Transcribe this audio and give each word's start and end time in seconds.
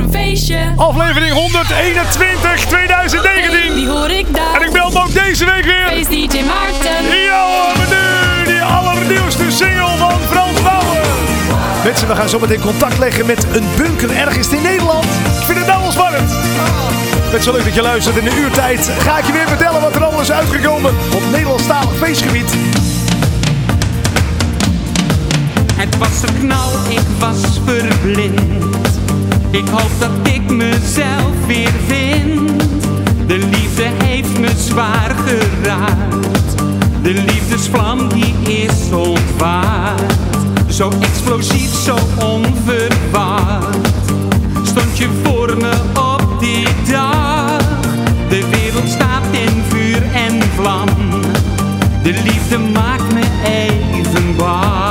een 0.00 0.10
feestje. 0.10 0.72
Aflevering 0.76 1.32
121 1.32 2.64
2019. 2.66 3.74
Die 3.74 3.88
hoor 3.88 4.10
ik 4.10 4.34
daar. 4.34 4.54
En 4.54 4.66
ik 4.66 4.72
bel 4.72 4.88
hem 4.88 4.96
ook 4.96 5.14
deze 5.14 5.44
week 5.44 5.64
weer. 5.64 5.86
Feest 5.86 6.10
DJ 6.10 6.42
Maarten. 6.42 7.16
Ja, 7.24 7.46
hoor, 7.46 7.74
nu 7.88 8.52
die 8.52 8.62
allernieuwste 8.62 9.50
single 9.50 9.96
van 9.98 10.18
Frans 10.30 10.62
Bauer. 10.62 11.00
Mensen, 11.84 12.08
we 12.08 12.14
gaan 12.14 12.28
zo 12.28 12.38
meteen 12.38 12.60
contact 12.60 12.98
leggen 12.98 13.26
met 13.26 13.46
een 13.52 13.64
bunker 13.76 14.10
ergens 14.16 14.48
in 14.48 14.62
Nederland. 14.62 15.04
Ik 15.04 15.44
vind 15.44 15.58
het 15.58 15.66
nou 15.66 15.82
wel 15.82 15.90
spannend. 15.90 16.30
Met 17.32 17.44
zo 17.44 17.52
leuk 17.52 17.64
dat 17.64 17.74
je 17.74 17.82
luistert. 17.82 18.16
In 18.16 18.24
de 18.24 18.36
uurtijd 18.36 18.90
ga 18.98 19.18
ik 19.18 19.24
je 19.24 19.32
weer 19.32 19.48
vertellen 19.48 19.80
wat 19.80 19.94
er 19.94 20.02
allemaal 20.02 20.20
is 20.20 20.32
uitgekomen 20.32 20.94
op 21.14 21.22
Nederlandstalig 21.30 21.96
feestgebied. 21.96 22.50
Het 25.74 25.98
was 25.98 26.22
een 26.22 26.38
knal, 26.38 26.72
ik 26.88 27.06
was 27.18 27.60
verblind. 27.64 28.99
Ik 29.50 29.68
hoop 29.68 29.90
dat 29.98 30.32
ik 30.32 30.50
mezelf 30.50 31.46
weer 31.46 31.72
vind. 31.86 32.50
De 33.26 33.36
liefde 33.36 33.82
heeft 34.04 34.38
me 34.38 34.48
zwaar 34.56 35.14
geraakt. 35.26 36.54
De 37.02 37.12
liefdesvlam 37.12 38.08
die 38.08 38.34
is 38.64 38.92
ontwaard. 38.92 40.12
Zo 40.68 40.90
explosief, 41.00 41.74
zo 41.84 41.96
onverwacht. 42.18 43.78
Stond 44.62 44.98
je 44.98 45.08
voor 45.22 45.56
me 45.56 45.72
op 45.94 46.40
die 46.40 46.66
dag. 46.90 47.58
De 48.28 48.48
wereld 48.50 48.88
staat 48.88 49.24
in 49.30 49.62
vuur 49.68 50.02
en 50.12 50.42
vlam. 50.54 50.88
De 52.02 52.12
liefde 52.24 52.58
maakt 52.58 53.14
me 53.14 53.22
even 53.44 54.36
bang. 54.36 54.89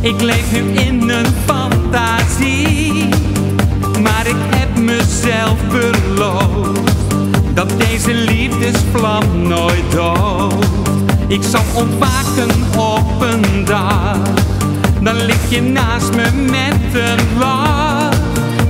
Ik 0.00 0.20
leef 0.20 0.52
nu 0.52 0.58
in 0.58 1.08
een 1.08 1.26
fantasie. 1.44 3.08
Maar 4.02 4.26
ik 4.26 4.36
heb 4.56 4.78
mezelf 4.78 5.58
beloofd 5.68 6.80
dat 7.54 7.72
deze 7.78 8.14
liefdesvlam 8.14 9.22
nooit 9.48 9.92
dooft. 9.94 10.68
Ik 11.26 11.42
zal 11.42 11.62
ontwaken 11.74 12.50
op 12.76 13.20
een 13.20 13.64
dag. 13.64 14.18
Dan 15.00 15.16
lig 15.16 15.50
je 15.50 15.62
naast 15.62 16.14
me 16.14 16.30
met 16.50 17.02
een 17.02 17.38
lach. 17.38 18.14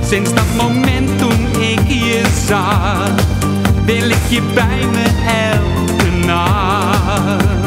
Sinds 0.07 0.33
dat 0.33 0.55
moment 0.57 1.19
toen 1.19 1.61
ik 1.61 1.87
je 1.87 2.21
zag, 2.47 3.09
wil 3.85 4.09
ik 4.09 4.27
je 4.29 4.41
bij 4.53 4.85
me 4.91 5.05
elke 5.51 6.25
nacht. 6.25 7.60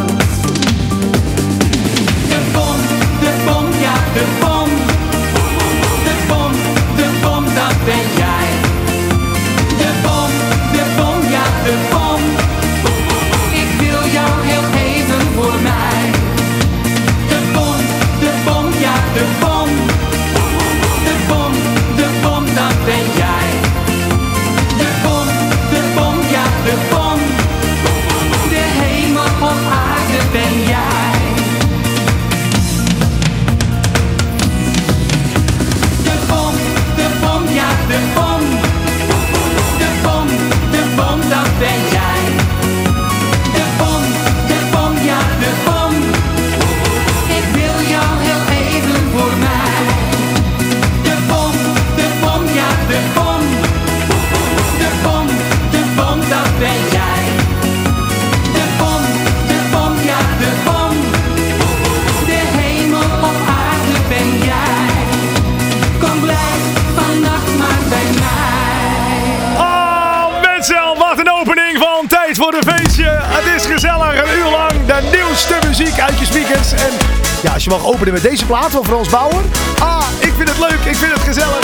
Openen 77.84 78.12
met 78.12 78.22
deze 78.22 78.46
plaat 78.46 78.70
van 78.70 78.84
Frans 78.84 79.08
Bauer. 79.08 79.42
Ah, 79.78 80.06
ik 80.18 80.32
vind 80.36 80.48
het 80.48 80.58
leuk, 80.58 80.78
ik 80.84 80.96
vind 80.96 81.12
het 81.12 81.22
gezellig. 81.22 81.58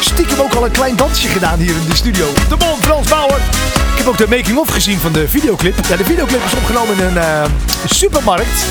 Stiekem 0.00 0.40
ook 0.40 0.54
al 0.54 0.64
een 0.64 0.70
klein 0.70 0.96
dansje 0.96 1.28
gedaan 1.28 1.58
hier 1.58 1.74
in 1.74 1.86
de 1.88 1.96
studio. 1.96 2.26
De 2.48 2.56
bom, 2.56 2.80
Frans 2.80 3.08
Bauer. 3.08 3.40
Ik 3.92 3.98
heb 3.98 4.06
ook 4.06 4.18
de 4.18 4.36
making-of 4.36 4.68
gezien 4.68 4.98
van 4.98 5.12
de 5.12 5.28
videoclip. 5.28 5.74
Ja, 5.88 5.96
de 5.96 6.04
videoclip 6.04 6.44
is 6.44 6.54
opgenomen 6.54 6.98
in 6.98 7.04
een 7.04 7.16
eh, 7.18 7.44
supermarkt. 7.84 8.64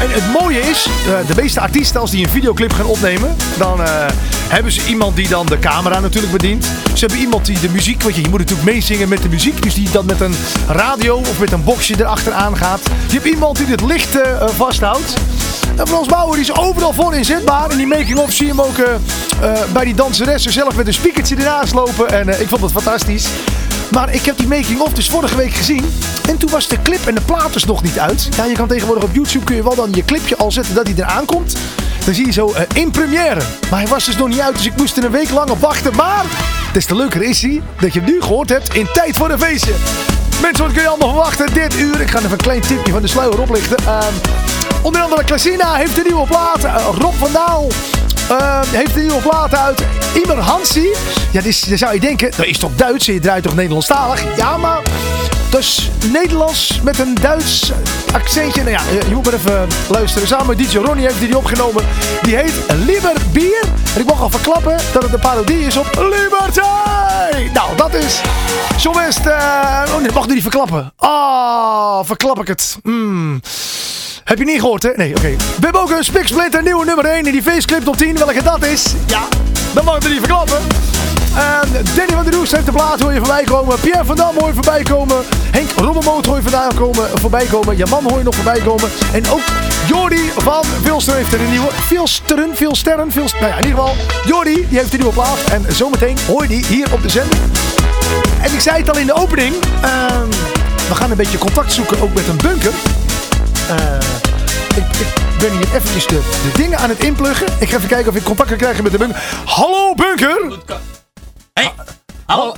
En 0.00 0.10
het 0.10 0.40
mooie 0.40 0.60
is, 0.60 0.86
eh, 0.86 1.26
de 1.26 1.42
meeste 1.42 1.60
artiesten 1.60 2.00
als 2.00 2.10
die 2.10 2.24
een 2.24 2.32
videoclip 2.32 2.72
gaan 2.72 2.86
opnemen, 2.86 3.36
dan 3.58 3.82
eh, 3.82 4.06
hebben 4.48 4.72
ze 4.72 4.86
iemand 4.86 5.16
die 5.16 5.28
dan 5.28 5.46
de 5.46 5.58
camera 5.58 6.00
natuurlijk 6.00 6.32
bedient. 6.32 6.64
Ze 6.64 6.98
hebben 6.98 7.18
iemand 7.18 7.46
die 7.46 7.60
de 7.60 7.68
muziek, 7.68 8.02
want 8.02 8.14
je, 8.14 8.28
moet 8.28 8.38
natuurlijk 8.38 8.68
meezingen 8.70 9.08
met 9.08 9.22
de 9.22 9.28
muziek, 9.28 9.62
dus 9.62 9.74
die 9.74 9.90
dan 9.90 10.06
met 10.06 10.20
een 10.20 10.34
radio 10.68 11.16
of 11.16 11.38
met 11.38 11.52
een 11.52 11.64
boxje 11.64 11.94
erachteraan 11.98 12.56
gaat. 12.56 12.80
Je 13.06 13.14
hebt 13.14 13.26
iemand 13.26 13.56
die 13.56 13.66
het 13.66 13.80
licht 13.80 14.18
vasthoudt. 14.56 15.14
En 15.76 15.88
Frans 15.88 16.08
Bauer 16.08 16.32
die 16.32 16.40
is 16.40 16.54
overal 16.56 16.92
voor 16.92 17.14
inzetbaar. 17.14 17.70
In 17.70 17.76
die 17.76 17.86
making-of 17.86 18.32
zie 18.32 18.46
je 18.46 18.52
hem 18.52 18.60
ook 18.60 18.78
eh, 18.78 18.94
eh, 18.94 19.70
bij 19.72 19.84
die 19.84 19.94
danseressen 19.94 20.52
zelf 20.52 20.76
met 20.76 20.86
een 20.86 20.94
speakertje 20.94 21.36
ernaast 21.36 21.74
lopen. 21.74 22.08
En 22.08 22.28
eh, 22.28 22.40
ik 22.40 22.48
vond 22.48 22.60
het 22.60 22.72
fantastisch. 22.72 23.28
Maar 23.90 24.14
ik 24.14 24.24
heb 24.24 24.38
die 24.38 24.46
making-of 24.46 24.92
dus 24.92 25.10
vorige 25.10 25.36
week 25.36 25.52
gezien. 25.52 25.84
En 26.28 26.36
toen 26.36 26.50
was 26.50 26.68
de 26.68 26.82
clip 26.82 27.06
en 27.06 27.14
de 27.14 27.20
plaat 27.20 27.52
dus 27.52 27.64
nog 27.64 27.82
niet 27.82 27.98
uit. 27.98 28.28
Ja, 28.36 28.44
je 28.44 28.54
kan 28.54 28.68
tegenwoordig 28.68 29.04
op 29.04 29.14
YouTube 29.14 29.44
kun 29.44 29.56
je 29.56 29.62
wel 29.62 29.74
dan 29.74 29.90
je 29.92 30.04
clipje 30.04 30.36
al 30.36 30.52
zetten 30.52 30.74
dat 30.74 30.86
hij 30.86 30.96
eraan 30.96 31.24
komt. 31.24 31.56
Dan 32.04 32.14
zie 32.14 32.26
je 32.26 32.32
zo 32.32 32.54
in 32.74 32.90
première. 32.90 33.40
Maar 33.70 33.80
hij 33.80 33.88
was 33.88 34.04
dus 34.04 34.16
nog 34.16 34.28
niet 34.28 34.40
uit, 34.40 34.56
dus 34.56 34.66
ik 34.66 34.76
moest 34.76 34.96
er 34.96 35.04
een 35.04 35.10
week 35.10 35.30
lang 35.30 35.50
op 35.50 35.60
wachten. 35.60 35.96
Maar 35.96 36.24
des 36.72 36.84
te 36.84 36.94
leuker 36.94 37.22
is 37.22 37.42
hij 37.42 37.62
dat 37.80 37.92
je 37.92 38.00
hem 38.00 38.08
nu 38.08 38.20
gehoord 38.20 38.48
hebt 38.48 38.74
in 38.74 38.86
tijd 38.92 39.16
voor 39.16 39.30
een 39.30 39.38
feestje. 39.38 39.74
Mensen, 40.42 40.64
wat 40.64 40.72
kun 40.72 40.82
je 40.82 40.88
allemaal 40.88 41.08
verwachten 41.08 41.54
dit 41.54 41.78
uur? 41.78 42.00
Ik 42.00 42.10
ga 42.10 42.18
even 42.18 42.30
een 42.30 42.36
klein 42.36 42.60
tipje 42.60 42.92
van 42.92 43.02
de 43.02 43.08
sluier 43.08 43.40
oplichten. 43.40 43.76
Ehm, 43.76 44.14
onder 44.82 45.02
andere 45.02 45.24
Klasina 45.24 45.74
heeft 45.74 45.98
een 45.98 46.04
nieuwe 46.06 46.26
plaat. 46.26 46.64
Eh, 46.64 46.86
Rob 46.98 47.14
van 47.14 47.32
Daal 47.32 47.66
eh, 48.28 48.60
heeft 48.66 48.96
een 48.96 49.02
nieuwe 49.02 49.20
plaat 49.20 49.54
uit. 49.54 49.82
Imer 50.14 50.38
Hansi. 50.38 50.88
Ja, 51.30 51.40
dan 51.40 51.78
zou 51.78 51.94
je 51.94 52.00
denken, 52.00 52.30
dat 52.36 52.46
is 52.46 52.58
toch 52.58 52.70
Duits? 52.74 53.06
Je 53.06 53.20
draait 53.20 53.42
toch 53.42 53.54
Nederlandstalig? 53.54 54.36
Ja, 54.36 54.56
maar 54.56 54.80
dus 55.50 55.90
Nederlands 56.12 56.80
met 56.82 56.98
een 56.98 57.14
Duits 57.14 57.72
accentje. 58.12 58.62
Nou 58.62 58.72
ja, 58.74 58.80
eh, 58.90 59.08
je 59.08 59.14
moet 59.14 59.24
maar 59.24 59.34
even 59.34 59.68
luisteren. 59.88 60.28
Samen 60.28 60.46
met 60.46 60.58
DJ 60.58 60.76
Ronnie 60.78 61.04
heeft 61.04 61.18
hij 61.18 61.26
die 61.26 61.36
opgenomen. 61.36 61.84
Die 62.22 62.36
heet 62.36 62.52
Lieber 62.86 63.12
Bier. 63.32 63.64
En 63.94 64.00
ik 64.00 64.06
mag 64.06 64.20
al 64.20 64.30
verklappen 64.30 64.76
dat 64.92 65.02
het 65.02 65.12
een 65.12 65.20
parodie 65.20 65.66
is 65.66 65.76
op 65.76 65.86
Liberty. 65.94 66.60
Nou, 67.52 67.76
dat 67.76 67.94
is 67.94 68.20
zo 68.78 68.90
best... 68.90 69.26
eh, 69.26 69.82
oh 69.94 70.00
nee, 70.00 70.12
mag 70.12 70.26
nu 70.26 70.32
niet 70.32 70.42
verklappen. 70.42 70.92
Ah, 70.96 71.98
verklap 72.04 72.40
ik 72.40 72.46
het. 72.48 72.78
Hmm. 72.82 73.40
Heb 74.24 74.38
je 74.38 74.44
niet 74.44 74.60
gehoord, 74.60 74.82
hè? 74.82 74.90
Nee, 74.96 75.16
oké. 75.16 75.36
We 75.36 75.60
hebben 75.60 75.80
ook 75.80 75.90
een 75.90 76.04
Spiksplinter 76.04 76.62
nieuwe 76.62 76.84
nummer 76.84 77.04
1 77.04 77.26
in 77.26 77.32
die 77.32 77.42
faceclip 77.42 77.84
top 77.84 77.96
10. 77.96 78.16
Welke 78.18 78.42
dat 78.42 78.64
is? 78.64 78.84
Ja, 79.06 79.22
dat 79.74 79.84
mag 79.84 79.96
ik 79.96 80.02
er 80.02 80.10
niet 80.10 80.18
verklappen. 80.18 80.58
En 81.34 81.84
Danny 81.96 82.12
van 82.14 82.24
der 82.24 82.34
Roes 82.34 82.50
heeft 82.50 82.66
de 82.66 82.72
plaat 82.72 83.00
hoor 83.00 83.12
je 83.12 83.18
voorbij 83.18 83.44
komen. 83.44 83.80
Pierre 83.80 84.04
van 84.04 84.16
Dam 84.16 84.34
hoor 84.38 84.48
je 84.48 84.54
voorbij 84.54 84.82
komen. 84.82 85.16
Henk 85.50 85.70
Rommelmoot 85.76 86.26
hoor 86.26 86.36
je 86.36 86.42
vandaan 86.42 86.74
komen, 86.74 87.08
voorbij 87.18 87.46
komen. 87.46 87.76
Jaman 87.76 88.02
hoor 88.08 88.18
je 88.18 88.24
nog 88.24 88.34
voorbij 88.34 88.60
komen. 88.60 88.90
En 89.12 89.30
ook 89.30 89.40
Jordi 89.86 90.30
van 90.36 90.64
Vilster 90.82 91.14
heeft 91.14 91.32
er 91.32 91.40
een 91.40 91.50
nieuwe. 91.50 91.68
Vilsteren, 91.72 92.56
Vilsterren, 92.56 93.12
Vilst... 93.12 93.34
Nou 93.40 93.46
ja, 93.46 93.58
in 93.58 93.66
ieder 93.66 93.78
geval. 93.80 93.96
Jordi, 94.24 94.66
die 94.68 94.78
heeft 94.78 94.92
een 94.92 94.98
nieuwe 94.98 95.14
plaat. 95.14 95.38
En 95.52 95.64
zometeen 95.68 96.18
hoor 96.26 96.42
je 96.42 96.48
die 96.48 96.66
hier 96.66 96.92
op 96.92 97.02
de 97.02 97.08
zender. 97.08 97.38
En 98.42 98.52
ik 98.52 98.60
zei 98.60 98.76
het 98.76 98.90
al 98.90 98.98
in 98.98 99.06
de 99.06 99.14
opening. 99.14 99.54
ehm, 99.82 100.28
we 100.88 100.94
gaan 100.94 101.10
een 101.10 101.16
beetje 101.16 101.38
contact 101.38 101.72
zoeken 101.72 102.00
ook 102.00 102.14
met 102.14 102.28
een 102.28 102.36
bunker. 102.42 102.72
Eh, 103.68 103.76
ik, 104.76 104.84
ik 105.00 105.38
ben 105.38 105.50
hier 105.50 105.74
eventjes 105.74 106.06
de, 106.06 106.20
de 106.42 106.62
dingen 106.62 106.78
aan 106.78 106.88
het 106.88 107.04
inpluggen. 107.04 107.46
Ik 107.58 107.70
ga 107.70 107.76
even 107.76 107.88
kijken 107.88 108.10
of 108.10 108.16
ik 108.16 108.24
contact 108.24 108.48
kan 108.48 108.58
krijgen 108.58 108.82
met 108.82 108.92
de 108.92 108.98
bunker. 108.98 109.22
Hallo 109.44 109.94
bunker! 109.94 110.58
Hey, 111.60 111.72
hallo. 112.26 112.54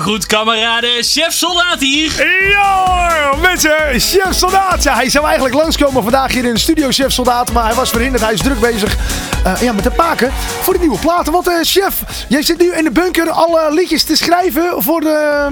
Goed 0.00 0.26
kameraden, 0.26 1.02
chef 1.02 1.32
soldaat 1.32 1.80
hier. 1.80 2.26
Ja 2.50 3.12
mensen, 3.42 4.00
chef 4.00 4.34
soldaat. 4.34 4.82
Ja, 4.82 4.94
hij 4.94 5.10
zou 5.10 5.24
eigenlijk 5.24 5.54
langskomen 5.54 6.02
vandaag 6.02 6.32
hier 6.32 6.44
in 6.44 6.54
de 6.54 6.60
studio, 6.60 6.90
chef 6.90 7.12
soldaat. 7.12 7.52
Maar 7.52 7.64
hij 7.64 7.74
was 7.74 7.90
verhinderd, 7.90 8.22
hij 8.22 8.32
is 8.32 8.40
druk 8.40 8.60
bezig 8.60 8.96
eh, 9.44 9.62
ja, 9.62 9.72
met 9.72 9.84
de 9.84 9.90
paken 9.90 10.32
voor 10.60 10.72
de 10.72 10.78
nieuwe 10.80 10.98
platen. 10.98 11.32
Want 11.32 11.48
eh, 11.48 11.54
chef, 11.62 12.02
jij 12.28 12.42
zit 12.42 12.58
nu 12.58 12.74
in 12.74 12.84
de 12.84 12.90
bunker 12.90 13.30
alle 13.30 13.74
liedjes 13.74 14.04
te 14.04 14.16
schrijven 14.16 14.82
voor 14.82 15.00
de, 15.00 15.48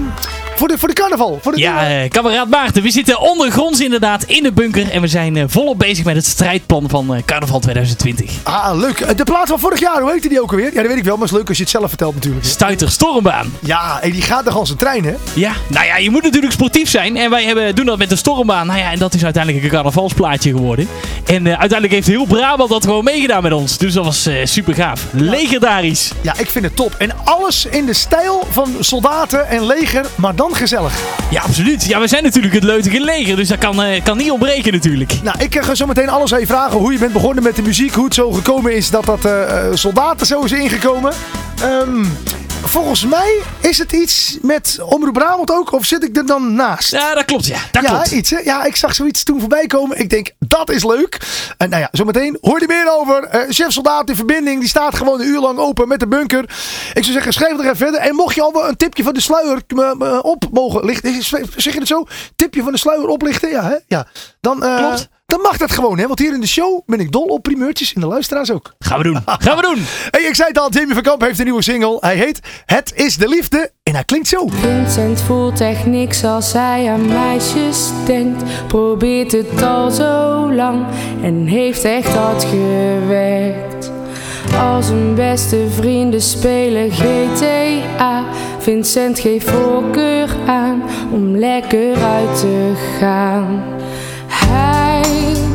voor 0.60 0.68
de, 0.68 0.78
voor 0.78 0.88
de 0.88 0.94
carnaval. 0.94 1.38
Voor 1.42 1.52
de 1.52 1.58
Ja, 1.60 1.88
eh, 1.88 2.08
kameraad 2.08 2.48
Maarten, 2.48 2.82
we 2.82 2.90
zitten 2.90 3.20
ondergronds 3.20 3.80
inderdaad 3.80 4.22
in 4.22 4.42
de 4.42 4.52
bunker. 4.52 4.90
En 4.90 5.00
we 5.00 5.08
zijn 5.08 5.36
eh, 5.36 5.44
volop 5.46 5.78
bezig 5.78 6.04
met 6.04 6.16
het 6.16 6.26
strijdplan 6.26 6.88
van 6.88 7.14
eh, 7.14 7.22
carnaval 7.24 7.60
2020. 7.60 8.30
Ah, 8.42 8.78
leuk. 8.78 9.16
De 9.16 9.24
plaat 9.24 9.48
van 9.48 9.58
vorig 9.58 9.80
jaar, 9.80 10.00
hoe 10.00 10.12
heette 10.12 10.28
die 10.28 10.42
ook 10.42 10.50
alweer? 10.50 10.74
Ja, 10.74 10.80
dat 10.80 10.86
weet 10.86 10.96
ik 10.96 11.04
wel, 11.04 11.12
maar 11.12 11.22
het 11.22 11.32
is 11.32 11.38
leuk 11.38 11.48
als 11.48 11.56
je 11.56 11.62
het 11.62 11.72
zelf 11.72 11.88
vertelt 11.88 12.14
natuurlijk. 12.14 12.44
Stuiter 12.44 12.90
Stormbaan. 12.90 13.52
Ja, 13.60 13.98
hey, 14.00 14.10
die 14.10 14.22
gaat 14.22 14.44
nog 14.44 14.56
als 14.56 14.70
een 14.70 14.76
trein, 14.76 15.04
hè? 15.04 15.14
Ja, 15.34 15.52
nou 15.66 15.86
ja, 15.86 15.96
je 15.96 16.10
moet 16.10 16.22
natuurlijk 16.22 16.52
sportief 16.52 16.88
zijn. 16.88 17.16
En 17.16 17.30
wij 17.30 17.44
hebben, 17.44 17.74
doen 17.74 17.86
dat 17.86 17.98
met 17.98 18.08
de 18.08 18.16
Stormbaan. 18.16 18.66
Nou 18.66 18.78
ja, 18.78 18.92
en 18.92 18.98
dat 18.98 19.14
is 19.14 19.24
uiteindelijk 19.24 19.64
een 19.64 19.70
carnavalsplaatje 19.70 20.50
geworden. 20.50 20.88
En 21.26 21.46
uiteindelijk 21.46 21.92
heeft 21.92 22.06
heel 22.06 22.24
Brabant 22.24 22.70
dat 22.70 22.84
gewoon 22.84 23.04
meegedaan 23.04 23.42
met 23.42 23.52
ons. 23.52 23.78
Dus 23.78 23.92
dat 23.94 24.04
was 24.04 24.26
eh, 24.26 24.34
super 24.44 24.74
gaaf. 24.74 25.06
Legendarisch. 25.12 26.12
Ja, 26.20 26.34
ik 26.38 26.50
vind 26.50 26.64
het 26.64 26.76
top. 26.76 26.94
En 26.98 27.10
alles 27.24 27.66
in 27.66 27.86
de 27.86 27.94
stijl 27.94 28.46
van 28.50 28.76
soldaten 28.80 29.48
en 29.48 29.66
leger, 29.66 30.06
maar 30.14 30.34
dan 30.34 30.50
gezellig. 30.56 30.94
Ja, 31.31 31.43
absoluut. 31.43 31.85
Ja, 31.85 32.00
we 32.00 32.08
zijn 32.08 32.23
natuurlijk 32.23 32.55
het 32.55 32.64
leutige 32.64 33.00
leger. 33.00 33.37
Dus 33.37 33.49
dat 33.49 33.58
kan, 33.58 33.82
eh, 33.82 34.02
kan 34.02 34.17
niet 34.17 34.31
ontbreken 34.31 34.73
natuurlijk. 34.73 35.12
Nou, 35.23 35.38
ik 35.38 35.61
ga 35.61 35.75
zo 35.75 35.87
meteen 35.87 36.08
alles 36.08 36.35
aan 36.35 36.41
je 36.41 36.47
vragen 36.47 36.79
hoe 36.79 36.93
je 36.93 36.99
bent 36.99 37.12
begonnen 37.12 37.43
met 37.43 37.56
de 37.56 37.62
muziek. 37.62 37.94
Hoe 37.94 38.05
het 38.05 38.14
zo 38.14 38.31
gekomen 38.31 38.76
is 38.76 38.91
dat 38.91 39.05
dat 39.05 39.25
eh, 39.25 39.43
eh, 39.43 39.75
soldaten 39.75 40.26
zo 40.26 40.43
is 40.43 40.52
ingekomen. 40.52 41.12
Ehm, 41.62 42.04
volgens 42.62 43.04
mij 43.04 43.42
is 43.60 43.78
het 43.78 43.92
iets 43.92 44.38
met 44.42 44.78
Omroep 44.84 45.12
Brabant 45.12 45.50
ook. 45.50 45.72
Of 45.72 45.84
zit 45.84 46.04
ik 46.04 46.16
er 46.16 46.26
dan 46.26 46.54
naast? 46.54 46.90
Ja, 46.90 47.14
dat 47.14 47.24
klopt 47.24 47.46
ja. 47.46 47.58
Dat 47.70 47.82
ja, 47.82 47.88
klopt. 47.88 48.10
iets 48.10 48.30
hè? 48.30 48.38
Ja, 48.38 48.64
ik 48.64 48.76
zag 48.76 48.94
zoiets 48.94 49.22
toen 49.22 49.40
voorbij 49.40 49.66
komen. 49.66 49.98
Ik 49.98 50.10
denk, 50.10 50.30
dat 50.38 50.70
is 50.70 50.84
leuk. 50.84 51.18
En 51.56 51.70
nou 51.70 51.82
ja, 51.82 51.88
zometeen 51.92 52.38
hoor 52.40 52.60
je 52.60 52.66
er 52.66 52.74
meer 52.74 52.92
over. 52.92 53.24
Eh, 53.24 53.40
chef 53.48 53.72
Soldaat 53.72 54.08
in 54.08 54.16
verbinding, 54.16 54.60
die 54.60 54.68
staat 54.68 54.94
gewoon 54.94 55.20
een 55.20 55.26
uur 55.26 55.40
lang 55.40 55.58
open 55.58 55.88
met 55.88 56.00
de 56.00 56.08
bunker. 56.08 56.44
Ik 56.94 57.02
zou 57.02 57.12
zeggen, 57.12 57.32
schrijf 57.32 57.52
er 57.52 57.60
even 57.60 57.76
verder. 57.76 58.00
En 58.00 58.14
mocht 58.14 58.34
je 58.34 58.42
al 58.42 58.68
een 58.68 58.76
tipje 58.76 59.02
van 59.02 59.14
de 59.14 59.20
sluier 59.20 59.62
eh, 59.66 59.90
eh, 60.00 60.18
op 60.22 60.48
mogen 60.52 60.84
lichten. 60.84 61.22
Zeg 61.22 61.72
je 61.72 61.78
het 61.78 61.88
zo? 61.88 62.06
Tipje 62.36 62.62
van 62.62 62.72
de 62.72 62.78
sluier 62.78 63.06
oplichten? 63.06 63.50
Ja, 63.50 63.62
hè? 63.62 63.76
Ja. 63.86 64.06
Dan, 64.40 64.58
Klopt. 64.58 65.08
Dan 65.31 65.41
mag 65.41 65.56
dat 65.56 65.73
gewoon, 65.73 65.99
hè? 65.99 66.06
Want 66.06 66.19
hier 66.19 66.32
in 66.32 66.41
de 66.41 66.47
show 66.47 66.82
ben 66.87 67.00
ik 67.00 67.12
dol 67.12 67.25
op 67.27 67.43
primeurtjes. 67.43 67.93
En 67.93 68.00
de 68.00 68.06
luisteraars 68.06 68.50
ook. 68.50 68.75
Gaan 68.79 68.99
we 68.99 69.05
doen. 69.05 69.19
Gaan 69.27 69.56
we 69.56 69.62
doen. 69.62 69.85
Hey, 70.11 70.23
ik 70.23 70.35
zei 70.35 70.49
het 70.49 70.59
al, 70.59 70.71
Jamie 70.71 70.94
van 70.94 71.03
Kamp 71.03 71.21
heeft 71.21 71.38
een 71.38 71.44
nieuwe 71.44 71.62
single. 71.62 71.97
Hij 72.00 72.17
heet 72.17 72.41
Het 72.67 72.93
is 72.94 73.17
de 73.17 73.29
liefde. 73.29 73.71
En 73.82 73.94
hij 73.94 74.05
klinkt 74.05 74.29
zo. 74.29 74.49
Vincent 74.49 75.21
voelt 75.21 75.61
echt 75.61 75.87
niks 75.87 76.25
als 76.25 76.53
hij 76.53 76.91
aan 76.91 77.09
meisjes 77.09 77.88
denkt. 78.06 78.43
Probeert 78.67 79.32
het 79.32 79.62
al 79.62 79.91
zo 79.91 80.53
lang 80.53 80.87
en 81.23 81.47
heeft 81.47 81.85
echt 81.85 82.15
hard 82.15 82.44
gewerkt. 82.44 83.91
Als 84.59 84.88
een 84.88 85.15
beste 85.15 85.67
vrienden 85.71 86.23
spelen 86.23 86.91
GTA. 86.91 88.25
Vincent 88.59 89.19
geeft 89.19 89.50
voorkeur 89.50 90.37
aan 90.47 90.82
om 91.12 91.37
lekker 91.37 91.97
uit 91.97 92.41
te 92.41 92.73
gaan. 92.99 93.80
Hij 94.31 95.50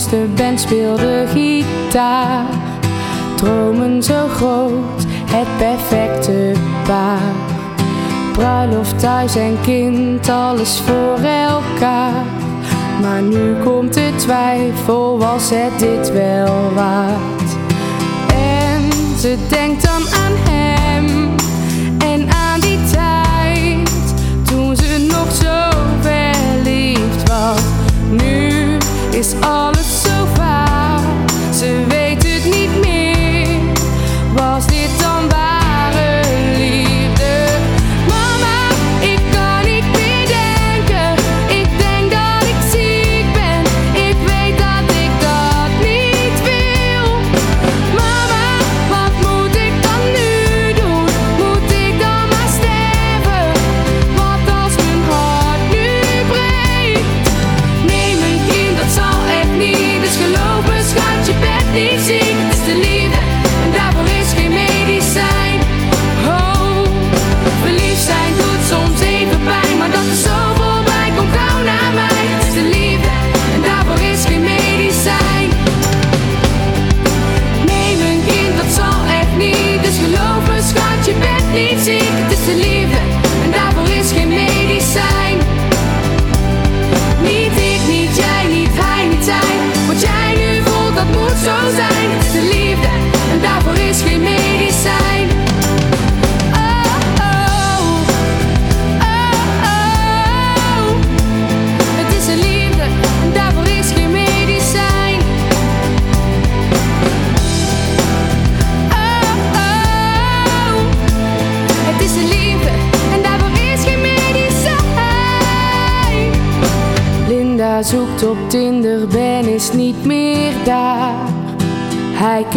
mooiste 0.00 0.26
band, 0.34 0.60
speelde 0.60 1.26
gitaar. 1.32 2.44
Dromen 3.36 4.02
zo 4.02 4.28
groot, 4.28 5.04
het 5.24 5.46
perfecte 5.58 6.52
paar. 6.86 7.34
Bruiloft 8.32 8.98
thuis 8.98 9.36
en 9.36 9.58
kind, 9.62 10.28
alles 10.28 10.80
voor 10.86 11.18
elkaar. 11.24 12.24
Maar 13.00 13.22
nu 13.22 13.54
komt 13.64 13.94
de 13.94 14.12
twijfel, 14.16 15.18
was 15.18 15.50
het 15.50 15.78
dit 15.78 16.12
wel 16.12 16.72
waard? 16.74 17.50
En 18.34 19.18
ze 19.18 19.36
denkt 19.48 19.82
dan 19.82 20.02
aan 20.24 20.36
hem 20.50 21.30
en 21.98 22.28
aan 22.30 22.60
die 22.60 22.78
tijd 22.92 23.90
toen 24.44 24.76
ze 24.76 25.06
nog 25.10 25.34
zo 25.34 25.78
verliefd 26.00 27.28
was. 27.28 27.60
Nu 28.10 28.78
is 29.10 29.34
alles 29.40 29.89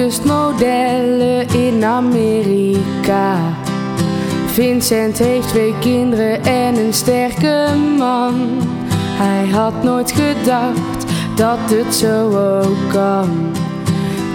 kustmodellen 0.03 1.47
in 1.47 1.83
Amerika. 1.83 3.37
Vincent 4.45 5.17
heeft 5.17 5.47
twee 5.47 5.73
kinderen 5.79 6.43
en 6.43 6.75
een 6.75 6.93
sterke 6.93 7.67
man. 7.97 8.61
Hij 8.95 9.49
had 9.49 9.83
nooit 9.83 10.11
gedacht 10.11 11.05
dat 11.35 11.57
het 11.65 11.95
zo 11.95 12.37
ook 12.59 12.89
kan. 12.91 13.51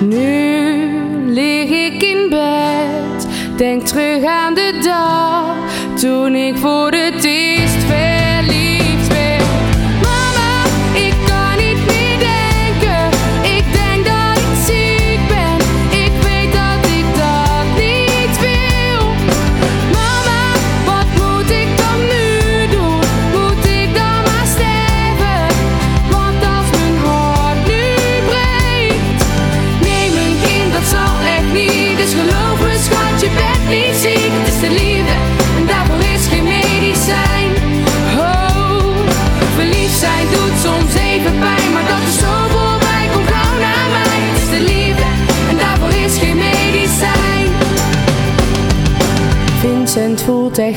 Nu 0.00 1.32
lig 1.32 1.70
ik 1.70 2.02
in 2.02 2.28
bed, 2.28 3.28
denk 3.56 3.82
terug 3.82 4.24
aan 4.24 4.54
de 4.54 4.78
dag 4.82 5.54
toen 6.00 6.34
ik 6.34 6.56
voor 6.56 6.90
het 6.90 7.24
eerst 7.24 7.88
werd. 7.88 8.27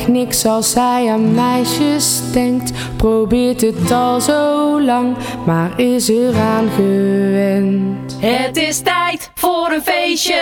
niks 0.08 0.46
als 0.46 0.70
zij 0.70 1.10
aan 1.10 1.34
meisjes 1.34 2.20
denkt. 2.32 2.72
Probeert 2.96 3.60
het 3.60 3.90
al 3.90 4.20
zo 4.20 4.80
lang, 4.82 5.16
maar 5.46 5.80
is 5.80 6.08
er 6.08 6.36
aan 6.36 6.68
gewend. 6.76 8.16
Het 8.18 8.56
is 8.56 8.80
tijd 8.80 9.30
voor 9.34 9.70
een 9.70 9.82
feestje. 9.82 10.40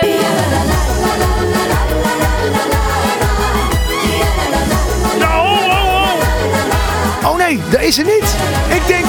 Oh, 5.22 7.30
oh 7.30 7.36
nee, 7.36 7.60
dat 7.70 7.80
is 7.80 7.98
er 7.98 8.04
niet. 8.04 8.36
Ik 8.68 8.86
denk, 8.86 9.04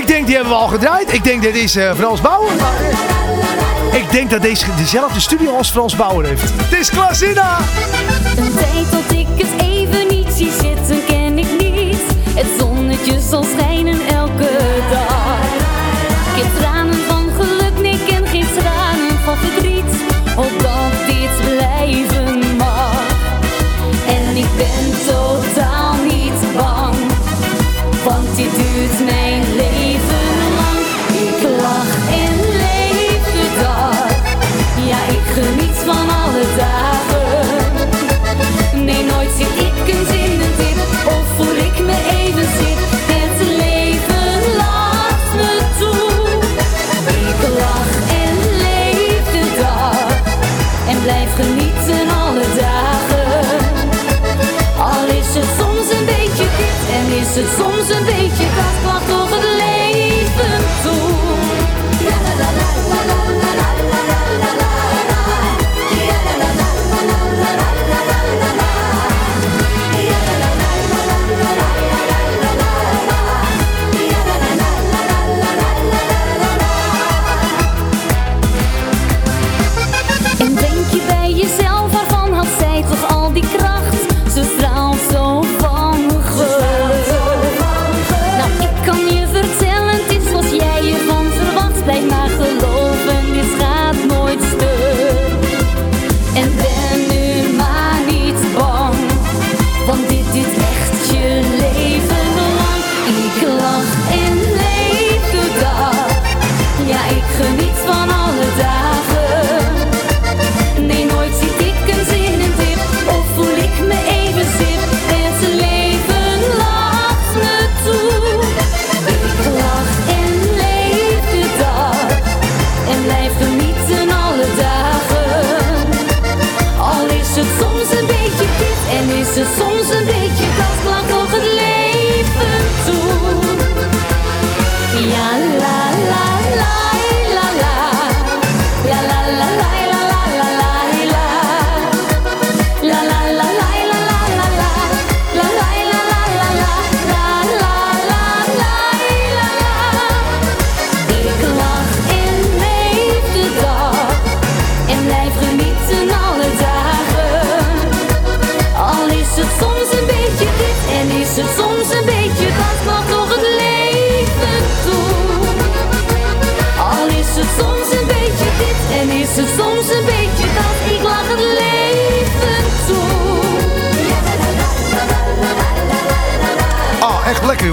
ik 0.00 0.06
denk 0.06 0.26
die 0.26 0.34
hebben 0.34 0.52
we 0.52 0.58
al 0.58 0.68
gedraaid. 0.68 1.12
Ik 1.12 1.24
denk 1.24 1.42
dit 1.42 1.56
is 1.56 1.76
uh, 1.76 1.94
Frans 1.94 2.20
Bouwen. 2.20 2.56
Ik 3.92 4.10
denk 4.10 4.30
dat 4.30 4.42
deze 4.42 4.74
dezelfde 4.76 5.20
studio 5.20 5.56
als 5.56 5.70
Frans 5.70 5.96
Bauer 5.96 6.24
heeft. 6.24 6.52
Het 6.56 6.78
is 6.78 6.90
Klasina! 6.90 7.58
Een 8.36 8.54
tijd 8.54 8.90
dat 8.90 9.16
ik 9.18 9.26
het 9.36 9.62
even 9.62 10.08
niet 10.08 10.32
zie 10.34 10.50
zitten 10.50 11.04
ken 11.06 11.38
ik 11.38 11.60
niet. 11.60 11.96
Het 12.34 12.46
zonnetje 12.58 13.20
zal 13.20 13.44
schijnen 13.44 14.00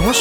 Ah, 0.06 0.12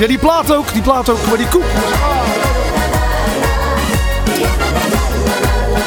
ja, 0.00 0.06
die 0.06 0.18
plaat 0.18 0.54
ook, 0.54 0.72
die 0.72 0.82
plaat 0.82 1.08
ook, 1.08 1.26
maar 1.28 1.36
die 1.36 1.48
koek. 1.48 1.64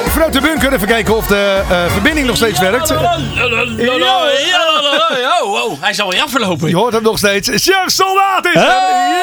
Vanuit 0.08 0.34
de 0.34 0.42
bunker 0.42 0.74
even 0.74 0.88
kijken 0.88 1.16
of 1.16 1.28
de 1.28 1.62
eh, 1.70 1.92
verbinding 1.92 2.28
nog 2.28 2.36
steeds 2.36 2.60
werkt. 2.60 2.94
Oh 4.96 5.18
oh, 5.44 5.54
oh, 5.54 5.72
oh, 5.72 5.82
hij 5.82 5.94
zal 5.94 6.10
weer 6.10 6.22
aflopen. 6.22 6.70
Je 6.70 6.76
hoort 6.76 6.94
hem 6.94 7.04
nog 7.04 7.18
steeds. 7.18 7.50
Chef 7.50 7.84
Soldaat 7.86 8.46
is 8.46 8.54
er. 8.54 9.16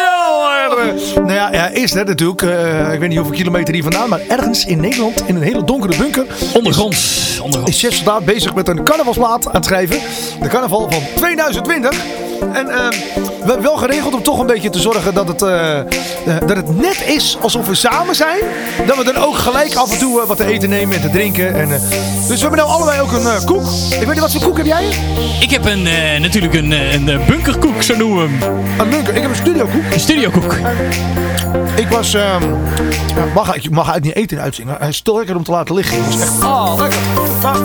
Nou 1.14 1.32
ja, 1.32 1.50
hij 1.50 1.72
is 1.72 1.92
net 1.92 2.06
natuurlijk, 2.06 2.42
eh, 2.42 2.92
ik 2.92 2.98
weet 2.98 3.08
niet 3.08 3.18
hoeveel 3.18 3.36
kilometer 3.36 3.74
hier 3.74 3.82
vandaan, 3.82 4.08
maar 4.08 4.20
ergens 4.28 4.64
in 4.64 4.80
Nederland, 4.80 5.22
in 5.26 5.36
een 5.36 5.42
hele 5.42 5.64
donkere 5.64 5.96
bunker. 5.96 6.26
ondergrond 6.54 6.94
Is, 6.94 7.40
is 7.64 7.80
Chef 7.80 7.94
Soldaat 7.94 8.24
bezig 8.24 8.54
met 8.54 8.68
een 8.68 8.84
carnavalsplaat 8.84 9.46
aan 9.46 9.54
het 9.54 9.64
schrijven. 9.64 9.98
De 10.40 10.48
carnaval 10.48 10.90
van 10.90 11.02
2020. 11.16 12.21
En 12.52 12.68
ehm, 12.68 12.90
we 13.14 13.46
hebben 13.46 13.62
wel 13.62 13.76
geregeld 13.76 14.14
om 14.14 14.22
toch 14.22 14.38
een 14.38 14.46
beetje 14.46 14.70
te 14.70 14.80
zorgen 14.80 15.14
dat 15.14 15.28
het, 15.28 15.42
eh, 15.42 15.78
eh, 15.78 15.86
dat 16.46 16.56
het 16.56 16.76
net 16.76 17.02
is 17.06 17.36
alsof 17.40 17.66
we 17.66 17.74
samen 17.74 18.14
zijn. 18.14 18.38
Dat 18.86 18.96
we 18.96 19.04
dan 19.04 19.16
ook 19.16 19.36
gelijk 19.36 19.74
af 19.74 19.92
en 19.92 19.98
toe 19.98 20.20
eh, 20.20 20.26
wat 20.26 20.36
te 20.36 20.44
eten 20.44 20.68
nemen 20.68 20.96
en 20.96 21.00
te 21.02 21.10
drinken. 21.10 21.54
En, 21.54 21.68
dus 21.68 21.80
we 22.26 22.38
hebben 22.38 22.58
nou 22.58 22.70
allebei 22.70 23.00
ook 23.00 23.12
een 23.12 23.44
koek. 23.44 23.66
Ik 23.90 23.98
weet 23.98 24.08
niet, 24.08 24.18
wat 24.20 24.32
voor 24.32 24.40
koek 24.40 24.56
heb 24.56 24.66
jij? 24.66 24.88
Ik 25.40 25.50
heb 25.50 25.64
een, 25.64 25.82
natuurlijk 26.22 26.54
een, 26.54 26.70
een 26.70 27.20
bunkerkoek, 27.26 27.82
zo 27.82 27.96
noemen 27.96 28.22
we 28.22 28.44
hem. 28.46 28.58
Een 28.80 28.90
bunker. 28.90 29.14
Ik 29.14 29.22
heb 29.22 29.30
een 29.30 29.36
studiokoek. 29.36 29.82
Een 29.92 30.00
studiokoek. 30.00 30.54
Ik 31.74 31.88
was... 31.88 32.14
ehm, 32.14 32.42
mag, 33.34 33.54
ik 33.54 33.70
mag 33.70 34.00
niet 34.00 34.14
eten 34.14 34.40
uitzending. 34.40 34.78
Hij 34.78 34.88
is 34.88 35.00
te 35.00 35.14
lekker 35.14 35.36
om 35.36 35.44
te 35.44 35.50
laten 35.50 35.74
liggen. 35.74 35.96
jongens. 35.96 36.20
echt 36.20 36.42
Oh. 36.42 36.74
lekker. 36.76 36.98
Maar, 37.42 37.56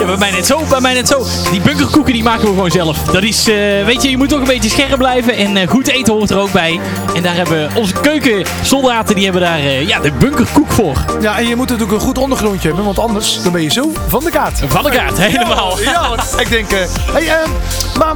Ja, 0.00 0.04
bij 0.06 0.16
mij 0.16 0.30
net 0.30 0.46
zo, 0.46 0.60
bij 0.68 0.80
mij 0.80 0.94
net 0.94 1.08
zo. 1.08 1.24
Die 1.50 1.60
bunkerkoeken 1.60 2.12
die 2.12 2.22
maken 2.22 2.40
we 2.40 2.48
gewoon 2.48 2.70
zelf. 2.70 2.98
Dat 3.02 3.22
is, 3.22 3.48
eh, 3.48 3.54
weet 3.84 4.02
je, 4.02 4.10
je 4.10 4.16
moet 4.16 4.28
toch 4.28 4.38
een 4.38 4.46
beetje 4.46 4.70
scherp 4.70 4.98
blijven. 4.98 5.34
En 5.34 5.56
eh, 5.56 5.68
goed 5.68 5.88
eten 5.88 6.12
hoort 6.12 6.30
er 6.30 6.38
ook 6.38 6.52
bij. 6.52 6.80
En 7.14 7.22
daar 7.22 7.34
hebben 7.34 7.70
onze 7.74 7.92
keukensoldaten, 7.92 9.14
die 9.14 9.24
hebben 9.24 9.42
daar 9.42 9.58
eh, 9.58 9.88
ja, 9.88 9.98
de 10.00 10.12
bunkerkoek 10.12 10.70
voor. 10.72 11.04
ja, 11.20 11.38
en 11.38 11.48
je 11.48 11.56
moet 11.56 11.68
natuurlijk 11.68 11.98
een 11.98 12.06
goed 12.06 12.18
ondergrondje 12.18 12.66
hebben. 12.66 12.84
Want 12.84 12.98
anders 12.98 13.42
dan 13.42 13.52
ben 13.52 13.62
je 13.62 13.70
zo 13.70 13.92
van 14.08 14.24
de 14.24 14.30
kaart. 14.30 14.62
Van 14.66 14.82
de 14.82 14.90
kaart, 14.90 15.18
helemaal. 15.18 15.80
Ja, 15.80 16.14
ik 16.38 16.48
denk... 16.48 16.70
hey, 17.12 17.28
ehm, 17.28 17.50
maar 17.98 18.14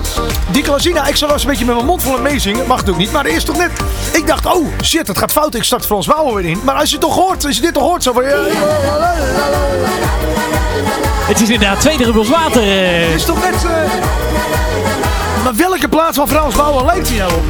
die 0.51 0.63
Klasina, 0.63 1.07
ik 1.07 1.17
zal 1.17 1.27
wel 1.27 1.37
eens 1.37 1.45
een 1.45 1.51
beetje 1.51 1.65
met 1.65 1.75
mijn 1.75 1.87
mond 1.87 2.03
vol 2.03 2.19
meezingen. 2.19 2.67
Mag 2.67 2.77
natuurlijk 2.77 2.99
niet, 2.99 3.13
maar 3.13 3.25
eerst 3.25 3.47
toch 3.47 3.57
net... 3.57 3.71
Ik 4.13 4.27
dacht, 4.27 4.47
oh 4.47 4.67
shit, 4.83 5.09
het 5.09 5.19
gaat 5.19 5.33
fout. 5.33 5.55
Ik 5.55 5.63
start 5.63 5.87
Frans 5.87 6.07
Bauer 6.07 6.35
weer 6.35 6.45
in. 6.45 6.61
Maar 6.65 6.75
als 6.75 6.91
je 6.91 6.97
het 6.97 7.05
toch 7.05 7.15
hoort, 7.15 7.47
als 7.47 7.57
je 7.57 7.63
dit 7.63 7.75
toch 7.75 7.83
hoort, 7.83 8.03
zo 8.03 8.13
van... 8.13 8.25
Het 11.31 11.41
is 11.41 11.49
inderdaad 11.49 11.81
twee 11.81 11.97
druppels 11.97 12.29
water. 12.29 12.63
Eh. 12.63 13.07
Het 13.07 13.15
is 13.15 13.25
toch 13.25 13.45
net... 13.45 13.55
Eh, 13.55 13.71
maar 15.45 15.55
welke 15.57 15.89
plaats 15.89 16.17
van 16.17 16.29
Frans 16.29 16.55
Bouwen 16.57 16.85
lijkt 16.85 17.09
hij 17.09 17.19
nou 17.19 17.33
op? 17.33 17.45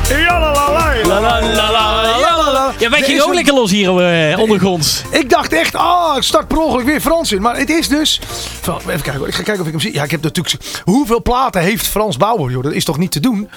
Ja, 2.79 2.91
wij 2.91 3.03
gingen 3.03 3.25
ook 3.25 3.35
lekker 3.35 3.55
los 3.55 3.71
hier 3.71 3.99
eh, 3.99 4.39
ondergronds. 4.39 5.03
Ik 5.11 5.31
dacht 5.31 5.53
echt, 5.53 5.75
ah, 5.75 6.17
ik 6.17 6.23
start 6.23 6.49
per 6.49 6.59
ongeluk 6.59 6.87
weer 6.87 7.01
Frans 7.01 7.33
in. 7.33 7.43
Maar 7.43 7.57
het 7.57 7.71
is 7.71 7.89
dus... 7.89 8.21
Even 8.67 8.85
kijken 8.87 9.17
hoor, 9.17 9.29
ik 9.29 9.35
ga 9.35 9.43
kijken 9.43 9.61
of 9.61 9.67
ik 9.67 9.73
hem 9.73 9.81
zie. 9.81 9.93
Ja, 9.93 10.03
ik 10.03 10.11
heb 10.11 10.23
natuurlijk... 10.23 10.57
Hoeveel 10.85 11.23
platen 11.23 11.61
heeft 11.61 11.87
Frans 11.87 12.17
Bouwer? 12.17 12.51
joh? 12.51 12.63
Dat 12.63 12.73
is 12.73 12.85
toch 12.85 12.99
niet 12.99 13.13
te 13.13 13.21
doen? 13.21 13.49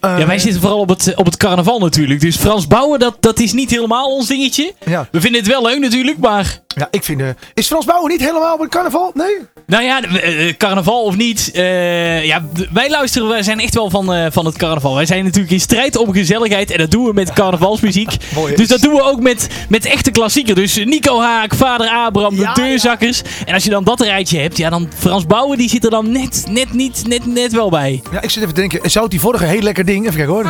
ja, 0.00 0.26
wij 0.26 0.38
zitten 0.38 0.60
vooral 0.60 0.78
op 0.78 0.88
het, 0.88 1.12
op 1.14 1.24
het 1.24 1.36
carnaval 1.36 1.78
natuurlijk. 1.78 2.20
Dus 2.20 2.36
Frans 2.36 2.66
Bouwer, 2.66 2.98
dat, 2.98 3.16
dat 3.20 3.38
is 3.38 3.52
niet 3.52 3.70
helemaal 3.70 4.14
ons 4.14 4.26
dingetje. 4.26 4.74
Ja. 4.84 5.08
We 5.10 5.20
vinden 5.20 5.40
het 5.40 5.50
wel 5.50 5.62
leuk 5.62 5.78
natuurlijk, 5.78 6.18
maar... 6.18 6.64
Ja, 6.78 6.88
ik 6.90 7.04
vind... 7.04 7.20
eh, 7.20 7.28
is 7.54 7.66
Frans 7.66 7.84
Bauer 7.84 8.08
niet 8.08 8.20
helemaal 8.20 8.54
op 8.54 8.60
het 8.60 8.70
carnaval? 8.70 9.10
Nee? 9.14 9.36
Nou 9.66 9.82
ja, 9.84 10.02
eh, 10.02 10.48
eh, 10.48 10.56
carnaval 10.56 11.02
of 11.02 11.16
niet. 11.16 11.50
eh, 11.54 12.24
ja, 12.24 12.44
wij 12.72 12.90
luisteren, 12.90 13.28
wij 13.28 13.42
zijn 13.42 13.60
echt 13.60 13.74
wel 13.74 13.90
van, 13.90 14.12
eh, 14.14 14.26
van 14.30 14.44
het 14.46 14.56
carnaval. 14.56 14.94
Wij 14.94 15.06
zijn 15.06 15.24
natuurlijk 15.24 15.52
in 15.52 15.60
strijd 15.60 15.96
om 15.96 16.12
gezelligheid. 16.12 16.70
En 16.70 16.78
dat 16.78 16.90
doen 16.90 17.04
we 17.04 17.12
met 17.12 17.32
carnavalsmuziek. 17.32 18.10
Dus 18.56 18.68
dat 18.68 18.80
doen 18.80 18.94
we 18.94 19.02
ook 19.02 19.20
met, 19.20 19.48
met 19.68 19.84
echte 19.84 20.10
klassieker. 20.10 20.54
Dus 20.54 20.76
Nico 20.84 21.20
Haak, 21.20 21.54
Vader 21.54 21.88
Abraham, 21.88 22.34
de 22.34 22.40
Ja, 22.40 22.54
deurzakkers. 22.54 23.22
En 23.46 23.54
als 23.54 23.64
je 23.64 23.70
dan 23.70 23.84
dat 23.84 24.00
rijtje 24.00 24.38
hebt, 24.38 24.56
ja, 24.56 24.70
dan 24.70 24.88
Frans 24.98 25.26
Bouwen 25.26 25.58
die 25.58 25.68
zit 25.68 25.84
er 25.84 25.90
dan 25.90 26.12
net, 26.12 26.44
net 26.48 26.72
niet, 26.72 27.02
net, 27.06 27.26
net 27.26 27.52
wel 27.52 27.70
bij. 27.70 28.02
Ja, 28.12 28.22
ik 28.22 28.30
zit 28.30 28.42
even 28.42 28.54
te 28.54 28.60
denken. 28.60 28.90
Zou 28.90 29.08
die 29.08 29.20
vorige 29.20 29.44
heel 29.44 29.60
lekker 29.62 29.84
ding... 29.84 30.04
Even 30.06 30.16
kijken 30.16 30.34
hoor. 30.34 30.46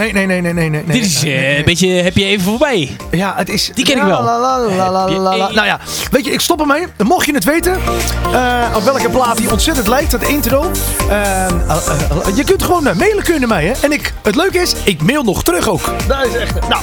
Nee, 0.00 0.12
nee, 0.12 0.26
nee, 0.26 0.40
nee, 0.40 0.52
nee, 0.52 0.70
nee. 0.70 0.82
Dit 0.86 1.04
is 1.04 1.24
eh, 1.24 1.58
een 1.58 1.64
beetje, 1.64 1.88
heb 1.88 2.16
je 2.16 2.24
even 2.24 2.44
voorbij. 2.44 2.96
Ja, 3.10 3.32
het 3.36 3.48
is... 3.48 3.70
Die 3.74 3.84
ken 3.84 3.96
ik 3.96 4.02
wel. 4.02 4.22
la, 4.22 4.38
la, 4.40 4.58
la, 4.60 4.90
la, 4.90 5.00
Heb 5.00 5.08
je 5.14 5.18
la, 5.20 5.36
la. 5.36 5.46
één- 5.46 5.54
Nou 5.54 5.66
ja, 5.66 5.80
weet 6.10 6.24
je, 6.24 6.30
ik 6.32 6.40
stop 6.40 6.60
ermee. 6.60 6.86
Mocht 7.04 7.26
je 7.26 7.34
het 7.34 7.44
weten, 7.44 7.72
eh, 8.32 8.66
op 8.76 8.82
welke 8.82 9.08
plaat 9.08 9.36
die 9.36 9.50
ontzettend 9.50 9.88
lijkt, 9.88 10.10
dat 10.10 10.22
intro. 10.22 10.70
eh, 11.10 11.46
je 12.34 12.44
kunt 12.44 12.62
gewoon 12.62 12.82
mailen 12.82 13.22
kunnen 13.24 13.48
mij, 13.48 13.64
hè. 13.64 13.72
En 13.80 13.92
ik, 13.92 14.12
het 14.22 14.34
leuke 14.36 14.58
is, 14.58 14.72
ik 14.84 15.02
mail 15.02 15.22
nog 15.22 15.42
terug 15.44 15.68
ook. 15.68 15.94
Dat 16.08 16.26
is 16.26 16.34
echt... 16.34 16.68
Nou, 16.68 16.82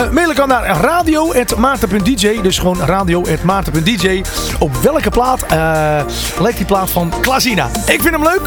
eh, 0.00 0.10
mailen 0.10 0.34
kan 0.34 0.48
naar 0.48 0.80
radio.maarten.dj. 0.80 2.40
Dus 2.40 2.58
gewoon 2.58 2.80
radio.maarten.dj. 2.80 4.22
Op 4.58 4.76
welke 4.76 5.10
plaat 5.10 5.42
eh, 5.42 6.04
lijkt 6.40 6.56
die 6.56 6.66
plaat 6.66 6.90
van 6.90 7.12
Klasina? 7.20 7.66
Ik 7.66 8.00
vind 8.00 8.10
hem 8.10 8.22
leuk. 8.22 8.42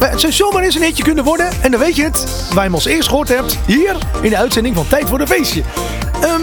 Eh, 0.00 0.10
Het 0.10 0.20
zou 0.20 0.32
zomaar 0.32 0.62
eens 0.62 0.74
een 0.74 0.82
hitje 0.82 1.02
kunnen 1.02 1.24
worden. 1.24 1.48
En 1.62 1.70
dan 1.70 1.80
weet 1.80 1.96
je 1.96 2.04
het, 2.04 2.46
waar 2.48 2.54
je 2.54 2.60
hem 2.60 2.74
als 2.74 2.84
eerst 2.84 3.08
gehoord 3.08 3.28
hebt, 3.28 3.58
hier 3.66 3.96
in 4.20 4.30
de 4.30 4.36
uitzending 4.36 4.74
van 4.74 4.86
Tijd 4.88 5.08
voor 5.08 5.20
een 5.20 5.28
Feestje. 5.28 5.62
Ehm, 6.20 6.42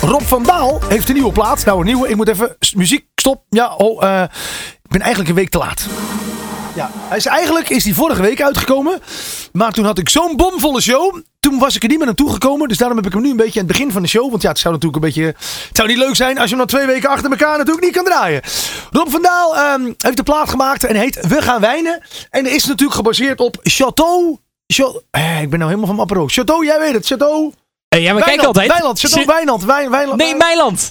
Rob 0.00 0.22
van 0.22 0.42
Daal 0.42 0.80
heeft 0.88 1.08
een 1.08 1.14
nieuwe 1.14 1.32
plaat. 1.32 1.64
Nou, 1.64 1.78
een 1.78 1.86
nieuwe. 1.86 2.08
Ik 2.08 2.16
moet 2.16 2.28
even... 2.28 2.56
Muziek, 2.76 3.04
stop. 3.14 3.42
Ja, 3.48 3.74
oh, 3.74 4.02
ik 4.82 4.90
ben 4.90 5.00
eigenlijk 5.00 5.28
een 5.28 5.36
week 5.36 5.50
te 5.50 5.58
laat. 5.58 5.86
Ja, 6.74 6.90
hij 6.94 7.16
is, 7.16 7.26
eigenlijk 7.26 7.68
is 7.70 7.84
die 7.84 7.94
vorige 7.94 8.22
week 8.22 8.42
uitgekomen. 8.42 9.00
Maar 9.52 9.72
toen 9.72 9.84
had 9.84 9.98
ik 9.98 10.08
zo'n 10.08 10.36
bomvolle 10.36 10.80
show. 10.80 11.20
Toen 11.40 11.58
was 11.58 11.76
ik 11.76 11.82
er 11.82 11.88
niet 11.88 11.96
meer 11.98 12.06
naartoe 12.06 12.32
gekomen. 12.32 12.68
Dus 12.68 12.78
daarom 12.78 12.96
heb 12.96 13.06
ik 13.06 13.12
hem 13.12 13.22
nu 13.22 13.30
een 13.30 13.36
beetje 13.36 13.60
aan 13.60 13.66
het 13.66 13.76
begin 13.76 13.92
van 13.92 14.02
de 14.02 14.08
show. 14.08 14.30
Want 14.30 14.42
ja, 14.42 14.48
het 14.48 14.58
zou 14.58 14.74
natuurlijk 14.74 15.02
een 15.04 15.08
beetje... 15.08 15.24
Het 15.68 15.76
zou 15.76 15.88
niet 15.88 15.96
leuk 15.96 16.16
zijn 16.16 16.38
als 16.38 16.50
je 16.50 16.56
hem 16.56 16.66
dan 16.66 16.76
twee 16.76 16.86
weken 16.86 17.08
achter 17.08 17.30
elkaar 17.30 17.58
natuurlijk 17.58 17.84
niet 17.84 17.94
kan 17.94 18.04
draaien. 18.04 18.42
Rob 18.90 19.08
van 19.08 19.22
Daal 19.22 19.56
ehm, 19.56 19.92
heeft 19.98 20.16
de 20.16 20.22
plaat 20.22 20.50
gemaakt 20.50 20.84
en 20.84 20.96
heet 20.96 21.26
We 21.26 21.42
gaan 21.42 21.60
wijnen. 21.60 22.02
En 22.30 22.46
is 22.46 22.64
natuurlijk 22.64 22.96
gebaseerd 22.96 23.40
op 23.40 23.56
Chateau... 23.62 24.36
Cha- 24.66 24.92
eh, 25.10 25.42
ik 25.42 25.50
ben 25.50 25.58
nou 25.58 25.70
helemaal 25.70 25.94
van 25.94 26.04
apero. 26.04 26.26
Chateau, 26.28 26.64
jij 26.64 26.78
weet 26.78 26.92
het. 26.92 27.06
Chateau... 27.06 27.52
Eh, 27.88 28.02
ja, 28.02 28.12
maar 28.12 28.22
kijk 28.22 28.42
altijd. 28.44 28.68
Wijnand, 28.70 29.00
Chateau 29.00 29.22
Ch- 29.24 29.26
Wijnand. 29.26 29.64
Wijn. 29.64 30.16
Nee. 30.16 30.34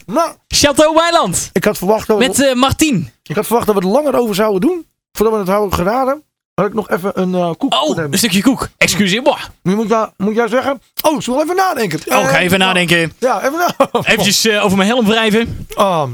Nou, 0.05 0.31
Chateau 0.47 0.95
Meiland. 0.95 1.49
ik 1.53 1.63
had 1.63 1.77
verwacht 1.77 2.07
dat 2.07 2.17
we, 2.17 2.27
Met 2.27 2.39
eh 2.39 2.53
Martien. 2.53 3.11
ik 3.23 3.35
had 3.35 3.45
verwacht 3.45 3.65
dat 3.65 3.75
we 3.75 3.81
er 3.81 3.87
langer 3.87 4.15
over 4.19 4.35
zouden 4.35 4.61
doen. 4.61 4.85
Voordat 5.11 5.33
we 5.35 5.39
het 5.39 5.49
hadden 5.49 5.73
geraden. 5.73 6.23
Had 6.53 6.67
ik 6.67 6.73
nog 6.73 6.89
even 6.89 7.21
een 7.21 7.35
eh 7.35 7.51
koek 7.57 7.73
Oh, 7.73 7.97
een 7.97 8.17
stukje 8.17 8.41
koek. 8.41 8.67
Excuseer-moi. 8.77 9.37
Nu 9.63 9.75
moet, 9.75 9.87
jij, 9.89 10.09
moet 10.17 10.35
jij 10.35 10.47
zeggen. 10.47 10.81
Oh, 11.01 11.19
zullen 11.21 11.39
we 11.39 11.45
even 11.45 11.55
nadenken? 11.55 11.99
Oh, 12.05 12.27
ga 12.27 12.37
Eh, 12.37 12.43
even 12.43 12.59
nadenken. 12.59 13.13
Ja, 13.19 13.43
even 13.45 13.57
na. 13.57 13.75
Eventjes 14.11 14.45
eh, 14.45 14.63
over 14.65 14.77
mijn 14.77 14.89
helm 14.89 15.05
wrijven. 15.05 15.67
Ehm, 15.75 16.09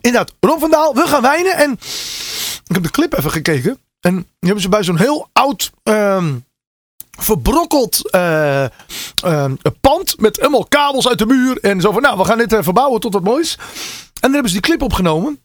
inderdaad, 0.00 0.34
Rob 0.40 0.60
van 0.60 0.70
Daal, 0.70 0.94
we 0.94 1.06
gaan 1.06 1.22
wijnen. 1.22 1.56
En 1.56 1.72
ik 2.66 2.74
heb 2.74 2.82
de 2.82 2.90
clip 2.90 3.18
even 3.18 3.30
gekeken. 3.30 3.78
En 4.00 4.14
die 4.14 4.24
hebben 4.40 4.62
ze 4.62 4.68
bij 4.68 4.82
zo'n 4.84 4.98
heel 4.98 5.28
oud, 5.32 5.70
ehm, 5.82 6.34
verbrokkeld 7.18 8.10
eh, 8.10 8.64
ehm, 9.22 9.54
pand. 9.80 10.20
Met 10.20 10.40
allemaal 10.40 10.64
kabels 10.68 11.08
uit 11.08 11.18
de 11.18 11.26
muur. 11.26 11.58
En 11.60 11.80
zo 11.80 11.92
van, 11.92 12.02
nou, 12.02 12.18
we 12.18 12.24
gaan 12.24 12.38
dit 12.38 12.56
verbouwen 12.60 13.00
tot 13.00 13.12
wat 13.12 13.22
moois. 13.24 13.56
En 13.58 14.20
dan 14.20 14.32
hebben 14.32 14.50
ze 14.50 14.60
die 14.60 14.66
clip 14.66 14.82
opgenomen. 14.82 15.40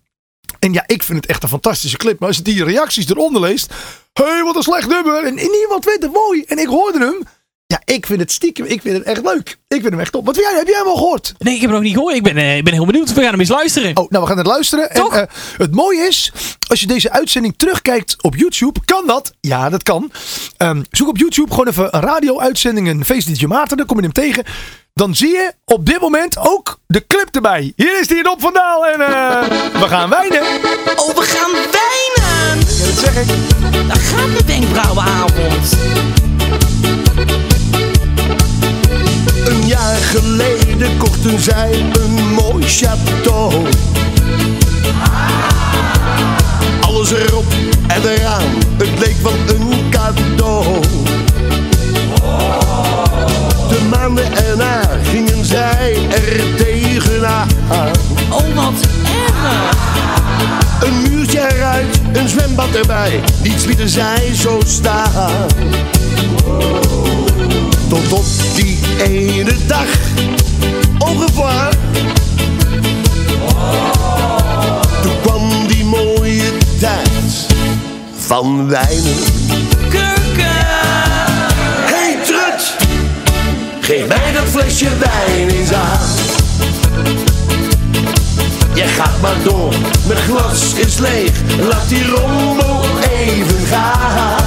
En 0.67 0.73
ja, 0.73 0.83
ik 0.85 1.03
vind 1.03 1.17
het 1.17 1.29
echt 1.29 1.43
een 1.43 1.49
fantastische 1.49 1.97
clip. 1.97 2.19
Maar 2.19 2.27
als 2.27 2.37
je 2.37 2.43
die 2.43 2.63
reacties 2.63 3.09
eronder 3.09 3.41
leest. 3.41 3.73
Hé, 4.13 4.23
hey, 4.23 4.43
wat 4.43 4.55
een 4.55 4.61
slecht 4.61 4.87
nummer. 4.87 5.23
En 5.23 5.35
niemand 5.35 5.83
vindt 5.83 6.03
het 6.03 6.13
mooi. 6.13 6.43
En 6.47 6.57
ik 6.57 6.67
hoorde 6.67 6.99
hem. 6.99 7.23
Ja, 7.65 7.81
ik 7.85 8.05
vind 8.05 8.19
het 8.19 8.31
stiekem. 8.31 8.65
Ik 8.65 8.81
vind 8.81 8.97
het 8.97 9.05
echt 9.05 9.23
leuk. 9.23 9.49
Ik 9.67 9.81
vind 9.81 9.89
hem 9.89 9.99
echt 9.99 10.11
top. 10.11 10.25
Wat 10.25 10.35
vind 10.35 10.47
jij? 10.47 10.57
Heb 10.57 10.67
jij 10.67 10.77
hem 10.77 10.87
al 10.87 10.95
gehoord? 10.95 11.33
Nee, 11.37 11.53
ik 11.53 11.61
heb 11.61 11.69
hem 11.69 11.79
nog 11.79 11.87
niet 11.87 11.95
gehoord. 11.95 12.15
Ik 12.15 12.23
ben, 12.23 12.37
eh, 12.37 12.57
ik 12.57 12.63
ben 12.63 12.73
heel 12.73 12.85
benieuwd. 12.85 13.13
We 13.13 13.21
gaan 13.21 13.31
hem 13.31 13.39
eens 13.39 13.49
luisteren. 13.49 13.97
Oh, 13.97 14.09
nou, 14.09 14.23
we 14.23 14.29
gaan 14.29 14.37
het 14.37 14.47
luisteren. 14.47 14.93
Toch? 14.93 15.13
En, 15.13 15.27
eh, 15.27 15.33
het 15.57 15.75
mooie 15.75 16.01
is, 16.01 16.31
als 16.67 16.79
je 16.79 16.87
deze 16.87 17.11
uitzending 17.11 17.53
terugkijkt 17.57 18.23
op 18.23 18.35
YouTube, 18.35 18.79
kan 18.85 19.07
dat. 19.07 19.33
Ja, 19.39 19.69
dat 19.69 19.83
kan. 19.83 20.11
Ehm, 20.57 20.83
zoek 20.91 21.07
op 21.07 21.17
YouTube 21.17 21.49
gewoon 21.49 21.67
even 21.67 21.95
een 21.95 22.01
radio-uitzending, 22.01 22.87
een 22.87 23.05
Feest 23.05 23.27
DJ 23.27 23.45
Maarten, 23.45 23.77
dan 23.77 23.85
kom 23.85 23.97
je 23.97 24.03
hem 24.03 24.11
tegen. 24.11 24.43
Dan 24.97 25.15
zie 25.15 25.29
je 25.29 25.53
op 25.65 25.85
dit 25.85 26.01
moment 26.01 26.37
ook 26.37 26.79
de 26.87 27.05
clip 27.07 27.35
erbij. 27.35 27.73
Hier 27.75 27.99
is 27.99 28.07
die 28.07 28.23
Rob 28.23 28.39
van 28.41 28.53
Daal 28.53 28.85
en 28.85 29.01
eh, 29.01 29.79
we 29.81 29.87
gaan 29.87 30.09
wijnen. 30.09 30.41
Oh, 30.95 31.15
we 31.15 31.21
gaan 31.21 31.51
wijnen. 31.51 31.75
Ja, 32.15 32.85
dat 32.85 32.97
zeg 32.97 33.21
ik. 33.21 33.27
Daar 33.87 33.97
gaat 33.97 34.37
de 34.37 34.43
wenkbrauwenavond. 34.45 35.77
Een 39.45 39.67
jaar 39.67 39.95
geleden 39.95 40.97
kochten 40.97 41.39
zij 41.39 41.85
een 41.99 42.33
mooi 42.33 42.65
château. 42.65 43.67
Alles 46.81 47.11
erop 47.11 47.45
en 47.87 48.09
eraan, 48.09 48.57
het 48.77 48.99
leek 48.99 49.17
wel 49.21 49.55
een 49.55 49.89
cadeau. 49.89 50.81
De 53.69 53.87
maanden 53.89 54.45
erna 54.45 54.81
gingen 55.03 55.45
zij 55.45 56.07
er 56.09 56.55
tegenaan. 56.57 57.47
Oh, 58.29 58.55
wat 58.55 58.73
erg. 59.03 59.75
Een 60.81 61.01
muurtje 61.01 61.55
eruit, 61.55 62.01
een 62.13 62.29
zwembad 62.29 62.75
erbij, 62.75 63.19
niets 63.43 63.65
lieten 63.65 63.89
zij 63.89 64.35
zo 64.35 64.59
staan. 64.65 65.47
Tot 67.89 68.11
op 68.11 68.25
die 68.55 68.79
ene 69.03 69.55
dag, 69.67 69.87
revoir. 70.99 71.69
Toen 75.01 75.21
kwam 75.21 75.67
die 75.67 75.85
mooie 75.85 76.51
tijd 76.79 77.47
van 78.17 78.67
wijnen. 78.67 79.15
Geef 83.87 84.07
mij 84.07 84.31
dat 84.33 84.43
flesje 84.43 84.89
wijn 84.97 85.49
eens 85.49 85.73
aan. 85.73 85.99
Jij 88.73 88.87
gaat 88.87 89.21
maar 89.21 89.35
door, 89.43 89.73
mijn 90.07 90.19
glas 90.19 90.73
is 90.73 90.97
leeg. 90.97 91.31
Laat 91.69 91.89
die 91.89 92.07
rommel 92.07 92.85
even 93.11 93.65
gaan. 93.67 94.43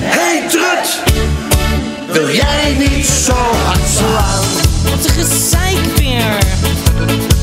Hey 0.00 0.48
Trut, 0.48 1.02
wil 2.12 2.30
jij 2.30 2.76
niet 2.78 3.06
zo 3.06 3.36
hard 3.64 3.88
slaan? 3.96 4.44
Wat 4.82 5.04
een 5.04 5.24
gezeik 5.24 5.96
weer. 5.96 6.38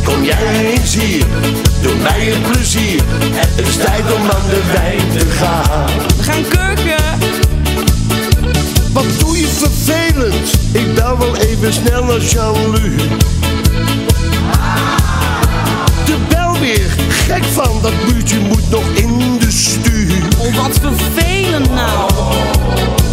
Kom 0.03 0.23
jij 0.23 0.65
eens 0.65 0.95
hier, 0.95 1.25
doe 1.81 1.95
mij 1.95 2.33
een 2.33 2.41
plezier. 2.41 3.01
Het 3.31 3.67
is 3.67 3.75
tijd 3.75 4.13
om 4.13 4.21
aan 4.21 4.49
de 4.49 4.61
wijn 4.73 5.11
te 5.17 5.25
gaan. 5.25 5.85
We 6.17 6.23
gaan 6.23 6.47
kurken. 6.47 7.06
Wat 8.97 9.19
doe 9.19 9.39
je 9.39 9.47
vervelend? 9.47 10.53
Ik 10.71 10.95
bel 10.95 11.17
wel 11.17 11.35
even 11.35 11.73
snel 11.73 12.03
naar 12.03 12.19
Jean-Lu. 12.19 12.95
De 16.05 16.15
bel 16.29 16.59
weer, 16.59 16.95
gek 17.09 17.43
van 17.43 17.81
dat 17.81 17.93
buurtje 18.05 18.39
moet 18.39 18.69
nog 18.69 18.83
in 18.93 19.37
de 19.39 19.51
stuur. 19.51 20.27
Oh, 20.37 20.55
wat 20.55 20.79
vervelend 20.81 21.69
nou. 21.73 22.11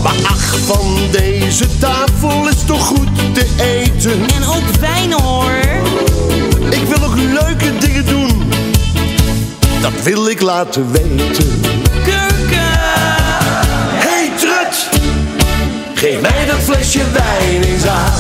Maar 0.02 0.14
ach, 0.22 0.58
van 0.64 0.96
deze 1.10 1.78
tafel 1.78 2.48
is 2.48 2.64
toch 2.66 2.86
goed 2.86 3.34
te 3.34 3.46
eten. 3.56 4.20
En 4.34 4.44
ook 4.46 4.76
wijn 4.80 5.12
hoor. 5.12 5.60
Ik 6.70 6.82
wil 6.88 6.98
nog 6.98 7.14
leuke 7.14 7.78
dingen 7.78 8.06
doen. 8.06 8.52
Dat 9.80 10.02
wil 10.02 10.28
ik 10.28 10.40
laten 10.40 10.92
weten. 10.92 11.60
Geef 16.04 16.20
mij 16.20 16.46
dat 16.46 16.58
flesje 16.60 17.10
wijn 17.12 17.62
eens 17.62 17.86
aan. 17.86 18.12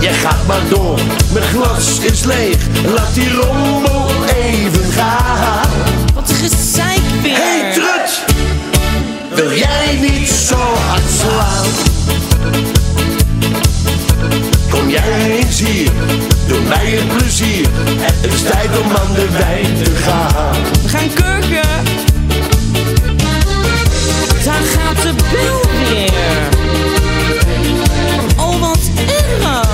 Jij 0.00 0.12
gaat 0.12 0.46
maar 0.46 0.60
door, 0.68 0.98
mijn 1.32 1.44
glas 1.44 2.00
is 2.00 2.24
leeg. 2.24 2.56
Laat 2.94 3.14
die 3.14 3.32
rommel 3.32 4.10
even 4.36 4.92
gaan. 4.92 5.68
Wat 6.14 6.30
een 6.30 6.36
gezeik 6.36 7.00
weer. 7.22 7.36
Hey 7.36 7.72
Trut, 7.72 8.24
wil 9.34 9.58
jij 9.58 9.98
niet 10.00 10.28
zo 10.28 10.56
hard 10.56 11.02
slaan? 11.20 11.66
Kom 14.70 14.90
jij 14.90 15.38
eens 15.38 15.60
hier, 15.60 15.90
doe 16.46 16.60
mij 16.68 16.98
een 16.98 17.16
plezier. 17.16 17.68
Het 17.98 18.32
is 18.32 18.42
tijd 18.42 18.78
om 18.84 18.96
aan 18.96 19.14
de 19.14 19.28
wijn 19.30 19.82
te 19.82 19.90
gaan. 19.94 20.62
We 20.82 20.88
gaan 20.88 21.12
kurken. 21.14 21.95
Daar 24.56 24.64
gaat 24.64 25.02
de 25.02 25.14
bel 25.32 25.60
weer. 25.88 26.48
Oh, 28.36 28.60
wat 28.60 28.90
erg. 28.96 29.68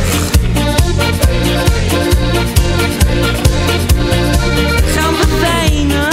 Gaan 4.95 5.15
we 5.15 5.39
wijnen? 5.41 6.09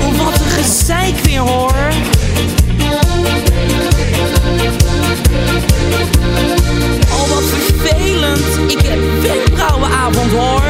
Oh, 0.00 0.24
wat 0.24 0.40
een 0.40 0.64
gezeik 0.64 1.16
weer 1.18 1.40
hoor. 1.40 1.74
Oh, 7.10 7.28
wat 7.28 7.42
vervelend. 7.42 8.72
Ik 8.72 8.80
heb 8.80 8.98
wenkbrauwenavond 9.22 10.32
hoor. 10.32 10.62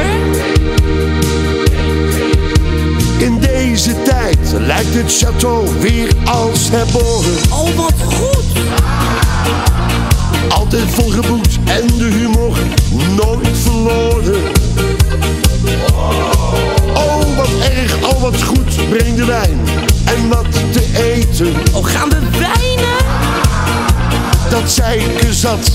Lijkt 4.65 4.93
het 4.93 5.23
château 5.23 5.79
weer 5.79 6.09
als 6.23 6.69
herboren. 6.69 7.37
Oh, 7.49 7.75
wat 7.75 8.13
goed. 8.13 8.45
Altijd 10.49 10.89
volgeboekt 10.89 11.57
en 11.65 11.87
de 11.87 12.03
humor 12.03 12.57
nooit 13.15 13.57
verloren. 13.63 14.41
Oh, 16.93 17.35
wat 17.37 17.49
erg, 17.59 18.13
oh 18.13 18.21
wat 18.21 18.43
goed, 18.43 18.89
breng 18.89 19.15
de 19.15 19.25
wijn 19.25 19.59
en 20.05 20.29
wat 20.29 20.51
te 20.71 21.13
eten. 21.13 21.53
Oh, 21.73 21.85
gaan 21.85 22.09
we 22.09 22.19
wijnen? 22.39 22.97
Dat 24.49 24.71
zeiken 24.71 25.33
zat, 25.33 25.71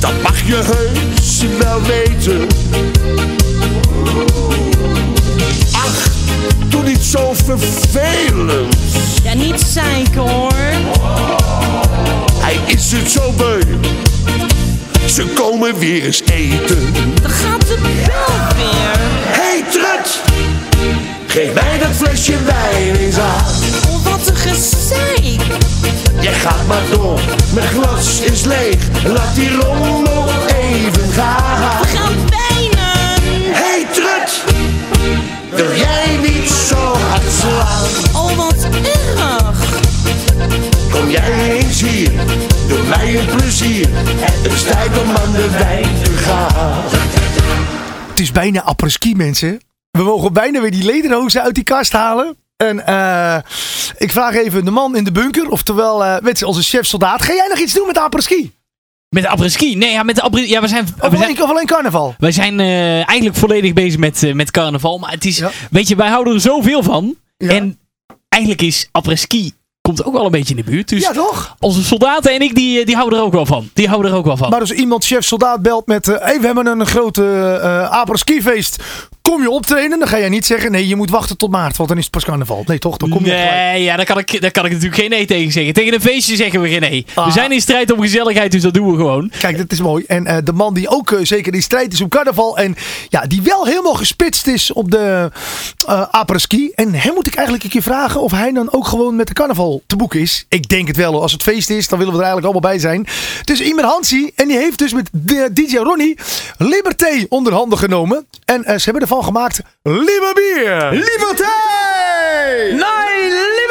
dat 0.00 0.22
mag 0.22 0.46
je 0.46 0.54
heus 0.54 1.44
wel 1.58 1.80
weten. 1.82 2.46
Vervelend. 7.56 8.76
Ja, 9.22 9.34
niet 9.34 9.60
zeiken 9.60 10.20
hoor. 10.20 10.52
Hij 12.40 12.58
is 12.66 12.92
het 12.92 13.10
zo 13.10 13.32
beu. 13.32 13.60
Ze 15.06 15.24
komen 15.24 15.78
weer 15.78 16.04
eens 16.04 16.22
eten. 16.32 16.92
Dan 17.22 17.30
gaat 17.30 17.60
de 17.60 17.78
bel 17.82 18.36
weer. 18.56 18.98
Hey 19.26 19.64
Trut, 19.70 20.20
geef 21.26 21.54
mij 21.54 21.78
dat 21.78 21.90
flesje 21.96 22.44
wijn 22.44 22.96
eens 22.96 23.18
aan. 23.18 23.44
Oh, 23.88 24.04
wat 24.04 24.28
een 24.28 24.36
gezeik. 24.36 25.40
Jij 26.20 26.32
gaat 26.32 26.66
maar 26.66 26.82
door, 26.90 27.20
mijn 27.54 27.68
glas 27.68 28.20
is 28.20 28.44
leeg. 28.44 28.76
Laat 29.06 29.34
die 29.34 29.50
rommel 29.56 30.28
even 30.60 31.12
gaan. 31.12 31.12
We 31.12 31.14
gaan 31.14 31.47
eens 41.32 41.80
hier, 41.80 42.10
doe 42.68 42.82
mij 42.88 43.18
een 43.18 43.26
plezier. 43.26 43.86
Het 43.90 44.52
is 44.52 44.62
tijd 44.62 45.02
om 45.02 45.10
aan 45.10 45.32
de 45.32 45.50
wijn 45.50 46.02
te 46.02 46.10
gaan. 46.10 46.82
Het 48.08 48.18
is 48.18 48.32
bijna 48.32 48.62
apres-ski, 48.62 49.14
mensen. 49.14 49.60
We 49.90 50.02
mogen 50.02 50.32
bijna 50.32 50.60
weer 50.60 50.70
die 50.70 50.84
lederhozen 50.84 51.42
uit 51.42 51.54
die 51.54 51.64
kast 51.64 51.92
halen. 51.92 52.36
En 52.56 52.86
eh, 52.86 53.38
ik 53.96 54.10
vraag 54.10 54.34
even 54.34 54.64
de 54.64 54.70
man 54.70 54.96
in 54.96 55.04
de 55.04 55.12
bunker, 55.12 55.48
oftewel 55.48 56.04
uh, 56.04 56.18
met 56.18 56.42
onze 56.42 56.62
chef-soldaat. 56.62 57.22
Ga 57.22 57.32
jij 57.32 57.46
nog 57.48 57.58
iets 57.58 57.72
doen 57.72 57.86
met 57.86 57.94
de 57.94 58.00
apres-ski? 58.00 58.52
Met 59.08 59.22
de 59.22 59.28
apres-ski? 59.28 59.76
Nee, 59.76 59.92
ja, 59.92 60.02
met 60.02 60.14
de 60.14 60.22
apres 60.22 60.48
Ja, 60.48 60.60
we 60.60 60.68
zijn... 60.68 60.82
Of 60.82 61.10
we 61.10 61.16
zijn 61.16 61.22
alleen, 61.22 61.42
of 61.42 61.50
alleen 61.50 61.66
carnaval? 61.66 62.14
wij 62.18 62.32
zijn 62.32 62.60
eh, 62.60 62.94
eigenlijk 62.94 63.36
volledig 63.36 63.72
bezig 63.72 63.98
met, 63.98 64.22
eh, 64.22 64.34
met 64.34 64.50
carnaval. 64.50 64.98
Maar 64.98 65.10
het 65.10 65.24
is... 65.24 65.38
Ja. 65.38 65.50
Weet 65.70 65.88
je, 65.88 65.96
wij 65.96 66.08
houden 66.08 66.34
er 66.34 66.40
zoveel 66.40 66.82
van. 66.82 67.16
Ja. 67.36 67.48
En 67.48 67.78
eigenlijk 68.28 68.62
is 68.62 68.88
apres-ski... 68.92 69.52
Komt 69.88 70.04
ook 70.04 70.12
wel 70.12 70.24
een 70.24 70.30
beetje 70.30 70.54
in 70.54 70.64
de 70.64 70.70
buurt. 70.70 70.88
Dus 70.88 71.02
Ja, 71.02 71.12
toch? 71.12 71.56
onze 71.60 71.84
soldaten 71.84 72.32
en 72.32 72.40
ik, 72.42 72.54
die, 72.54 72.80
eh, 72.80 72.86
die 72.86 72.94
houden 72.96 73.18
er 73.18 73.24
ook 73.24 73.32
wel 73.32 73.46
van. 73.46 73.70
Die 73.72 73.88
houden 73.88 74.10
er 74.10 74.16
ook 74.16 74.24
wel 74.24 74.36
van. 74.36 74.50
Maar 74.50 74.60
als 74.60 74.72
iemand 74.72 75.04
chef-soldaat 75.04 75.62
belt 75.62 75.86
met... 75.86 76.08
eh, 76.08 76.24
hey, 76.24 76.40
we 76.40 76.46
hebben 76.46 76.66
een 76.66 76.86
grote 76.86 77.22
uh, 77.62 77.90
apres-ski 77.90 78.42
feest. 78.42 78.82
Kom 79.22 79.42
je 79.42 79.50
optreden? 79.50 79.98
Dan 79.98 80.08
ga 80.08 80.18
jij 80.18 80.28
niet 80.28 80.46
zeggen... 80.46 80.70
Nee, 80.70 80.88
je 80.88 80.96
moet 80.96 81.10
wachten 81.10 81.36
tot 81.36 81.50
maart, 81.50 81.76
want 81.76 81.88
dan 81.88 81.98
is 81.98 82.04
het 82.04 82.12
pas 82.12 82.24
carnaval. 82.24 82.62
Nee, 82.66 82.78
toch? 82.78 82.96
Dan 82.96 83.08
kom 83.08 83.24
je. 83.24 83.30
Nee, 83.30 83.82
ja, 83.82 83.96
daar 83.96 84.04
kan, 84.04 84.18
ik, 84.18 84.40
daar 84.40 84.50
kan 84.50 84.64
ik 84.64 84.70
natuurlijk 84.72 85.00
geen 85.00 85.10
nee 85.10 85.26
tegen 85.26 85.52
zeggen. 85.52 85.72
Tegen 85.72 85.94
een 85.94 86.00
feestje 86.00 86.36
zeggen 86.36 86.60
we 86.60 86.68
geen 86.68 86.80
nee. 86.80 87.06
Ah. 87.14 87.26
We 87.26 87.32
zijn 87.32 87.52
in 87.52 87.60
strijd 87.60 87.92
om 87.92 88.00
gezelligheid, 88.00 88.52
dus 88.52 88.62
dat 88.62 88.74
doen 88.74 88.90
we 88.90 88.96
gewoon. 88.96 89.30
Kijk, 89.38 89.56
dat 89.56 89.72
is 89.72 89.80
mooi. 89.80 90.04
En 90.06 90.26
eh, 90.26 90.36
de 90.44 90.52
man 90.52 90.74
die 90.74 90.88
ook 90.88 91.12
eh, 91.12 91.18
zeker 91.22 91.54
in 91.54 91.62
strijd 91.62 91.92
is 91.92 92.00
om 92.00 92.08
carnaval. 92.08 92.58
En 92.58 92.76
ja, 93.08 93.20
die 93.26 93.42
wel 93.42 93.66
helemaal 93.66 93.94
gespitst 93.94 94.46
is 94.46 94.72
op 94.72 94.90
de 94.90 95.30
eh 95.86 96.02
apres-ski. 96.10 96.70
En 96.74 96.94
hem 96.94 97.14
moet 97.14 97.26
ik 97.26 97.34
eigenlijk 97.34 97.64
een 97.64 97.70
keer 97.70 97.82
vragen 97.82 98.20
of 98.20 98.30
hij 98.32 98.52
dan 98.52 98.72
ook 98.72 98.86
gewoon 98.86 99.16
met 99.16 99.26
de 99.26 99.34
carnaval 99.34 99.77
te 99.86 99.96
boeken 99.96 100.20
is. 100.20 100.46
Ik 100.48 100.68
denk 100.68 100.86
het 100.86 100.96
wel. 100.96 101.22
Als 101.22 101.32
het 101.32 101.42
feest 101.42 101.70
is, 101.70 101.88
dan 101.88 101.98
willen 101.98 102.14
we 102.14 102.18
er 102.18 102.24
eigenlijk 102.24 102.54
allemaal 102.54 102.70
bij 102.70 102.80
zijn. 102.80 103.06
Dus 103.44 103.60
Imer 103.60 103.84
Hansi. 103.84 104.30
En 104.34 104.48
die 104.48 104.56
heeft 104.56 104.78
dus 104.78 104.92
met 104.92 105.08
DJ 105.52 105.76
Ronnie 105.76 106.18
Liberté 106.58 107.26
onder 107.28 107.52
handen 107.52 107.78
genomen. 107.78 108.26
En 108.44 108.64
eh, 108.64 108.76
ze 108.76 108.84
hebben 108.84 109.02
ervan 109.02 109.24
gemaakt 109.24 109.60
Liberbier. 109.82 110.88
Liberté! 110.90 111.46
Nee, 112.70 113.22
Liberbier! 113.22 113.67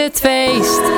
Het 0.00 0.20
feest. 0.20 0.95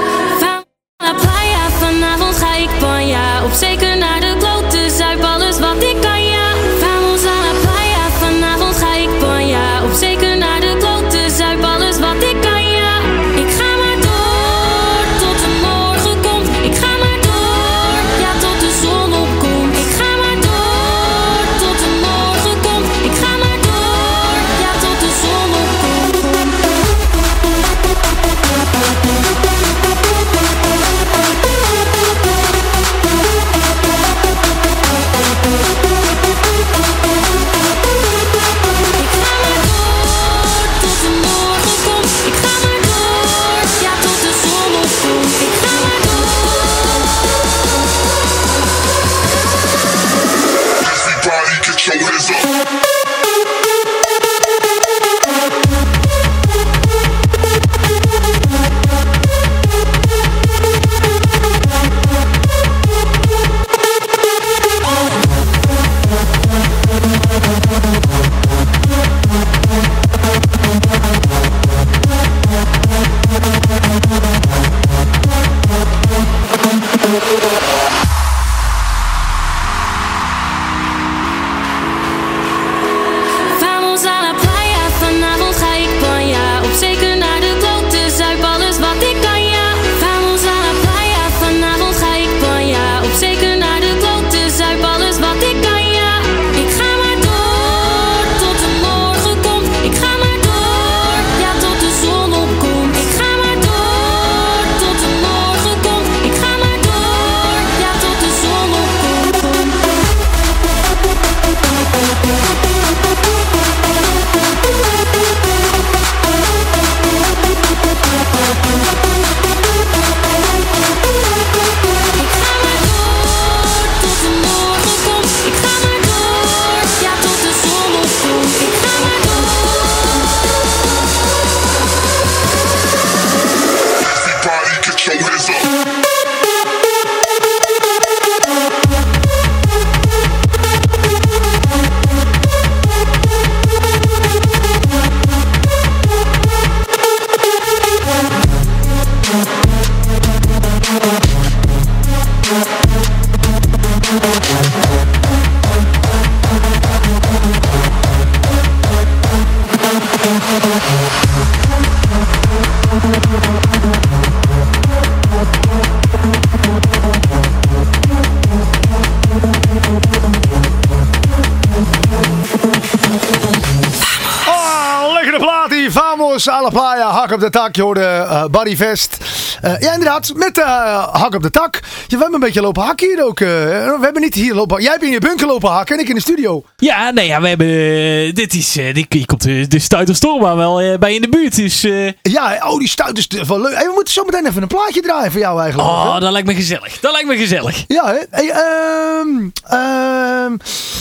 Op 177.39 177.53
de 177.53 177.59
tak. 177.59 177.77
Je 177.77 177.83
hoorde 177.83 178.01
eh 178.01 178.45
Barry 178.45 178.77
Vest. 178.77 179.17
Eh, 179.61 179.81
ja, 179.81 179.93
inderdaad, 179.93 180.33
met 180.35 180.59
eh, 180.59 181.09
hak 181.13 181.35
op 181.35 181.43
de 181.43 181.51
tak. 181.51 181.75
Ja, 181.75 182.17
we 182.17 182.17
hebben 182.17 182.35
een 182.35 182.41
beetje 182.41 182.61
lopen 182.61 182.83
hakken 182.83 183.09
hier 183.09 183.25
ook. 183.25 183.39
we 183.39 183.99
hebben 184.01 184.23
niet 184.23 184.35
hier 184.35 184.55
lopen 184.55 184.83
Jij 184.83 184.91
hebt 184.91 185.05
in 185.05 185.11
je 185.11 185.21
bunker 185.21 185.47
lopen 185.47 185.71
hakken 185.71 185.97
en 185.97 186.03
ik 186.03 186.09
in 186.09 186.15
de 186.15 186.21
studio. 186.21 186.63
Ja, 186.77 187.11
nee, 187.11 187.27
ja, 187.27 187.41
we 187.41 187.49
hebben. 187.49 188.35
dit 188.35 188.55
is. 188.55 188.75
hier 188.75 189.27
komt 189.27 189.43
de, 189.43 189.69
de 189.69 189.79
Stuiterstorma 189.79 190.57
wel 190.57 190.81
eh, 190.81 190.99
bij 190.99 191.15
in 191.15 191.23
de 191.23 191.29
buurt. 191.29 191.57
Dus. 191.57 191.81
Ja, 192.23 192.61
oh, 192.65 192.79
die 192.79 192.89
is 193.15 193.27
wel 193.47 193.61
leuk. 193.61 193.75
Hey, 193.75 193.87
we 193.87 193.93
moeten 193.95 194.13
zo 194.13 194.25
meteen 194.25 194.47
even 194.47 194.63
een 194.63 194.69
plaatje 194.69 195.01
draaien 195.01 195.33
voor 195.33 195.41
jou 195.41 195.61
eigenlijk. 195.61 195.89
oh, 195.91 196.21
dat 196.21 196.33
lijkt 196.33 196.47
me 196.47 196.55
gezellig. 196.55 197.01
Dat 197.01 197.13
lijkt 197.13 197.29
me 197.29 197.37
gezellig. 197.37 197.85
Ja, 197.87 198.07
hè? 198.07 198.19
Hey, 198.31 198.51
ehm, 198.51 199.49
ehm, 199.65 200.57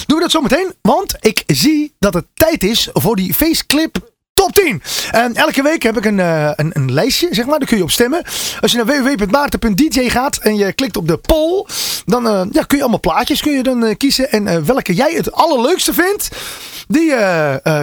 doen 0.06 0.17
we 0.17 0.19
dat 0.19 0.32
zo 0.32 0.41
meteen? 0.41 0.73
Want 0.82 1.15
ik 1.19 1.43
zie 1.47 1.93
dat 2.00 2.13
het 2.13 2.26
tijd 2.34 2.63
is 2.63 2.89
voor 2.93 3.15
die 3.15 3.34
faceclip 3.34 4.15
top 4.52 4.64
10. 4.64 4.82
En 5.12 5.36
elke 5.36 5.62
week 5.62 5.84
heb 5.84 5.98
ik 5.98 6.06
een, 6.06 6.20
eh, 6.20 6.52
een, 6.56 6.70
een 6.74 6.94
lijstje, 6.94 7.28
zeg 7.32 7.46
maar. 7.46 7.60
Daar 7.60 7.68
kun 7.68 7.78
je 7.78 7.84
op 7.84 7.92
stemmen. 7.92 8.24
Als 8.62 8.72
je 8.72 8.78
naar 8.78 8.86
www.maarten.dj 8.86 10.10
gaat 10.10 10.38
en 10.38 10.56
je 10.56 10.74
klikt 10.74 10.98
op 10.98 11.08
de 11.08 11.18
poll, 11.18 11.66
dan 12.06 12.28
eh, 12.28 12.42
ja, 12.52 12.64
kun 12.64 12.78
je 12.78 12.84
allemaal 12.84 13.00
plaatjes 13.00 13.42
kun 13.42 13.52
je 13.52 13.64
dan, 13.64 13.86
eh, 13.86 13.98
kiezen. 13.98 14.32
En 14.32 14.66
welke 14.66 14.94
jij 14.94 15.14
het 15.14 15.32
allerleukste 15.32 15.94
vindt, 15.94 16.30
die 16.88 17.10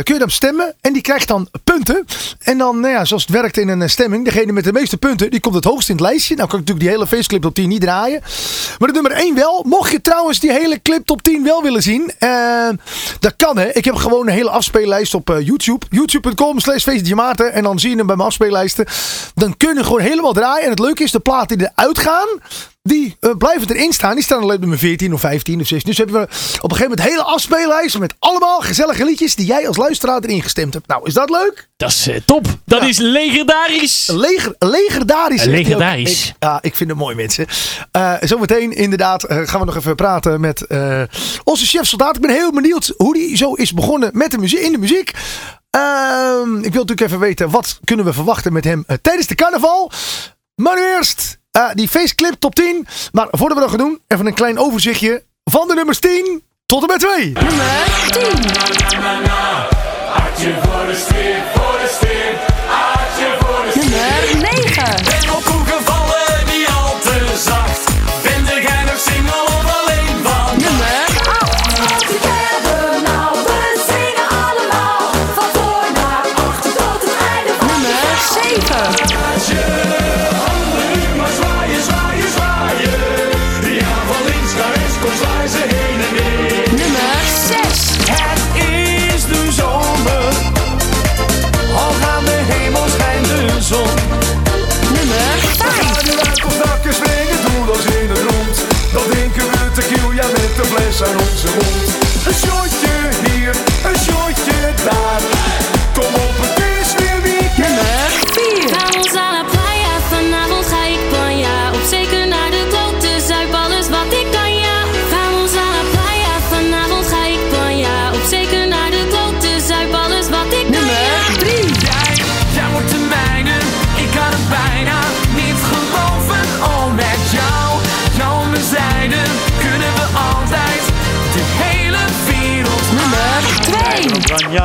kun 0.03 0.15
je 0.15 0.19
dan 0.19 0.31
stemmen. 0.31 0.75
En 0.81 0.93
die 0.93 1.03
krijgt 1.03 1.29
dan 1.29 1.49
punten. 1.65 2.05
En 2.39 2.59
dan, 2.59 2.81
nou 2.81 2.93
ja, 2.93 3.05
zoals 3.05 3.23
het 3.23 3.33
werkt 3.33 3.57
in 3.57 3.69
een 3.69 3.91
stemming, 3.91 4.25
degene 4.25 4.53
met 4.53 4.65
de 4.65 4.73
meeste 4.73 4.97
punten, 4.97 5.31
die 5.31 5.41
komt 5.41 5.55
het 5.55 5.65
hoogst 5.65 5.89
in 5.89 5.95
het 5.95 6.05
lijstje. 6.05 6.37
Nou 6.37 6.49
kan 6.49 6.61
ik 6.61 6.67
natuurlijk 6.67 6.91
die 6.91 6.97
hele 6.97 7.17
faceclip 7.17 7.43
top 7.43 7.55
10 7.55 7.69
niet 7.69 7.81
draaien. 7.81 8.21
Maar 8.79 8.89
de 8.89 8.95
nummer 8.95 9.13
1 9.13 9.35
wel. 9.35 9.65
Mocht 9.67 9.91
je 9.91 10.01
trouwens 10.01 10.41
die 10.41 10.53
hele 10.53 10.83
clip 10.83 11.07
top 11.07 11.23
10 11.23 11.45
wel 11.45 11.63
willen 11.63 11.83
zien, 11.83 12.13
dat 13.21 13.35
kan 13.37 13.59
hè. 13.59 13.73
Ik 13.73 13.85
heb 13.85 13.95
gewoon 13.95 14.27
een 14.27 14.35
hele 14.35 14.51
afspeellijst 14.51 15.15
op 15.15 15.29
YouTube. 15.43 15.87
YouTube.com 15.91 16.54
slash 16.61 17.13
Maarten. 17.15 17.53
En 17.53 17.63
dan 17.63 17.79
zie 17.79 17.91
je 17.91 17.97
hem 17.97 18.07
bij 18.07 18.17
mijn 18.17 18.29
afspeellijsten. 18.29 18.87
Dan 19.35 19.57
kun 19.57 19.75
je 19.77 19.85
gewoon 19.85 20.01
helemaal 20.01 20.33
draaien. 20.33 20.65
En 20.65 20.71
het 20.71 20.79
leuke 20.79 21.03
is, 21.03 21.11
de 21.11 21.21
platen 21.21 21.59
die 21.59 21.69
eruit 21.75 21.99
gaan, 21.99 22.29
die 22.83 23.17
eh, 23.21 23.31
blijven 23.39 23.69
erin 23.77 23.93
staan. 23.93 24.15
Die 24.15 24.25
staan 24.25 24.41
alleen 24.43 24.55
op 24.55 24.61
nummer 24.61 24.79
14 24.79 25.13
of 25.15 25.21
15 25.21 25.61
of 25.61 25.67
16. 25.67 25.89
Dus 25.91 25.99
hebben 25.99 26.21
we 26.21 26.23
op 26.27 26.31
een 26.71 26.77
gegeven 26.77 26.83
moment 26.83 27.01
een 27.01 27.07
hele 27.13 27.23
afspeellijst 27.23 27.99
met 27.99 28.15
allemaal 28.19 28.61
gezellige 28.61 29.05
liedjes 29.05 29.35
die 29.35 29.47
jij 29.47 29.69
als 29.69 29.77
luisteraar 29.77 30.21
erin 30.21 30.43
gestemd 30.43 30.75
hebt. 30.75 30.87
Nou, 30.87 31.07
is 31.07 31.15
dat 31.15 31.31
leuk? 31.31 31.69
Dat 31.77 31.91
is 31.91 32.07
eh, 32.09 32.17
top. 32.25 32.47
Dat 32.65 32.81
Ja. 32.83 32.89
is 32.89 32.99
legendarisch. 32.99 34.07
Leger, 34.13 34.55
legendarisch. 34.59 35.43
ook. 35.43 35.49
Legendarisch. 35.49 36.29
Ik, 36.29 36.35
ja, 36.39 36.59
ik 36.63 36.77
vind 36.77 36.91
het 36.91 36.99
mooi, 36.99 37.15
mensen. 37.15 37.47
Eh, 37.91 38.13
zometeen 38.21 38.73
inderdaad 38.73 39.25
eh, 39.25 39.39
gaan 39.45 39.61
we 39.61 39.67
nog 39.67 39.77
even 39.77 39.95
praten 39.95 40.41
met 40.41 40.67
eh, 40.67 41.03
onze 41.45 41.67
chef 41.67 41.87
soldaat. 41.87 42.17
Ik 42.17 42.23
ben 42.23 42.31
heel 42.31 42.53
benieuwd 42.53 42.95
hoe 42.97 43.15
die 43.15 43.37
zo 43.37 43.53
is 43.53 43.73
begonnen 43.73 44.11
met 44.13 44.31
de 44.31 44.39
muziek, 44.39 44.59
in 44.61 44.73
de 44.73 44.79
muziek. 44.79 45.11
Ehm, 45.75 46.57
ik 46.57 46.73
wil 46.73 46.81
natuurlijk 46.81 47.01
even 47.01 47.19
weten, 47.19 47.51
wat 47.51 47.79
kunnen 47.85 48.05
we 48.05 48.13
verwachten 48.13 48.53
met 48.53 48.65
hem 48.65 48.85
eh, 48.87 48.97
tijdens 49.03 49.27
de 49.27 49.35
carnaval? 49.35 49.91
Maar 50.55 50.77
nu 50.77 50.83
eerst 50.83 51.39
eh, 51.51 51.71
die 51.73 51.89
faceclip 51.89 52.35
top 52.39 52.55
10. 52.55 52.87
Maar 53.13 53.27
voordat 53.31 53.57
we 53.57 53.63
dat 53.63 53.71
gaan 53.71 53.79
doen, 53.79 54.01
even 54.07 54.27
een 54.27 54.35
klein 54.35 54.59
overzichtje 54.59 55.25
van 55.45 55.69
de 55.69 55.75
nummers 55.75 55.99
10 55.99 56.43
tot 56.67 56.83
en 56.83 56.87
met 56.87 57.01
2. 57.01 57.33
Nummer 57.33 57.55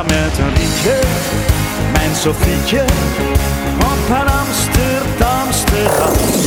Oranje 0.00 0.04
met 0.04 0.38
een 0.38 0.52
liedje, 0.52 0.98
mijn 1.92 2.14
Sofietje, 2.14 2.84
op 3.76 4.08
haar 4.08 4.30
Amsterdamse 4.30 6.39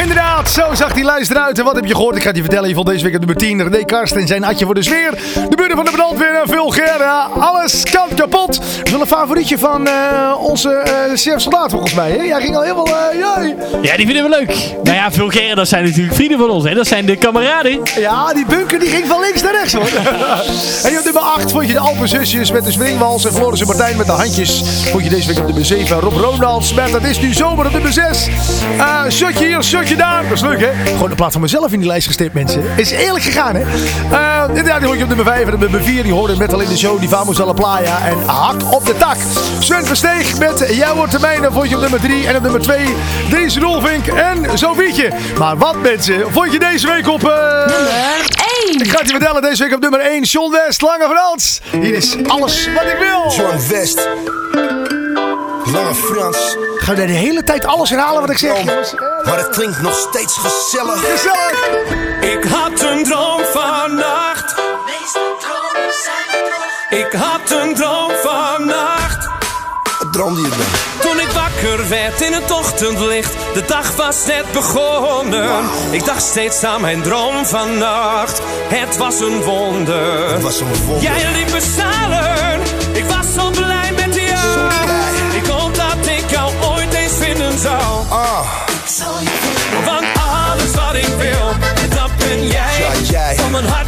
Inderdaad, 0.00 0.50
zo 0.50 0.74
zag 0.74 0.92
die 0.92 1.04
lijst 1.04 1.30
eruit. 1.30 1.58
En 1.58 1.64
wat 1.64 1.74
heb 1.74 1.84
je 1.84 1.94
gehoord? 1.94 2.16
Ik 2.16 2.22
ga 2.22 2.28
het 2.28 2.36
je 2.36 2.42
vertellen. 2.42 2.68
Je 2.68 2.74
vond 2.74 2.86
deze 2.86 3.04
week 3.04 3.12
op 3.14 3.18
nummer 3.18 3.36
10 3.36 3.62
René 3.62 3.84
Karsten 3.84 4.20
en 4.20 4.26
zijn 4.26 4.44
Atje 4.44 4.64
voor 4.64 4.74
de 4.74 4.82
sfeer. 4.82 5.10
De 5.48 5.56
buren 5.56 5.76
van 5.76 5.84
de 5.84 5.90
brandweer 5.90 6.40
en 6.42 6.48
vulgair. 6.48 6.98
Ja, 6.98 7.28
alles 7.38 7.82
kan 7.90 8.08
kapot. 8.16 8.56
Dat 8.56 8.84
is 8.84 8.90
wel 8.90 9.00
een 9.00 9.06
favorietje 9.06 9.58
van 9.58 9.86
eh, 9.86 10.34
onze 10.38 10.70
eh, 10.70 10.92
chef 11.14 11.40
soldaat 11.40 11.70
volgens 11.70 11.94
mij. 11.94 12.10
Hè? 12.10 12.22
Jij 12.22 12.40
ging 12.40 12.56
al 12.56 12.62
helemaal... 12.62 12.86
eh 12.86 13.18
jij. 13.18 13.56
Ja, 13.82 13.96
die 13.96 14.06
vinden 14.06 14.22
we 14.22 14.28
leuk. 14.28 14.74
Nou 14.82 14.96
ja, 14.96 15.12
Vulgaire, 15.12 15.54
dat 15.54 15.68
zijn 15.68 15.84
natuurlijk 15.84 16.14
vrienden 16.14 16.38
van 16.38 16.50
ons. 16.50 16.64
Hè? 16.64 16.74
Dat 16.74 16.86
zijn 16.86 17.06
de 17.06 17.16
kameraden. 17.16 17.80
Ja, 17.96 18.32
die 18.32 18.46
bunker 18.46 18.78
die 18.78 18.88
ging 18.88 19.06
van 19.06 19.20
links 19.20 19.42
naar 19.42 19.52
rechts 19.52 19.72
hoor. 19.72 19.88
en 20.90 20.98
op 20.98 21.04
nummer 21.04 21.22
8 21.22 21.50
vond 21.50 21.66
je 21.66 21.72
de 21.72 21.78
Alpenzusjes 21.78 22.52
met 22.52 22.64
de 22.64 22.72
springwals 22.72 23.24
en 23.24 23.32
Floris 23.32 23.60
en 23.60 23.66
Martijn 23.66 23.96
met 23.96 24.06
de 24.06 24.12
handjes. 24.12 24.62
Vond 24.90 25.04
je 25.04 25.10
deze 25.10 25.26
week 25.26 25.38
op 25.38 25.44
nummer 25.44 25.64
7 25.64 26.00
Rob 26.00 26.16
Ronalds 26.16 26.74
met 26.74 26.92
Het 26.92 27.04
is 27.04 27.20
nu 27.20 27.32
zomer 27.32 27.66
op 27.66 27.72
nummer 27.72 27.92
6. 27.92 28.28
Eh 28.78 29.02
shotje 29.10 29.46
hier, 29.46 29.62
shotje 29.62 29.87
daar. 29.96 30.22
Dat 30.22 30.32
is 30.32 30.40
leuk 30.40 30.60
hè. 30.60 30.68
Gewoon 30.92 31.10
in 31.10 31.16
plaats 31.16 31.32
van 31.32 31.40
mezelf 31.42 31.72
in 31.72 31.78
die 31.78 31.88
lijst 31.88 32.06
gestipt 32.06 32.34
mensen. 32.34 32.62
Is 32.76 32.90
eerlijk 32.90 33.24
gegaan 33.24 33.54
hè. 33.54 33.60
Eh 33.60 34.48
inderdaad, 34.48 34.78
die 34.78 34.86
hoor 34.86 34.96
je 34.96 35.02
op 35.02 35.08
nummer 35.08 35.26
5 35.26 35.46
en 35.46 35.54
op 35.54 35.60
nummer 35.60 35.82
4. 35.82 36.02
Die 36.02 36.12
hoorde 36.12 36.36
met 36.36 36.52
al 36.52 36.60
in 36.60 36.68
de 36.68 36.76
show 36.78 36.98
die 37.00 37.08
Vamos 37.08 37.40
a 37.40 37.44
la 37.44 37.52
Playa 37.52 37.98
en 38.06 38.18
Hak 38.26 38.72
op 38.74 38.86
de 38.86 38.96
tak. 38.96 39.16
Sven 39.60 39.86
Versteeg 39.86 40.38
met 40.38 40.64
Jij 40.70 40.92
wordt 40.94 41.12
de 41.12 41.18
mijne 41.20 41.48
vond 41.52 41.68
je 41.68 41.74
op 41.74 41.80
nummer 41.80 42.00
3. 42.00 42.26
En 42.26 42.36
op 42.36 42.42
nummer 42.42 42.60
2 42.60 42.86
deze 43.30 43.60
Rolvink 43.60 44.06
en 44.06 44.58
Sofietje. 44.58 45.12
Maar 45.38 45.56
wat 45.56 45.82
mensen, 45.82 46.32
vond 46.32 46.52
je 46.52 46.58
deze 46.58 46.86
week 46.86 47.08
op... 47.08 47.24
eh, 47.28 47.34
Nummer 47.66 47.88
1. 48.68 48.80
ik 48.80 48.90
ga 48.90 48.98
het 48.98 49.06
je 49.10 49.16
vertellen, 49.16 49.42
deze 49.42 49.62
week 49.62 49.74
op 49.74 49.80
nummer 49.80 50.00
1, 50.00 50.22
John 50.22 50.52
West, 50.52 50.82
Lange 50.82 51.08
Frans. 51.10 51.60
Hier 51.70 51.94
is 51.94 52.16
alles 52.26 52.68
wat 52.74 52.82
ik 52.84 52.96
wil. 52.98 53.32
John 53.36 53.68
West. 53.68 54.08
Lange 55.72 55.94
Frans. 55.94 56.56
Ga 56.76 56.92
je 56.92 57.06
de 57.06 57.12
hele 57.12 57.44
tijd 57.44 57.66
alles 57.66 57.90
herhalen 57.90 58.20
wat 58.20 58.30
ik 58.30 58.38
zeg? 58.38 58.64
Maar 59.24 59.38
het 59.38 59.48
klinkt 59.48 59.82
nog 59.82 59.94
steeds 60.08 60.36
gezellig. 60.36 61.00
Gezellig. 61.00 62.34
Ik 62.34 62.44
had 62.44 62.82
een 62.82 63.04
droom 63.04 63.40
vannacht. 63.52 64.54
Ik 66.90 67.12
had 67.12 67.50
een 67.50 67.74
droom 67.74 68.10
vannacht. 68.22 69.28
Wat 69.98 70.12
droomde 70.12 70.40
je 70.40 70.48
dan? 70.48 71.10
Toen 71.10 71.20
ik 71.20 71.28
wakker 71.28 71.88
werd 71.88 72.20
in 72.20 72.32
het 72.32 72.50
ochtendlicht, 72.50 73.32
de 73.54 73.64
dag 73.66 73.96
was 73.96 74.26
net 74.26 74.52
begonnen. 74.52 75.64
Ik 75.90 76.04
dacht 76.04 76.22
steeds 76.22 76.64
aan 76.64 76.80
mijn 76.80 77.02
droom 77.02 77.46
vannacht. 77.46 78.40
Het 78.68 78.96
was 78.96 79.20
een 79.20 79.42
wonder. 79.42 80.32
Het 80.32 80.42
was 80.42 80.60
een 80.60 80.84
wonder. 80.86 81.02
Jij 81.02 81.32
liep 81.32 81.52
me 81.52 81.60
stralen. 81.60 82.60
Ik 82.92 83.04
was 83.04 83.34
zo 83.34 83.47
Ah, 88.10 88.46
Want 89.84 90.06
alles 90.16 90.74
wat 90.74 90.94
ik 90.94 91.06
wil, 91.18 91.48
dat 91.88 92.10
ben 92.16 92.46
jij. 92.46 92.80
Ja, 92.80 93.10
jij. 93.10 93.36
Van 93.36 93.50
mijn 93.50 93.66
hart 93.66 93.87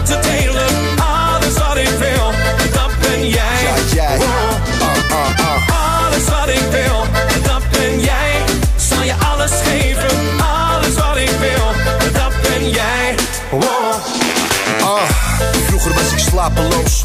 vroeger 15.81 16.03
was 16.03 16.13
ik 16.13 16.19
slapeloos. 16.19 17.05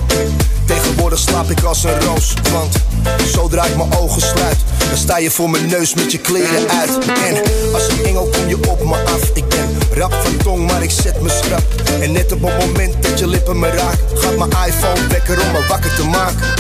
Tegenwoordig 0.66 1.20
slaap 1.20 1.50
ik 1.50 1.64
als 1.64 1.84
een 1.84 2.02
roos. 2.02 2.34
Want 2.52 2.76
zodra 3.34 3.66
ik 3.66 3.76
mijn 3.76 3.94
ogen 3.94 4.22
sluit, 4.22 4.58
dan 4.90 4.98
sta 4.98 5.18
je 5.18 5.32
voor 5.32 5.50
mijn 5.50 5.68
neus 5.68 5.94
met 5.94 6.12
je 6.12 6.18
kleren 6.18 6.70
uit. 6.70 6.98
En 7.06 7.42
als 7.74 7.88
een 7.88 8.06
engel 8.06 8.30
kom 8.32 8.48
je 8.48 8.58
op 8.70 8.84
me 8.84 8.96
af. 8.96 9.30
Ik 9.34 9.48
ben 9.48 9.78
rap 9.94 10.14
van 10.14 10.38
tong, 10.38 10.72
maar 10.72 10.84
ik 10.84 10.92
zet 10.92 11.22
me 11.22 11.30
schrap. 11.30 11.64
En 12.02 12.12
net 12.12 12.32
op 12.32 12.42
het 12.42 12.66
moment 12.66 13.04
dat 13.04 13.20
je 13.20 13.28
lippen 13.28 13.60
me 13.60 13.70
raakt, 13.70 14.02
gaat 14.16 14.38
mijn 14.38 14.68
iPhone 14.68 15.08
wekker 15.10 15.42
om 15.42 15.52
me 15.52 15.66
wakker 15.68 15.96
te 15.96 16.04
maken. 16.04 16.54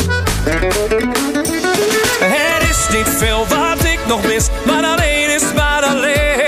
Er 2.21 2.69
is 2.69 2.97
niet 2.97 3.09
veel 3.17 3.47
wat 3.47 3.83
ik 3.83 3.99
nog 4.07 4.23
mis, 4.25 4.47
maar 4.65 4.83
alleen 4.83 5.35
is 5.35 5.53
maar 5.55 5.83
alleen. 5.83 6.44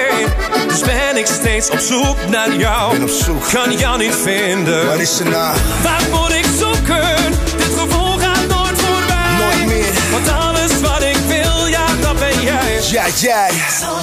Dus 0.78 0.88
ben 0.88 1.18
ik 1.18 1.26
steeds 1.26 1.70
op 1.70 1.80
zoek 1.80 2.18
naar 2.30 2.56
jou. 2.56 2.92
Ben 2.92 3.02
op 3.02 3.10
zoek. 3.10 3.50
Kan 3.52 3.78
jou 3.78 3.98
niet 3.98 4.16
vinden. 4.16 4.86
Waar 4.86 5.00
is 5.00 5.16
ze 5.16 5.24
nou? 5.24 5.58
Waar 5.84 6.02
moet 6.12 6.32
ik 6.32 6.46
zoeken? 6.60 7.32
Dit 7.58 7.74
gevoel 7.78 8.18
gaat 8.18 8.48
nooit 8.48 8.82
voorbij. 8.82 9.38
Nooit 9.40 9.66
meer. 9.66 9.94
Want 10.12 10.30
alles 10.32 10.82
wat 10.82 11.04
ik 11.04 11.18
wil, 11.28 11.68
ja, 11.68 11.86
dat 12.02 12.20
ben 12.20 12.42
jij. 12.42 12.80
Ja, 12.92 13.06
jij. 13.16 13.50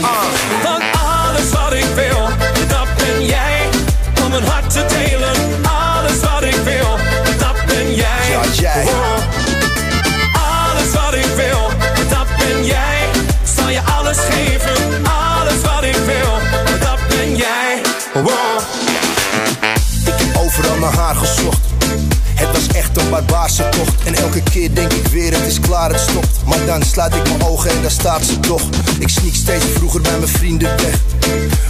Ah, 0.00 0.24
want 0.62 0.82
alles 0.92 1.50
wat 1.50 1.72
ik 1.72 1.86
wil, 1.94 2.28
dat 2.68 2.88
ben 2.96 3.26
jij. 3.26 3.68
Om 4.24 4.32
een 4.32 4.44
hart 4.44 4.70
te 4.70 4.84
delen. 4.88 5.36
Alles 5.62 6.20
wat 6.20 6.42
ik 6.42 6.60
wil, 6.64 6.98
dat 7.38 7.56
ben 7.66 7.94
jij. 7.94 8.30
Ja, 8.30 8.42
jij. 8.52 8.84
Oh. 8.84 9.16
Alles 10.68 10.92
wat 10.92 11.14
ik 11.14 11.34
wil, 11.36 11.70
dat 12.08 12.26
ben 12.38 12.64
jij. 12.64 12.98
Zal 13.56 13.68
je 13.68 13.80
alles 13.98 14.18
geven, 14.18 14.73
barbaarse 23.14 23.68
tocht. 23.68 24.04
En 24.04 24.14
elke 24.14 24.42
keer 24.42 24.74
denk 24.74 24.92
ik 24.92 25.06
weer, 25.06 25.32
het 25.32 25.46
is 25.46 25.60
klaar, 25.60 25.90
het 25.90 26.00
stopt. 26.00 26.44
Maar 26.44 26.66
dan 26.66 26.82
sluit 26.82 27.14
ik 27.14 27.22
mijn 27.22 27.42
ogen 27.42 27.70
en 27.70 27.82
daar 27.82 27.90
staat 27.90 28.24
ze 28.24 28.40
toch. 28.40 28.62
Ik 28.98 29.08
sneak 29.08 29.34
steeds 29.34 29.64
vroeger 29.74 30.00
bij 30.00 30.18
mijn 30.18 30.28
vrienden 30.28 30.68
weg. 30.76 30.98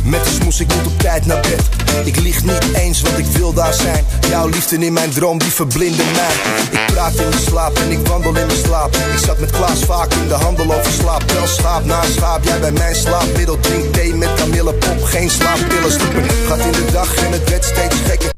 Met 0.05 0.24
de 0.24 0.30
smoes, 0.30 0.61
ik 0.61 0.74
moet 0.74 0.86
op 0.86 0.99
tijd 0.99 1.26
naar 1.26 1.40
bed. 1.40 1.62
Ik 2.05 2.20
lieg 2.20 2.45
niet 2.45 2.74
eens, 2.74 3.01
want 3.01 3.18
ik 3.18 3.26
wil 3.26 3.53
daar 3.53 3.74
zijn. 3.74 4.05
Jouw 4.28 4.49
liefde 4.49 4.76
in 4.78 4.92
mijn 4.92 5.11
droom, 5.11 5.38
die 5.38 5.53
verblindde 5.53 6.03
mij. 6.14 6.34
Ik 6.70 6.95
praat 6.95 7.14
in 7.14 7.28
mijn 7.28 7.42
slaap 7.42 7.78
en 7.78 7.90
ik 7.90 8.07
wandel 8.07 8.36
in 8.36 8.47
mijn 8.47 8.59
slaap. 8.64 8.97
Ik 8.97 9.18
zat 9.24 9.40
met 9.40 9.51
Klaas 9.51 9.78
vaak 9.78 10.14
in 10.14 10.28
de 10.28 10.34
handel 10.34 10.74
over 10.74 10.92
slaap. 10.92 11.32
Wel 11.32 11.47
schaap 11.47 11.84
na 11.84 12.03
schaap, 12.16 12.45
jij 12.45 12.61
bij 12.61 12.72
mijn 12.72 12.95
slaapmiddel. 12.95 13.59
Drink 13.61 13.92
thee 13.95 14.14
met 14.14 14.34
kamillepop, 14.34 15.03
geen 15.05 15.30
slaappillen. 15.30 15.92
Sliepen 15.92 16.24
gaat 16.49 16.59
in 16.59 16.72
de 16.72 16.86
dag 16.92 17.16
en 17.16 17.32
het 17.32 17.51
werd 17.51 17.64
steeds 17.64 17.97
gekker. 18.07 18.34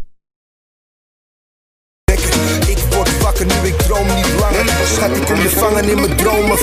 In 5.89 6.01
mijn 6.01 6.17
dromen 6.17 6.59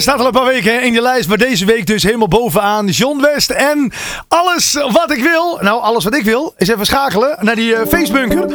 staat 0.00 0.18
al 0.18 0.26
een 0.26 0.32
paar 0.32 0.44
weken 0.44 0.82
in 0.82 0.92
je 0.92 1.02
lijst. 1.02 1.28
Maar 1.28 1.38
deze 1.38 1.64
week 1.64 1.86
dus 1.86 2.02
helemaal 2.02 2.28
bovenaan. 2.28 2.86
John 2.86 3.20
West 3.20 3.50
en 3.50 3.92
alles 4.28 4.72
wat 4.72 5.10
ik 5.10 5.22
wil. 5.22 5.58
Nou, 5.60 5.82
alles 5.82 6.04
wat 6.04 6.14
ik 6.14 6.24
wil 6.24 6.54
is 6.56 6.68
even 6.68 6.86
schakelen 6.86 7.36
naar 7.40 7.54
die 7.54 7.74
eh, 7.74 7.86
feestbunker. 7.88 8.46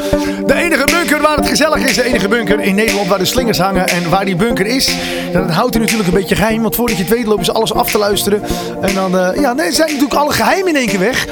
De 0.46 0.54
enige 0.54 0.86
bunker 0.86 1.22
waar 1.22 1.38
het 1.38 1.48
gezellig 1.48 1.88
is. 1.88 1.96
De 1.96 2.04
enige 2.04 2.28
bunker 2.28 2.60
in 2.60 2.76
Nederland 2.76 3.08
waar 3.08 3.18
de 3.18 3.26
slingers 3.26 3.58
hangen. 3.58 3.88
En 3.88 4.10
waar 4.10 4.26
die 4.26 4.36
bunker 4.36 4.66
is, 4.66 4.96
dat 5.34 5.52
houdt 5.52 5.76
u 5.76 5.80
natuurlijk 5.80 6.08
een 6.08 6.14
beetje 6.14 6.36
geheim. 6.36 6.62
Want 6.62 6.76
voordat 6.76 6.98
je 6.98 7.04
het 7.04 7.14
weet 7.14 7.26
lopen 7.26 7.46
ze 7.46 7.52
alles 7.52 7.74
af 7.74 7.92
te 7.92 7.98
luisteren. 7.98 8.44
En 8.82 8.94
dan 8.94 9.20
eh, 9.20 9.42
ja, 9.42 9.54
nee, 9.54 9.72
zijn 9.72 9.88
natuurlijk 9.88 10.20
alle 10.20 10.34
geheimen 10.34 10.68
in 10.68 10.76
één 10.76 10.88
keer 10.88 11.00
weg. 11.00 11.28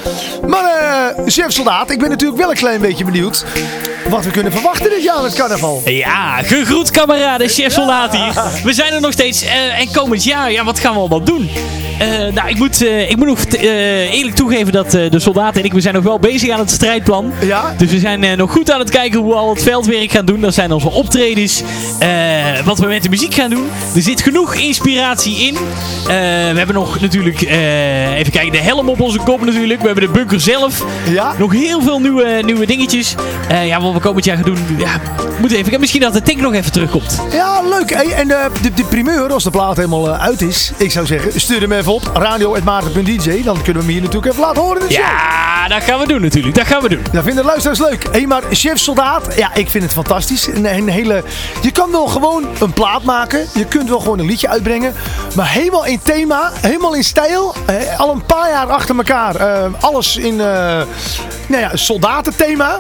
Maar 0.48 0.64
eh, 0.64 1.26
chef 1.26 1.52
soldaat, 1.52 1.92
ik 1.92 2.00
ben 2.00 2.10
natuurlijk 2.10 2.40
wel 2.40 2.50
een 2.50 2.56
klein 2.56 2.82
beetje 2.82 3.06
benieuwd. 3.06 3.46
Wat 4.10 4.26
we 4.26 4.32
kunnen 4.32 4.52
verwachten 4.52 4.90
dit 4.90 5.04
jaar 5.04 5.22
met 5.22 5.34
carnaval. 5.34 5.82
Ja, 5.86 6.42
gegroet 6.42 6.92
kameraden, 6.92 7.50
chef 7.50 7.74
soldaat 7.74 8.16
hier. 8.16 8.34
We 8.64 8.74
zijn 8.74 8.94
er 8.94 9.02
nog 9.02 9.12
steeds. 9.12 9.44
eh, 9.44 9.80
en 9.80 9.92
komend 9.92 10.24
jaar, 10.24 10.52
ja, 10.52 10.64
wat 10.64 10.80
gaan 10.80 10.94
we 10.94 11.00
allemaal 11.00 11.24
doen? 11.24 11.50
Eh, 12.00 12.08
nou, 12.34 12.50
ik 12.50 12.58
moet, 12.58 12.84
eh, 12.86 13.10
ik 13.10 13.18
moet 13.18 13.28
nog 13.28 13.46
eerlijk 14.12 14.36
toegeven 14.36 14.74
dat 14.74 14.92
de 14.92 15.20
soldaten 15.20 15.60
en 15.60 15.66
ik, 15.66 15.74
we 15.74 15.82
zijn 15.82 15.94
nog 15.94 16.04
wel 16.04 16.20
bezig 16.20 16.50
aan 16.50 16.60
het 16.60 16.72
strijdplan. 16.72 17.34
Ja? 17.42 17.74
Dus 17.78 17.92
we 17.92 18.00
zijn 18.00 18.38
nog 18.38 18.52
goed 18.52 18.72
aan 18.72 18.80
het 18.80 18.90
kijken 18.90 19.20
hoe 19.20 19.30
we 19.30 19.36
al 19.36 19.50
het 19.50 19.64
veldwerk 19.64 20.12
gaan 20.12 20.26
doen. 20.26 20.42
Dat 20.42 20.54
zijn 20.54 20.72
onze 20.72 20.90
optredens. 20.92 21.62
wat 22.66 22.80
we 22.80 22.86
met 22.86 23.04
de 23.04 23.10
muziek 23.10 23.34
gaan 23.34 23.50
doen. 23.50 23.70
Er 23.96 24.02
zit 24.02 24.22
genoeg 24.22 24.56
inspiratie 24.56 25.36
in. 25.36 25.58
We 26.06 26.58
hebben 26.58 26.76
nog 26.76 27.00
natuurlijk, 27.00 27.42
even 27.42 28.32
kijken, 28.32 28.52
de 28.52 28.58
helm 28.62 28.90
op 28.90 29.00
onze 29.02 29.18
kop 29.20 29.46
natuurlijk. 29.46 29.80
We 29.80 29.86
hebben 29.86 30.04
de 30.06 30.12
bunker 30.12 30.42
zelf. 30.42 30.84
Ja? 31.10 31.34
Nog 31.38 31.52
heel 31.52 31.82
veel 31.82 32.00
nieuwe, 32.00 32.42
nieuwe 32.46 32.66
dingetjes. 32.66 33.16
Ja, 33.50 33.80
wat 33.94 34.02
we 34.02 34.08
komend 34.08 34.26
jaar 34.26 34.36
gaan 34.36 34.46
doen. 34.46 34.58
Ja, 34.78 34.90
moet 35.40 35.52
even. 35.52 35.80
Misschien 35.80 36.02
dat 36.02 36.14
de 36.14 36.22
tank 36.22 36.40
nog 36.40 36.54
even 36.54 36.72
terugkomt. 36.72 37.22
Ja, 37.32 37.62
leuk. 37.62 37.94
Hey, 37.94 38.12
en 38.14 38.32
eh, 38.32 38.46
de, 38.62 38.74
de 38.74 38.84
primeur, 38.84 39.34
als 39.34 39.44
de 39.44 39.50
plaat 39.50 39.76
helemaal 39.76 40.10
eh, 40.14 40.22
uit 40.22 40.42
is, 40.42 40.72
ik 40.78 40.92
zou 40.92 41.06
zeggen, 41.06 41.40
stuur 41.42 41.62
hem 41.62 41.72
even 41.72 41.94
op. 41.94 42.10
Radio.maarten.dj. 42.14 43.44
Dan 43.44 43.56
kunnen 43.56 43.74
we 43.74 43.80
hem 43.80 43.88
hier 43.88 44.02
natuurlijk 44.02 44.26
even 44.32 44.42
laten 44.42 44.62
horen. 44.62 44.82
Ja, 44.90 45.68
dat 45.68 45.84
gaan 45.84 46.00
we 46.00 46.08
doen 46.08 46.22
natuurlijk. 46.22 46.56
Dat 46.56 46.68
gaan 46.68 46.82
we 46.82 46.90
doen. 46.90 47.02
Dat 47.12 47.24
vinden 47.24 47.44
de 47.44 47.50
luisteraars 47.50 47.80
leuk. 47.80 48.06
Hé, 48.12 48.26
maar 48.26 48.42
Chef 48.52 48.78
Soldaat, 48.80 49.28
ja, 49.36 49.54
ik 49.54 49.70
vind 49.70 49.84
het 49.84 49.94
fantastisch. 49.94 50.48
Een, 50.48 50.66
een 50.76 50.90
hele, 50.90 51.24
je 51.62 51.72
kan 51.72 51.92
wel 51.92 52.08
gewoon 52.08 52.46
een 52.60 52.74
plaat 52.74 53.04
maken. 53.04 53.48
Je 53.54 53.66
kunt 53.66 53.90
wel 53.90 54.00
gewoon 54.00 54.20
een 54.20 54.26
liedje 54.26 54.50
uitbrengen. 54.50 54.94
Maar 55.36 55.50
helemaal 55.50 55.86
in 55.86 56.00
thema, 56.04 56.52
helemaal 56.62 56.94
in 56.96 57.04
stijl. 57.04 57.56
eh, 57.66 58.00
al 58.00 58.12
een 58.12 58.26
paar 58.26 58.50
jaar 58.50 58.68
achter 58.68 58.96
elkaar. 58.96 59.36
eh, 59.36 59.64
alles 59.80 60.18
in, 60.18 60.40
eh, 60.42 60.46
nou 61.48 61.62
ja, 61.62 61.70
soldatenthema. 61.74 62.78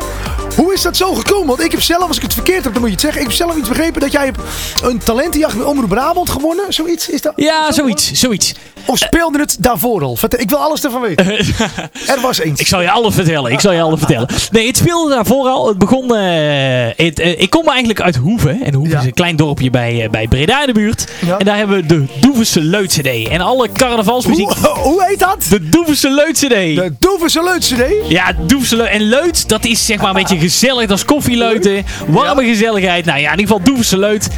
Hoe 0.56 0.74
is 0.74 0.82
dat 0.82 0.98
zo 0.98 1.03
gekomen? 1.14 1.48
Want 1.48 1.62
ik 1.64 1.72
heb 1.72 1.82
zelf, 1.82 2.08
als 2.08 2.18
ik 2.18 2.24
het 2.24 2.34
verkeerd 2.34 2.64
heb, 2.64 2.74
dan 2.74 2.82
moet 2.82 2.90
je 2.90 2.96
het 2.96 3.04
zeggen. 3.04 3.22
Ik 3.22 3.28
heb 3.28 3.36
zelf 3.38 3.56
iets 3.56 3.68
begrepen 3.70 4.02
dat 4.02 4.12
jij 4.12 4.26
hebt 4.26 4.40
een 4.84 4.98
talentenjacht 4.98 5.58
bij 5.58 5.66
Omroep 5.66 5.90
Brabant 5.90 6.30
gewonnen. 6.30 6.74
Zoiets 6.74 7.10
is 7.10 7.22
dat? 7.22 7.34
Ja, 7.36 7.72
zoiets. 7.72 8.12
Zoiets. 8.12 8.54
Of 8.86 8.98
speelde 8.98 9.40
het 9.40 9.56
daarvoor 9.60 10.02
al? 10.04 10.18
Ik 10.38 10.50
wil 10.50 10.58
alles 10.60 10.84
ervan 10.84 11.02
weten. 11.02 11.26
er 12.14 12.20
was 12.22 12.40
eens. 12.40 12.60
Ik 12.60 12.68
zal 12.68 12.82
je 12.82 12.92
alles 12.92 13.14
vertellen. 13.16 13.52
Ik 13.52 13.60
zal 13.60 13.72
je 13.72 13.82
alles 13.82 14.00
vertellen. 14.00 14.28
Nee, 14.52 14.68
het 14.68 14.78
speelde 14.78 15.14
daarvoor 15.14 15.48
al. 15.48 15.68
Het 15.68 15.78
begon. 15.78 16.16
eh, 16.16 16.26
het, 17.06 17.20
eh, 17.20 17.42
ik 17.42 17.50
kom 17.50 17.68
eigenlijk 17.68 18.02
uit 18.02 18.16
Hoeven. 18.16 18.62
En 18.64 18.74
Hoeven 18.74 19.00
is 19.00 19.06
een 19.06 19.14
klein 19.14 19.36
dorpje 19.36 19.70
bij, 19.70 20.04
eh, 20.04 20.10
bij 20.10 20.28
Breda 20.28 20.60
in 20.62 20.68
de 20.68 20.74
buurt. 20.74 21.08
En 21.40 21.46
daar 21.46 21.58
hebben 21.58 21.76
we 21.76 21.86
de 21.86 22.04
Doevense 22.20 22.62
Leut 22.62 22.92
CD. 23.02 23.28
En 23.30 23.42
alle 23.42 23.70
carnavalsmuziek. 23.72 24.50
Hoe, 24.50 24.68
hoe 24.68 25.06
heet 25.06 25.20
dat? 25.20 25.46
De 25.50 25.70
Doevense 25.70 26.10
Leut 26.10 26.38
CD. 26.38 26.50
De 26.50 26.94
Doevense 27.00 27.44
Leut 27.44 27.66
CD? 27.74 28.10
Ja, 28.10 28.34
Doevense 28.42 28.76
Leut. 28.76 28.90
En 28.90 29.02
Leut, 29.02 29.50
dat 29.50 29.66
is 29.66 29.86
zeg 29.86 29.98
maar 29.98 30.08
een 30.10 30.16
beetje 30.24 30.38
gezellig. 30.38 30.88
Is 30.94 31.06
koffieleuten. 31.06 31.86
Warme 32.08 32.44
gezelligheid. 32.44 33.06
Nou 33.06 33.20
ja, 33.20 33.32
in 33.32 33.40
ieder 33.40 33.48
geval 33.48 33.64
Doevense 33.64 33.98
Leut. 33.98 34.30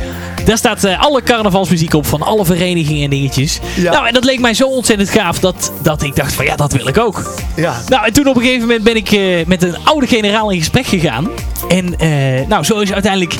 Daar 0.45 0.57
staat 0.57 0.83
eh, 0.83 1.01
alle 1.01 1.23
carnavalsmuziek 1.23 1.93
op 1.93 2.05
van 2.05 2.21
alle 2.21 2.45
verenigingen 2.45 3.03
en 3.03 3.09
dingetjes. 3.09 3.59
Ja. 3.75 3.91
Nou, 3.91 4.07
en 4.07 4.13
dat 4.13 4.23
leek 4.23 4.39
mij 4.39 4.53
zo 4.53 4.67
ontzettend 4.67 5.09
gaaf 5.09 5.39
dat, 5.39 5.71
dat 5.81 6.03
ik 6.03 6.15
dacht 6.15 6.33
van 6.33 6.45
ja, 6.45 6.55
dat 6.55 6.73
wil 6.73 6.87
ik 6.87 6.97
ook. 6.97 7.33
Ja. 7.55 7.81
Nou, 7.87 8.05
en 8.05 8.13
toen 8.13 8.27
op 8.27 8.35
een 8.35 8.41
gegeven 8.41 8.61
moment 8.61 8.83
ben 8.83 8.95
ik 8.95 9.11
eh, 9.11 9.45
met 9.45 9.63
een 9.63 9.75
oude 9.83 10.07
generaal 10.07 10.49
in 10.49 10.57
gesprek 10.57 10.85
gegaan. 10.85 11.29
En 11.67 11.99
eh, 11.99 12.47
nou, 12.47 12.63
zo 12.63 12.79
is 12.79 12.93
uiteindelijk 12.93 13.35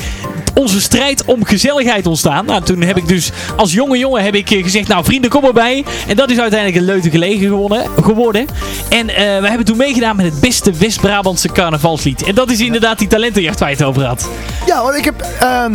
onze 0.58 0.80
strijd 0.80 1.24
om 1.24 1.44
gezelligheid 1.44 2.06
ontstaan. 2.06 2.46
Nou, 2.46 2.62
toen 2.62 2.82
heb 2.82 2.96
ik 2.96 3.08
dus 3.08 3.30
als 3.56 3.72
jonge 3.72 3.98
jongen 3.98 4.22
heb 4.22 4.34
ik 4.34 4.50
eh, 4.50 4.62
gezegd, 4.62 4.88
nou 4.88 5.04
vrienden, 5.04 5.30
kom 5.30 5.44
erbij. 5.44 5.84
En 6.06 6.16
dat 6.16 6.30
is 6.30 6.38
uiteindelijk 6.38 6.80
een 6.80 6.86
leuke 6.86 7.10
gelegen 7.10 7.48
gewonnen, 7.48 7.82
geworden. 8.02 8.46
En 8.88 9.08
eh, 9.08 9.16
we 9.40 9.48
hebben 9.48 9.64
toen 9.64 9.76
meegedaan 9.76 10.16
met 10.16 10.24
het 10.24 10.40
beste 10.40 10.72
West-Brabantse 10.72 11.48
carnavalslied. 11.52 12.22
En 12.22 12.34
dat 12.34 12.50
is 12.50 12.60
inderdaad 12.60 12.98
die 12.98 13.08
talentenjacht 13.08 13.58
waar 13.58 13.70
je 13.70 13.76
het 13.76 13.84
over 13.84 14.04
had. 14.04 14.28
Ja, 14.66 14.82
want 14.82 14.94
ik 14.94 15.04
heb 15.04 15.26
ehm, 15.40 15.74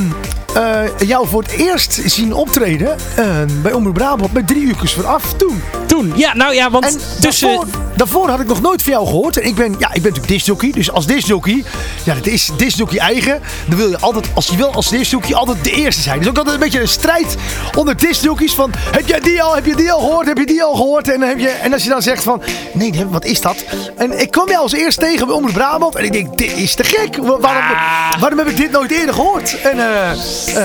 eh, 0.53 1.07
jou 1.07 1.27
voor 1.27 1.41
het 1.41 1.51
eerst 1.51 2.01
zien 2.05 2.34
optreden 2.34 2.97
ehm, 3.15 3.47
bij 3.61 3.71
Omroep 3.71 3.93
Brabant 3.93 4.34
met 4.34 4.47
drie 4.47 4.61
uurtjes 4.61 4.93
vooraf 4.93 5.34
toen. 5.34 5.61
Toen, 5.86 6.13
ja, 6.15 6.36
nou 6.36 6.53
ja, 6.53 6.69
want 6.69 6.86
En 6.86 6.99
tussen... 7.21 7.47
daarvoor, 7.47 7.67
daarvoor 7.95 8.29
had 8.29 8.39
ik 8.39 8.47
nog 8.47 8.61
nooit 8.61 8.81
van 8.81 8.91
jou 8.91 9.05
gehoord. 9.05 9.37
En 9.39 9.47
ik 9.47 9.55
ben, 9.55 9.75
ja, 9.79 9.87
ik 9.87 10.01
ben 10.01 10.11
natuurlijk 10.11 10.27
discjockey. 10.27 10.71
Dus 10.71 10.91
als 10.91 11.05
discjockey, 11.05 11.63
ja, 12.03 12.13
dat 12.13 12.25
is 12.27 12.49
discjockey 12.57 12.97
eigen. 12.99 13.39
Dan 13.67 13.77
wil 13.77 13.89
je 13.89 13.99
altijd, 13.99 14.25
als 14.33 14.47
je 14.47 14.55
wil 14.55 14.71
als 14.73 14.89
discjockey, 14.89 15.35
altijd 15.35 15.63
de 15.63 15.71
eerste 15.71 16.01
zijn. 16.01 16.19
Dus 16.19 16.27
ook 16.27 16.37
altijd 16.37 16.55
een 16.55 16.61
beetje 16.61 16.81
een 16.81 16.87
strijd 16.87 17.35
onder 17.77 17.97
discjockeys 17.97 18.53
van, 18.55 18.71
heb 18.91 19.07
jij 19.07 19.19
die 19.19 19.43
al, 19.43 19.55
heb 19.55 19.65
je 19.65 19.75
die 19.75 19.91
al 19.91 19.99
gehoord, 19.99 20.27
heb 20.27 20.37
je 20.37 20.45
die 20.45 20.63
al 20.63 20.75
gehoord? 20.75 21.09
En, 21.11 21.19
dan 21.19 21.29
heb 21.29 21.39
je, 21.39 21.49
en 21.49 21.73
als 21.73 21.83
je 21.83 21.89
dan 21.89 22.01
zegt 22.01 22.23
van, 22.23 22.41
nee, 22.73 22.89
nee, 22.91 23.05
wat 23.05 23.25
is 23.25 23.41
dat? 23.41 23.55
En 23.97 24.19
ik 24.21 24.31
kwam 24.31 24.47
jou 24.49 24.61
als 24.61 24.73
eerst 24.73 24.99
tegen 24.99 25.25
bij 25.27 25.35
Omroep 25.35 25.53
Brabant. 25.53 25.95
En 25.95 26.03
ik 26.05 26.11
denk, 26.13 26.37
dit 26.37 26.51
is 26.57 26.75
te 26.75 26.83
gek. 26.83 27.17
Wa- 27.17 27.39
Waarom, 27.39 27.63
waarom 28.19 28.37
heb 28.39 28.47
ik 28.47 28.57
dit 28.57 28.71
nooit 28.71 28.91
eerder 28.91 29.13
gehoord? 29.15 29.61
En 29.61 29.79
eh, 29.79 30.11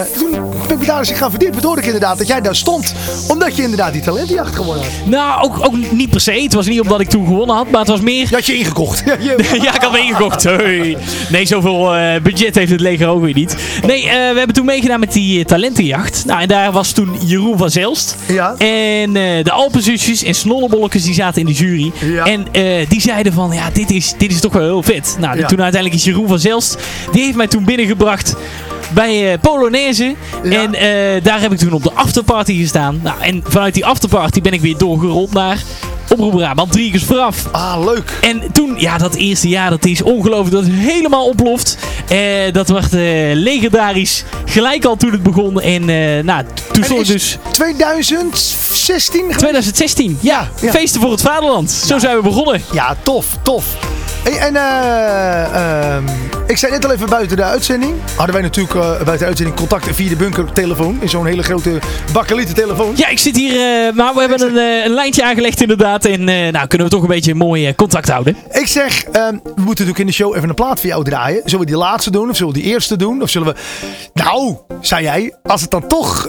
eh, 0.00 0.06
toen 0.18 0.30
ben 0.30 0.70
ik 0.74 0.78
me 0.78 0.84
daar 0.86 0.98
eens 0.98 1.10
in 1.10 1.16
gaan 1.16 1.30
verdiepen. 1.30 1.56
Toen 1.56 1.66
hoorde 1.66 1.80
ik 1.80 1.86
inderdaad 1.86 2.18
dat 2.18 2.26
jij 2.26 2.40
daar 2.40 2.56
stond. 2.56 2.92
Omdat 3.28 3.56
je 3.56 3.62
inderdaad 3.62 3.92
die 3.92 4.02
talentenjacht 4.02 4.54
gewonnen 4.54 4.84
had. 4.84 4.92
Nou, 5.06 5.42
ook, 5.44 5.56
ook 5.66 5.74
niet 5.90 6.10
per 6.10 6.20
se. 6.20 6.32
Het 6.32 6.54
was 6.54 6.66
niet 6.66 6.80
omdat 6.80 7.00
ik 7.00 7.08
toen 7.08 7.25
gewonnen 7.26 7.56
had, 7.56 7.70
maar 7.70 7.80
het 7.80 7.88
was 7.88 8.00
meer... 8.00 8.26
Je 8.28 8.34
had 8.34 8.46
je 8.46 8.56
ingekocht. 8.56 9.02
ja, 9.62 9.74
ik 9.74 9.80
had 9.82 9.92
me 9.92 9.98
ingekocht. 9.98 10.44
Hey. 10.56 10.96
Nee, 11.30 11.46
zoveel 11.46 11.94
eh, 11.94 12.20
budget 12.22 12.54
heeft 12.54 12.70
het 12.70 12.80
leger 12.80 13.08
ook 13.08 13.22
weer 13.22 13.34
niet. 13.34 13.56
Nee, 13.86 14.02
eh, 14.02 14.12
we 14.12 14.38
hebben 14.38 14.52
toen 14.54 14.64
meegedaan 14.64 15.00
met 15.00 15.12
die 15.12 15.38
eh, 15.38 15.44
talentenjacht. 15.44 16.24
Nou, 16.26 16.40
en 16.40 16.48
daar 16.48 16.72
was 16.72 16.92
toen 16.92 17.16
Jeroen 17.24 17.58
van 17.58 17.70
Zelst. 17.70 18.16
Ja. 18.28 18.54
En 18.58 19.12
de 19.42 19.50
Alpenzusjes 19.50 20.22
en 20.22 20.34
Snollebolletjes 20.34 21.04
die 21.04 21.14
zaten 21.14 21.40
in 21.40 21.46
de 21.46 21.52
jury. 21.52 21.92
Ja. 22.00 22.24
En 22.24 22.46
die 22.88 23.00
zeiden 23.00 23.32
van, 23.32 23.52
ja, 23.52 23.70
dit 23.72 23.90
is, 23.90 24.14
dit 24.18 24.30
is 24.30 24.40
toch 24.40 24.52
wel 24.52 24.62
heel 24.62 24.82
vet. 24.82 25.16
Nou, 25.20 25.38
Ja. 25.38 25.46
toen 25.46 25.62
uiteindelijk 25.62 25.94
is 26.02 26.04
Jeroen 26.04 26.28
van 26.28 26.38
Zelst, 26.38 26.78
die 27.12 27.22
heeft 27.22 27.36
mij 27.36 27.46
toen 27.46 27.64
binnengebracht 27.64 28.34
bij 28.95 29.32
eh, 29.32 29.41
Polonaise. 29.41 30.14
Ja. 30.43 30.62
En 30.62 30.74
eh, 30.74 31.22
daar 31.24 31.41
heb 31.41 31.53
ik 31.53 31.59
toen 31.59 31.72
op 31.72 31.82
de 31.82 31.93
afterparty 31.93 32.59
gestaan. 32.59 33.01
Nou, 33.03 33.20
en 33.20 33.43
vanuit 33.49 33.74
die 33.74 33.87
afterparty 33.87 34.41
ben 34.41 34.53
ik 34.53 34.61
weer 34.61 34.76
doorgerold 34.76 35.32
naar 35.32 35.59
Omroep 36.11 36.32
Brabant, 36.32 36.72
drie 36.72 36.91
keer 36.91 37.01
vooraf. 37.01 37.45
Ah, 37.53 37.84
leuk. 37.84 38.18
En 38.20 38.43
toen, 38.53 38.74
ja, 38.78 38.99
dat 38.99 39.14
eerste 39.14 39.49
jaar, 39.49 39.70
dat 39.70 39.84
is 39.84 40.03
ongelooflijk. 40.03 40.51
Dat 40.51 40.66
is 40.66 40.93
helemaal 40.93 41.26
ontploft. 41.26 41.78
Eh, 42.09 42.18
dat 42.53 42.68
werd 42.68 42.95
eh, 42.95 43.01
legendarisch. 43.34 44.24
Gelijk 44.45 44.84
al 44.84 44.97
toen 44.97 45.12
het 45.12 45.22
begon. 45.22 45.61
En 45.61 45.89
eh, 45.89 46.24
nou, 46.24 46.45
toen 46.72 46.82
En 46.82 46.84
stond 46.84 47.07
dus... 47.07 47.39
2016 47.53 49.20
geweest? 49.20 49.39
2016, 49.39 50.18
ja. 50.20 50.49
Ja. 50.61 50.70
Feesten 50.70 51.01
voor 51.01 51.11
het 51.11 51.22
vaderland. 51.22 51.70
Zo 51.70 51.99
zijn 51.99 52.16
we 52.16 52.22
begonnen. 52.22 52.62
Ja, 52.72 52.97
tof, 53.03 53.26
tof. 53.43 53.64
Hey, 54.26 54.38
en 54.38 54.56
eh, 54.56 55.94
ehm, 55.94 56.04
ik 56.46 56.56
zei 56.56 56.72
net 56.72 56.84
al 56.84 56.92
even 56.92 57.08
buiten 57.08 57.36
de 57.36 57.42
uitzending. 57.42 57.94
Hadden 58.16 58.34
wij 58.34 58.42
natuurlijk 58.42 58.74
eh, 58.74 58.80
buiten 58.80 59.18
de 59.18 59.24
uitzending 59.24 59.56
contact 59.56 59.94
via 59.94 60.08
de 60.08 60.16
bunkertelefoon. 60.16 60.98
In 61.00 61.08
zo'n 61.08 61.26
hele 61.26 61.42
grote 61.42 61.78
bakkelieten 62.12 62.54
telefoon. 62.54 62.92
Ja, 62.96 63.08
ik 63.08 63.18
zit 63.18 63.36
hier, 63.36 63.50
eh, 63.50 63.92
maar 63.94 64.14
we 64.14 64.20
hebben 64.20 64.42
een, 64.42 64.84
een 64.84 64.90
lijntje 64.90 65.24
aangelegd 65.24 65.60
inderdaad. 65.60 66.04
En 66.04 66.24
nou 66.24 66.66
kunnen 66.66 66.86
we 66.86 66.92
toch 66.92 67.02
een 67.02 67.08
beetje 67.08 67.34
mooi 67.34 67.74
contact 67.74 68.08
houden. 68.08 68.36
Ik 68.50 68.66
zeg, 68.66 69.04
ehm, 69.04 69.32
we 69.32 69.40
moeten 69.44 69.64
natuurlijk 69.66 69.98
in 69.98 70.06
de 70.06 70.12
show 70.12 70.36
even 70.36 70.48
een 70.48 70.54
plaat 70.54 70.80
voor 70.80 70.88
jou 70.88 71.04
draaien. 71.04 71.40
Zullen 71.44 71.60
we 71.60 71.66
die 71.66 71.76
laatste 71.76 72.10
doen 72.10 72.30
of 72.30 72.36
zullen 72.36 72.52
we 72.52 72.60
die 72.60 72.68
eerste 72.72 72.96
doen? 72.96 73.22
Of 73.22 73.30
zullen 73.30 73.48
we... 73.48 73.54
Nou, 74.14 74.56
zei 74.80 75.02
jij, 75.02 75.34
als 75.42 75.60
het 75.60 75.70
dan 75.70 75.86
toch 75.86 76.28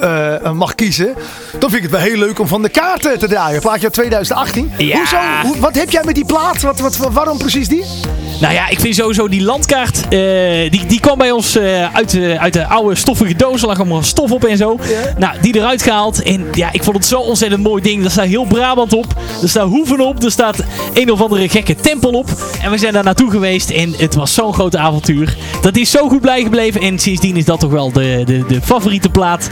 mag 0.53 0.75
kiezen, 0.75 1.13
dan 1.51 1.69
vind 1.69 1.73
ik 1.73 1.81
het 1.81 1.91
wel 1.91 2.09
heel 2.09 2.17
leuk 2.17 2.39
om 2.39 2.47
van 2.47 2.61
de 2.61 2.69
kaarten 2.69 3.19
te 3.19 3.27
draaien. 3.27 3.61
Plaatje 3.61 3.83
uit 3.83 3.93
2018. 3.93 4.71
Ja. 4.77 4.97
Hoezo? 4.97 5.17
Hoe, 5.41 5.59
wat 5.59 5.75
heb 5.75 5.89
jij 5.89 6.03
met 6.03 6.15
die 6.15 6.25
plaat? 6.25 6.61
Wat, 6.61 6.79
wat, 6.79 6.97
waarom 6.97 7.37
precies 7.37 7.67
die? 7.67 7.86
Nou 8.41 8.53
ja, 8.53 8.67
ik 8.67 8.79
vind 8.79 8.95
sowieso 8.95 9.27
die 9.27 9.43
landkaart, 9.43 10.01
eh, 10.01 10.09
die, 10.71 10.85
die 10.85 10.99
kwam 10.99 11.17
bij 11.17 11.31
ons 11.31 11.55
eh, 11.55 11.95
uit, 11.95 12.11
de, 12.11 12.39
uit 12.39 12.53
de 12.53 12.65
oude 12.67 12.95
stoffige 12.95 13.35
doos. 13.35 13.61
Er 13.61 13.67
lag 13.67 13.77
allemaal 13.77 14.03
stof 14.03 14.31
op 14.31 14.45
en 14.45 14.57
zo. 14.57 14.79
Nou, 15.17 15.35
die 15.41 15.55
eruit 15.55 15.81
gehaald. 15.81 16.23
En 16.23 16.45
ja, 16.51 16.69
ik 16.71 16.83
vond 16.83 16.97
het 16.97 17.05
zo 17.05 17.19
ontzettend 17.19 17.63
mooi 17.63 17.81
ding. 17.81 18.03
Er 18.03 18.11
staat 18.11 18.25
heel 18.25 18.45
Brabant 18.45 18.93
op. 18.93 19.05
Er 19.41 19.49
staat 19.49 19.67
Hoeven 19.67 19.99
op. 19.99 20.23
Er 20.23 20.31
staat 20.31 20.63
een 20.93 21.11
of 21.11 21.21
andere 21.21 21.49
gekke 21.49 21.75
tempel 21.75 22.11
op. 22.11 22.29
En 22.61 22.71
we 22.71 22.77
zijn 22.77 22.93
daar 22.93 23.03
naartoe 23.03 23.31
geweest. 23.31 23.69
En 23.69 23.93
het 23.97 24.15
was 24.15 24.33
zo'n 24.33 24.53
groot 24.53 24.75
avontuur. 24.75 25.37
Dat 25.61 25.75
is 25.75 25.91
zo 25.91 26.09
goed 26.09 26.21
blij 26.21 26.41
gebleven. 26.41 26.81
En 26.81 26.99
sindsdien 26.99 27.37
is 27.37 27.45
dat 27.45 27.59
toch 27.59 27.71
wel 27.71 27.91
de, 27.91 28.21
de, 28.25 28.45
de 28.47 28.61
favoriete 28.61 29.09
plaat. 29.09 29.49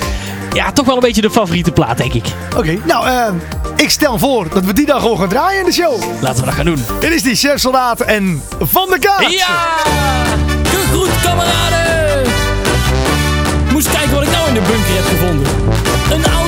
Ja, 0.53 0.71
toch 0.71 0.86
wel 0.86 0.95
een 0.95 1.01
beetje 1.01 1.21
de 1.21 1.31
favoriete 1.31 1.71
plaat, 1.71 1.97
denk 1.97 2.13
ik. 2.13 2.25
Oké, 2.57 2.77
nou, 2.86 3.07
ehm, 3.07 3.36
ik 3.76 3.89
stel 3.89 4.19
voor 4.19 4.49
dat 4.49 4.65
we 4.65 4.73
die 4.73 4.86
dan 4.86 5.01
gewoon 5.01 5.17
gaan 5.17 5.30
draaien 5.30 5.59
in 5.59 5.65
de 5.65 5.71
show. 5.71 6.01
Laten 6.21 6.39
we 6.39 6.45
dat 6.45 6.53
gaan 6.53 6.65
doen. 6.65 6.86
Dit 6.99 7.11
is 7.11 7.21
die 7.21 7.36
chef 7.36 7.59
soldaat 7.59 8.01
en 8.01 8.43
Van 8.59 8.89
de 8.89 8.99
Kaart. 8.99 9.32
Ja! 9.32 9.76
Gegroet, 10.63 11.09
kameraden! 11.23 12.32
Moest 13.71 13.91
kijken 13.91 14.13
wat 14.13 14.23
ik 14.23 14.32
nou 14.32 14.47
in 14.47 14.53
de 14.53 14.61
bunker 14.61 14.95
heb 14.95 15.05
gevonden. 15.05 15.47
Een 16.11 16.34
oude 16.34 16.44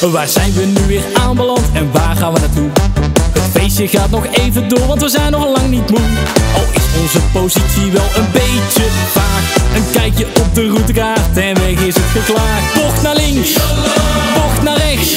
Waar 0.00 0.28
zijn 0.28 0.52
we 0.52 0.64
nu 0.64 0.86
weer 0.86 1.04
aanbeland 1.14 1.60
en 1.72 1.92
waar 1.92 2.16
gaan 2.16 2.32
we 2.32 2.40
naartoe? 2.40 2.70
Het 3.32 3.42
feestje 3.52 3.88
gaat 3.88 4.10
nog 4.10 4.26
even 4.26 4.68
door, 4.68 4.86
want 4.86 5.00
we 5.00 5.08
zijn 5.08 5.32
nog 5.32 5.44
lang 5.56 5.68
niet 5.68 5.90
moe. 5.90 6.00
Al 6.54 6.64
is 6.72 7.00
onze 7.00 7.20
positie 7.32 7.90
wel 7.90 8.08
een 8.16 8.30
beetje 8.32 8.84
vaag. 9.12 9.54
Een 9.74 9.90
kijkje 9.92 10.26
op 10.26 10.54
de 10.54 10.66
routekaart 10.68 11.36
en 11.36 11.54
weg 11.54 11.78
is 11.86 11.94
het 11.94 12.10
geklaagd. 12.12 12.74
Bocht 12.74 13.02
naar 13.02 13.14
links, 13.14 13.52
bocht 14.34 14.62
naar 14.62 14.76
rechts. 14.76 15.12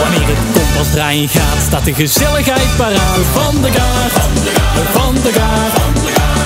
Wanneer 0.00 0.26
het 0.32 0.42
kompas 0.52 0.90
draaien 0.90 1.28
gaat, 1.28 1.58
staat 1.66 1.84
de 1.84 1.94
gezelligheid 1.94 2.76
paraat. 2.76 3.18
Van 3.32 3.62
de 3.62 3.70
kaart, 3.70 4.12
van 4.92 5.14
de 5.22 5.32
kaart. 5.32 5.74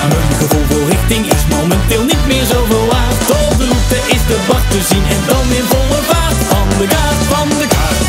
Mijn 0.09 0.37
gevoel 0.41 0.65
voor 0.69 0.89
richting 0.89 1.25
is 1.25 1.43
momenteel 1.55 2.03
niet 2.03 2.25
meer 2.27 2.45
zoveel 2.45 2.85
waard. 2.91 3.19
Op 3.49 3.57
de 3.57 3.65
route 3.71 3.99
is 4.15 4.23
de 4.31 4.39
bak 4.47 4.63
te 4.69 4.81
zien 4.89 5.05
en 5.15 5.21
dan 5.27 5.45
in 5.59 5.65
volle 5.73 6.01
vaart. 6.09 6.39
Van 6.51 6.67
de 6.79 6.87
kaart, 6.93 7.20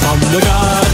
van 0.03 0.19
de 0.19 0.39
kaart. 0.39 0.93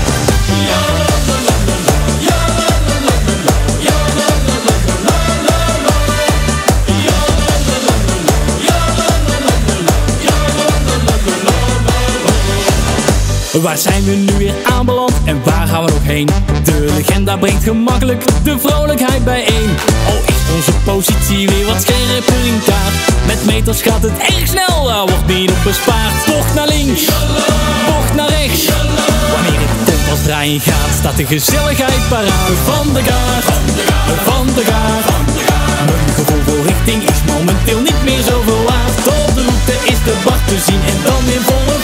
Waar 13.62 13.78
zijn 13.78 14.04
we 14.04 14.11
nu 14.11 14.32
weer 14.38 14.54
aanbeland 14.64 15.12
en 15.24 15.40
waar 15.44 15.66
gaan 15.66 15.84
we 15.84 15.90
nog 15.90 16.02
heen? 16.02 16.28
De 16.64 16.92
legenda 16.96 17.36
brengt 17.36 17.62
gemakkelijk 17.62 18.24
de 18.42 18.59
vrolijkheid 18.59 19.24
bijeen. 19.24 19.76
Al 20.06 20.16
is 20.26 20.54
onze 20.54 20.72
positie 20.84 21.48
weer 21.48 21.66
wat 21.66 21.82
scherper 21.82 22.44
in 22.44 22.61
kaart. 22.66 23.26
Met 23.26 23.44
meters 23.44 23.82
gaat 23.82 24.02
het 24.02 24.18
erg 24.18 24.46
snel, 24.46 24.84
daar 24.84 25.06
wordt 25.06 25.26
niet 25.26 25.50
op 25.50 25.62
bespaard. 25.64 26.26
Bocht 26.26 26.54
naar 26.54 26.68
links, 26.68 27.04
bocht 27.86 28.14
naar 28.14 28.28
rechts. 28.28 28.88
Wanneer 29.33 29.61
het 29.64 29.72
kompas 29.89 30.22
draaien 30.22 30.61
gaat, 30.61 30.93
staat 31.01 31.16
de 31.16 31.26
gezelligheid 31.26 32.03
paraat. 32.09 32.49
Van 32.70 32.87
de 32.95 33.03
kaart, 33.03 33.45
van 34.29 34.47
de 34.57 34.64
kaart. 34.70 35.07
Mijn 35.87 36.14
gevoel 36.14 36.43
voor 36.47 36.66
richting 36.66 37.01
is 37.12 37.20
momenteel 37.33 37.81
niet 37.81 38.03
meer 38.05 38.22
zoveel 38.22 38.62
waard. 38.68 38.97
Op 39.22 39.35
de 39.35 39.43
route 39.49 39.76
is 39.93 40.01
de 40.09 40.16
bak 40.24 40.43
te 40.47 40.59
zien 40.66 40.83
en 40.93 40.99
dan 41.05 41.22
in 41.37 41.43
volle 41.51 41.78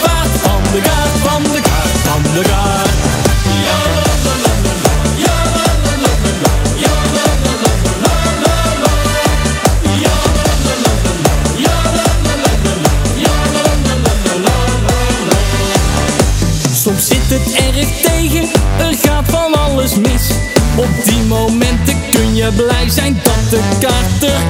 je 22.45 22.51
blij 22.51 22.89
zijn 22.89 23.19
dat 23.23 23.49
de 23.49 23.61
kaart 23.79 24.23
er 24.23 24.43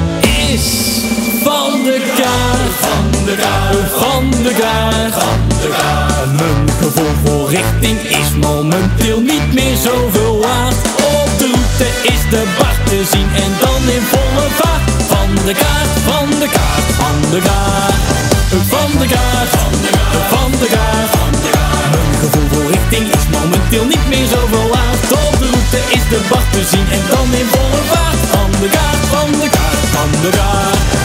is. 0.52 0.66
Van 1.44 1.84
de 1.84 2.00
kaart, 2.20 2.76
van 2.86 3.26
de 3.26 3.36
kaart, 3.44 3.92
van 4.04 4.44
de 4.44 4.54
kaart, 4.60 5.14
van 5.14 5.40
de 5.62 5.70
kaart. 5.80 6.32
Mijn 6.40 6.70
gevoel 6.82 7.16
voor 7.24 7.50
richting 7.50 8.00
is 8.02 8.30
momenteel 8.48 9.20
niet 9.22 9.54
meer 9.54 9.76
zoveel 9.76 10.40
waard. 10.40 10.76
Op 11.22 11.30
de 11.38 11.48
route 11.54 11.88
is 12.14 12.22
de 12.30 12.44
bar 12.58 12.78
te 12.90 13.00
zien 13.12 13.30
en 13.44 13.52
dan 13.64 13.82
in 13.96 14.06
volle 14.14 14.48
vaart. 14.60 14.88
Van 15.14 15.30
de 15.46 15.54
kaart, 15.64 15.94
van 16.10 16.30
de 16.42 16.50
kaart, 16.58 16.88
van 17.02 17.18
de 17.34 17.42
kaart. 17.48 18.04
Van 18.74 18.92
de 19.02 19.08
kaart, 19.14 19.52
van 19.58 19.72
de 19.84 19.90
kaart, 19.96 20.30
van 20.36 20.52
de 20.62 20.68
kaart. 20.76 21.12
Mijn 21.96 22.14
gevoel 22.22 22.48
voor 22.52 22.72
richting 22.72 23.06
is 23.18 23.26
momenteel 23.38 23.86
niet 23.86 24.08
meer 24.10 24.28
zoveel 24.28 24.68
waard. 24.74 25.25
Is 25.96 26.10
de 26.10 26.20
bar 26.30 26.44
te 26.52 26.64
zien 26.72 26.88
en 26.92 27.04
dan 27.10 27.34
in 27.40 27.48
volle 27.54 27.84
vaart. 27.92 28.22
Van 28.32 28.52
de 28.62 28.70
kaart, 28.70 29.04
van 29.14 29.32
de 29.32 29.50
kaart, 29.50 29.86
van 29.96 30.12
de 30.22 30.30
kaart. 30.30 31.05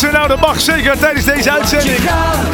Nou, 0.00 0.28
dat 0.28 0.40
mag 0.40 0.60
zeker 0.60 0.98
tijdens 0.98 1.24
deze 1.24 1.50
uitzending. 1.50 1.98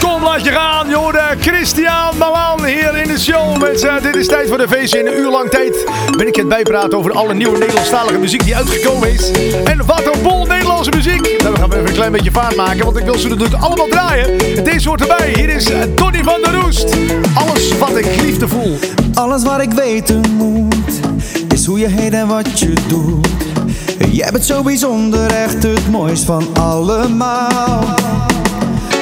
Kom, 0.00 0.22
laat 0.22 0.44
je 0.44 0.50
gaan. 0.50 0.88
Je 0.88 1.36
Christian 1.40 2.16
Malan 2.18 2.64
hier 2.64 2.96
in 2.96 3.08
de 3.08 3.18
show. 3.18 3.60
Mensen, 3.60 4.02
dit 4.02 4.16
is 4.16 4.26
tijd 4.26 4.48
voor 4.48 4.58
de 4.58 4.68
feestje. 4.68 4.98
In 4.98 5.06
een 5.06 5.18
uur 5.18 5.30
lang 5.30 5.50
tijd 5.50 5.86
ben 6.16 6.26
ik 6.26 6.36
het 6.36 6.48
bijpraten 6.48 6.98
over 6.98 7.12
alle 7.12 7.34
nieuwe 7.34 7.58
Nederlandstalige 7.58 8.18
muziek 8.18 8.44
die 8.44 8.56
uitgekomen 8.56 9.12
is. 9.12 9.30
En 9.64 9.86
wat 9.86 10.14
een 10.14 10.22
bol 10.22 10.46
Nederlandse 10.46 10.90
muziek. 10.90 11.42
Nou, 11.42 11.54
we 11.54 11.60
gaan 11.60 11.72
even 11.72 11.86
een 11.86 11.92
klein 11.92 12.12
beetje 12.12 12.30
vaart 12.30 12.56
maken, 12.56 12.84
want 12.84 12.96
ik 12.96 13.04
wil 13.04 13.18
ze 13.18 13.28
natuurlijk 13.28 13.62
allemaal 13.62 13.88
draaien. 13.88 14.64
Deze 14.64 14.88
hoort 14.88 15.00
erbij. 15.00 15.32
Hier 15.34 15.48
is 15.48 15.70
eh, 15.70 15.80
Donny 15.94 16.22
van 16.22 16.40
der 16.42 16.54
Roest. 16.54 16.96
Alles 17.34 17.78
wat 17.78 17.96
ik 17.96 18.20
liefde 18.20 18.48
voel. 18.48 18.78
Alles 19.14 19.42
wat 19.42 19.60
ik 19.60 19.72
weten 19.72 20.20
moet, 20.30 21.00
is 21.48 21.66
hoe 21.66 21.78
je 21.78 21.88
heet 21.88 22.12
en 22.12 22.26
wat 22.26 22.58
je 22.58 22.72
doet. 22.86 23.53
Jij 23.98 24.30
bent 24.32 24.44
zo 24.44 24.62
bijzonder, 24.62 25.30
echt 25.30 25.62
het 25.62 25.90
mooist 25.90 26.24
van 26.24 26.46
allemaal. 26.54 27.84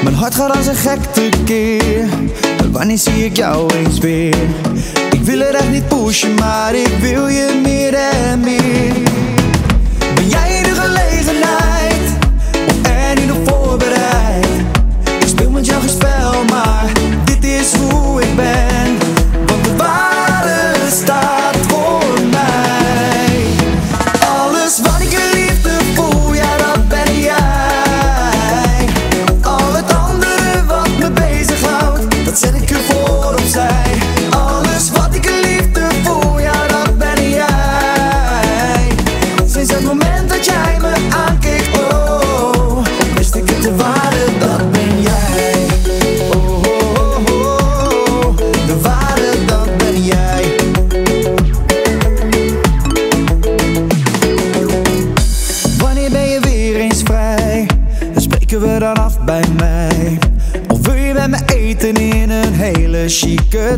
Mijn 0.03 0.15
hart 0.15 0.35
gaat 0.35 0.57
als 0.57 0.67
een 0.67 0.75
gek 0.75 1.03
tekeer. 1.13 2.09
Wanneer 2.71 2.99
zie 2.99 3.25
ik 3.25 3.37
jou 3.37 3.75
eens 3.75 3.99
weer? 3.99 4.37
Ik 5.11 5.23
wil 5.23 5.39
het 5.39 5.55
echt 5.55 5.71
niet 5.71 5.89
pushen, 5.89 6.35
maar 6.35 6.75
ik 6.75 6.97
wil 7.01 7.29
je 7.29 7.61
meer 7.63 7.95
en 7.95 8.41
meer. 8.41 8.93
Ben 10.15 10.29
jij 10.29 10.63
de 10.63 10.75
gelegenheid? 10.75 11.72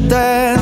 that 0.09 0.54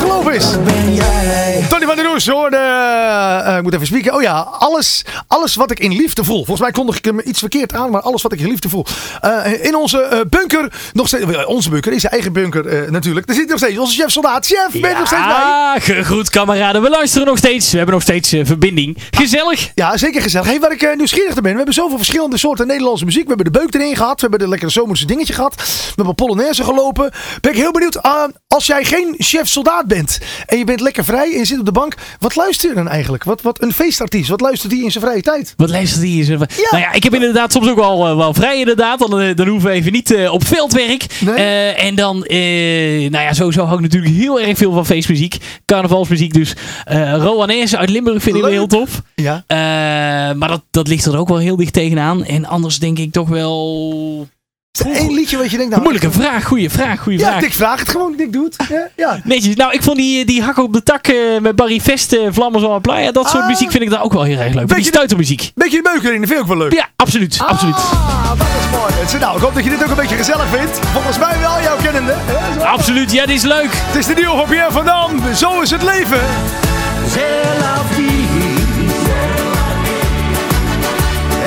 afgelopen 0.00 0.34
is. 0.34 0.62
ben 0.64 0.94
jij. 0.94 1.64
Tony 1.68 1.86
van 1.86 1.96
der 1.96 2.04
Roes 2.04 2.28
hoorde... 2.28 2.56
eh, 2.56 3.46
eh, 3.48 3.56
ik 3.56 3.62
moet 3.62 3.74
even 3.74 3.86
spieken. 3.86 4.14
Oh 4.14 4.22
ja, 4.22 4.38
alles, 4.58 5.04
alles 5.32 5.54
wat 5.54 5.70
ik 5.70 5.78
in 5.78 5.92
liefde 5.92 6.24
voel. 6.24 6.36
Volgens 6.36 6.60
mij 6.60 6.70
kondig 6.70 6.96
ik 6.96 7.04
hem 7.04 7.20
iets 7.24 7.38
verkeerd 7.38 7.72
aan, 7.72 7.90
maar 7.90 8.00
alles 8.00 8.22
wat 8.22 8.32
ik 8.32 8.40
in 8.40 8.48
liefde 8.48 8.68
voel. 8.68 8.86
Eh, 9.20 9.64
in 9.64 9.74
onze 9.74 10.00
eh, 10.00 10.20
bunker, 10.28 10.72
nog 10.92 11.06
steeds... 11.06 11.24
eh, 11.24 11.48
Onze 11.48 11.70
bunker, 11.70 11.92
is 11.92 12.00
zijn 12.00 12.12
eigen 12.12 12.32
bunker 12.32 12.90
natuurlijk. 12.92 13.26
Daar 13.26 13.36
zit 13.36 13.48
nog 13.48 13.58
steeds 13.58 13.78
onze 13.78 14.00
chef 14.00 14.10
soldaat. 14.10 14.46
Chef, 14.46 14.80
ben 14.80 14.90
je 14.90 14.96
nog 14.96 15.06
steeds 15.06 15.22
bij? 15.22 15.30
Ja, 15.30 15.76
gegroet 15.78 16.30
kameraden. 16.30 16.82
We 16.82 16.90
luisteren 16.90 17.26
nog 17.26 17.38
steeds. 17.38 17.70
We 17.70 17.76
hebben 17.76 17.94
nog 17.94 18.02
steeds 18.04 18.28
verbinding. 18.42 18.96
Gezellig. 19.10 19.70
Ja, 19.74 19.96
zeker 19.96 20.22
gezellig. 20.22 20.46
Hey, 20.46 20.60
waar 20.60 20.72
ik 20.72 20.94
nieuwsgierig 20.96 21.32
naar 21.32 21.42
ben. 21.42 21.50
We 21.50 21.56
hebben 21.56 21.74
zoveel 21.74 21.96
verschillende 21.96 22.36
soorten 22.38 22.66
Nederlandse 22.66 23.04
muziek. 23.04 23.22
We 23.22 23.34
hebben 23.34 23.52
de 23.52 23.58
beuk 23.58 23.74
erin 23.74 23.96
gehad. 23.96 24.14
We 24.14 24.20
hebben 24.20 24.38
de 24.38 24.48
lekkere 24.48 24.70
zomerse 24.70 25.06
dingetje 25.06 25.32
gehad. 25.32 25.54
We 25.56 25.92
hebben 25.94 26.14
Polonaise 26.14 26.64
gelopen. 26.64 27.10
Ben 27.40 27.52
ik 27.52 27.58
heel 27.58 27.72
benieuwd 27.72 27.94
eh, 27.94 28.24
als 28.48 28.66
jij 28.66 28.84
geen 28.84 29.14
chef-soldaat 29.18 29.86
bent 29.86 30.18
en 30.46 30.58
je 30.58 30.64
bent 30.64 30.80
lekker 30.80 31.04
vrij 31.04 31.32
en 31.32 31.38
je 31.38 31.44
zit 31.44 31.58
op 31.58 31.64
de 31.64 31.72
bank, 31.72 31.94
wat 32.18 32.36
luister 32.36 32.68
je 32.68 32.74
dan 32.74 32.88
eigenlijk? 32.88 33.24
Wat, 33.24 33.42
wat 33.42 33.62
een 33.62 33.72
feestartiest, 33.72 34.28
wat 34.28 34.40
luistert 34.40 34.72
die 34.72 34.84
in 34.84 34.90
zijn 34.90 35.04
vrije 35.04 35.19
tijd? 35.22 35.54
Wat 35.56 35.70
luistert 35.70 36.02
die 36.02 36.22
hier? 36.22 36.38
Nou 36.38 36.82
ja, 36.82 36.92
ik 36.92 37.02
heb 37.02 37.14
inderdaad 37.14 37.52
soms 37.52 37.68
ook 37.68 37.78
wel, 37.78 38.06
eh, 38.06 38.16
wel 38.16 38.34
vrij 38.34 38.58
inderdaad. 38.58 38.98
Dan, 38.98 39.20
eh, 39.20 39.36
dan 39.36 39.48
hoeven 39.48 39.70
we 39.70 39.74
even 39.74 39.92
niet 39.92 40.10
eh, 40.10 40.32
op 40.32 40.46
veldwerk. 40.46 41.04
En 41.76 41.94
dan, 41.94 42.18
nou 42.18 43.10
ja, 43.10 43.32
sowieso 43.32 43.64
hou 43.64 43.76
ik 43.76 43.82
natuurlijk 43.82 44.14
heel 44.14 44.40
erg 44.40 44.58
veel 44.58 44.72
van 44.72 44.86
feestmuziek. 44.86 45.36
Carnavalsmuziek 45.64 46.32
dus. 46.32 46.54
Roanese 47.18 47.78
uit 47.78 47.90
Limburg 47.90 48.22
vind 48.22 48.36
ik 48.36 48.42
wel 48.42 48.50
heel 48.50 48.66
tof. 48.66 49.02
Ja. 49.14 49.44
Maar 50.34 50.48
dat, 50.48 50.62
dat 50.70 50.88
ligt 50.88 51.04
er 51.04 51.18
ook 51.18 51.28
wel 51.28 51.38
heel 51.38 51.56
dicht 51.56 51.72
tegenaan. 51.72 52.24
En 52.24 52.44
anders 52.44 52.78
denk 52.78 52.98
ik 52.98 53.12
toch 53.12 53.28
wel... 53.28 54.28
Is 54.78 54.80
er 54.86 54.92
één 54.92 55.12
liedje 55.12 55.36
wat 55.36 55.50
je 55.50 55.56
denkt, 55.56 55.70
nou... 55.70 55.82
Moeilijke 55.82 56.10
vraag, 56.10 56.44
goede 56.44 56.70
vraag, 56.70 57.00
goede 57.00 57.18
Ja, 57.18 57.26
vraag. 57.28 57.42
ik 57.42 57.54
vraag 57.54 57.78
het 57.78 57.88
gewoon, 57.88 58.14
ik 58.20 58.32
doe 58.32 58.44
het. 58.44 58.56
Ja, 58.68 58.88
ja. 58.96 59.20
Netjes. 59.24 59.54
Nou, 59.56 59.72
ik 59.72 59.82
vond 59.82 59.96
die, 59.96 60.24
die 60.24 60.42
hakken 60.42 60.62
op 60.62 60.72
de 60.72 60.82
tak 60.82 61.06
eh, 61.06 61.14
met 61.40 61.56
Barry 61.56 61.80
Vest, 61.80 62.12
eh, 62.12 62.20
Vlammen 62.30 62.60
zo'n 62.60 62.80
playa. 62.80 63.12
Dat 63.12 63.28
soort 63.28 63.42
Ah. 63.42 63.48
muziek 63.48 63.70
vind 63.70 63.82
ik 63.82 63.90
daar 63.90 64.02
ook 64.02 64.12
wel 64.12 64.22
heel 64.22 64.38
erg 64.38 64.54
leuk. 64.54 64.66
Die 64.66 64.74
Beetje- 64.76 64.90
stuitermuziek. 64.92 65.52
Beetje 65.54 65.76
in, 65.76 65.82
dat 65.82 66.00
vind 66.02 66.30
ik 66.30 66.38
ook 66.38 66.46
wel 66.46 66.56
leuk. 66.56 66.72
Ja, 66.72 66.88
absoluut. 66.96 67.38
absoluut. 67.46 67.74
Ah, 67.74 68.28
dat 68.38 68.46
is 68.60 68.78
mooi. 68.78 68.92
mensen. 68.98 69.20
Nou, 69.20 69.36
ik 69.36 69.42
hoop 69.42 69.54
dat 69.54 69.64
je 69.64 69.70
dit 69.70 69.82
ook 69.84 69.90
een 69.90 69.96
beetje 69.96 70.16
gezellig 70.16 70.46
vindt. 70.52 70.78
Volgens 70.92 71.18
mij 71.18 71.38
wel, 71.40 71.60
jouw 71.62 71.76
kennende. 71.82 72.14
hè. 72.16 72.64
Absoluut, 72.66 73.12
ja, 73.12 73.26
dit 73.26 73.36
is 73.36 73.42
leuk. 73.42 73.68
Het 73.72 73.96
is 73.96 74.06
de 74.06 74.14
nieuwe 74.14 74.36
van 74.36 74.46
Pierre 74.48 74.72
van 74.72 74.84
Dam. 74.84 75.10
Zo 75.34 75.60
is 75.60 75.70
het 75.70 75.82
leven. 75.82 76.20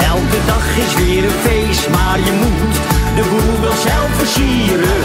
Elke 0.05 0.37
dag 0.45 0.77
is 0.77 0.93
weer 1.05 1.23
een 1.23 1.39
feest, 1.43 1.89
maar 1.89 2.17
je 2.19 2.31
moet 2.31 2.92
de 3.15 3.23
boel 3.29 3.61
wel 3.61 3.77
zelf 3.87 4.09
versieren. 4.17 5.01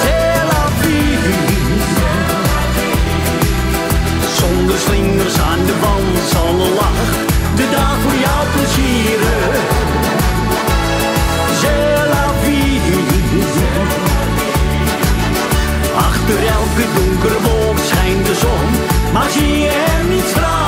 C'est 0.00 0.42
la. 0.50 0.64
Zonder 4.38 4.78
slingers 4.78 5.40
aan 5.40 5.64
de 5.66 5.74
wand 5.80 6.18
zal 6.32 6.48
een 6.48 6.74
lach 6.74 7.10
de 7.54 7.66
dag 7.70 7.96
voor 8.02 8.18
jou 8.26 8.40
plezieren. 8.54 9.38
C'est 11.60 12.08
la. 12.12 12.24
Achter 15.96 16.38
elke 16.58 16.84
donkere 16.94 17.40
wolk 17.42 17.78
schijnt 17.78 18.26
de 18.26 18.34
zon, 18.34 18.68
maar 19.12 19.30
zie 19.30 19.58
je 19.58 19.70
hem 19.70 20.08
niet 20.08 20.28
stralen. 20.28 20.59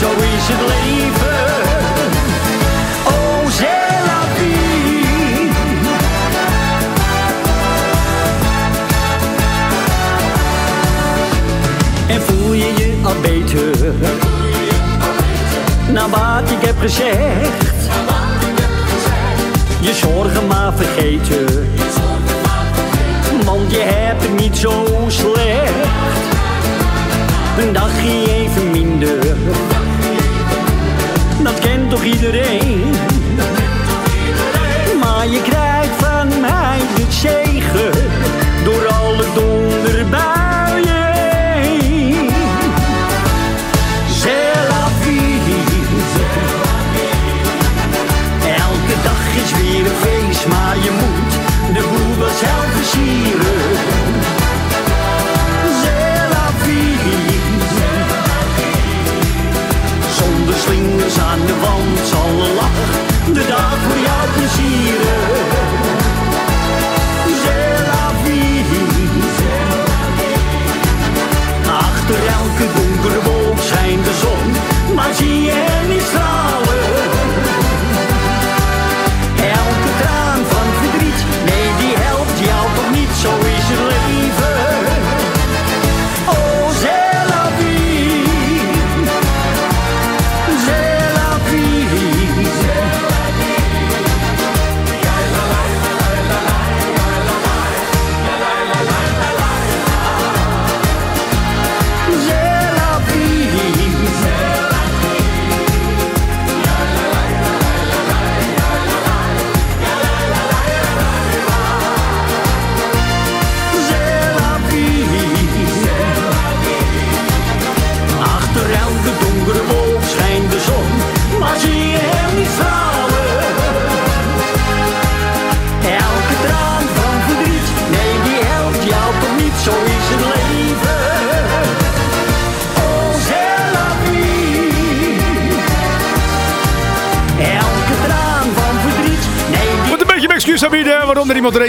Zo 0.00 0.10
is 0.10 0.46
het 0.52 0.60
leven. 0.72 1.38
Oh, 3.06 3.50
c'est 3.50 3.90
la 4.08 4.22
vie. 4.36 5.50
En 12.06 12.22
voel 12.22 12.52
je 12.52 12.72
je 12.76 13.00
al 13.04 13.14
beter? 13.22 13.92
Na 15.92 16.08
wat 16.08 16.50
ik 16.50 16.66
heb 16.66 16.78
gezegd 16.80 17.68
je 19.80 19.94
zorgen 19.94 20.46
maar 20.46 20.72
vergeten. 20.76 21.68
Want 23.44 23.70
je 23.70 23.80
hebt 23.80 24.22
het 24.22 24.40
niet 24.40 24.56
zo 24.56 24.84
slecht. 25.06 26.18
Een 27.58 27.72
dagje 27.72 28.34
even 28.34 28.70
minder. 28.70 29.18
Dat 31.48 31.58
kent 31.58 31.90
toch 31.90 32.04
iedereen? 32.04 32.80
Maar 35.00 35.28
je 35.28 35.42
krijgt 35.42 35.94
van 35.98 36.40
mij 36.40 36.78
de 36.96 37.06
zegen. 37.08 38.07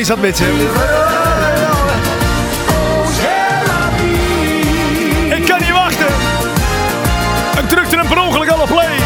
Zat 0.10 0.20
met 0.20 0.38
ze. 0.38 0.44
Ik 5.36 5.46
kan 5.46 5.60
niet 5.60 5.72
wachten. 5.72 6.08
Ik 7.62 7.70
drukte 7.70 7.98
hem 7.98 8.08
per 8.08 8.20
ongeluk 8.20 8.50
al 8.50 8.62
op 8.62 8.68
play. 8.68 8.98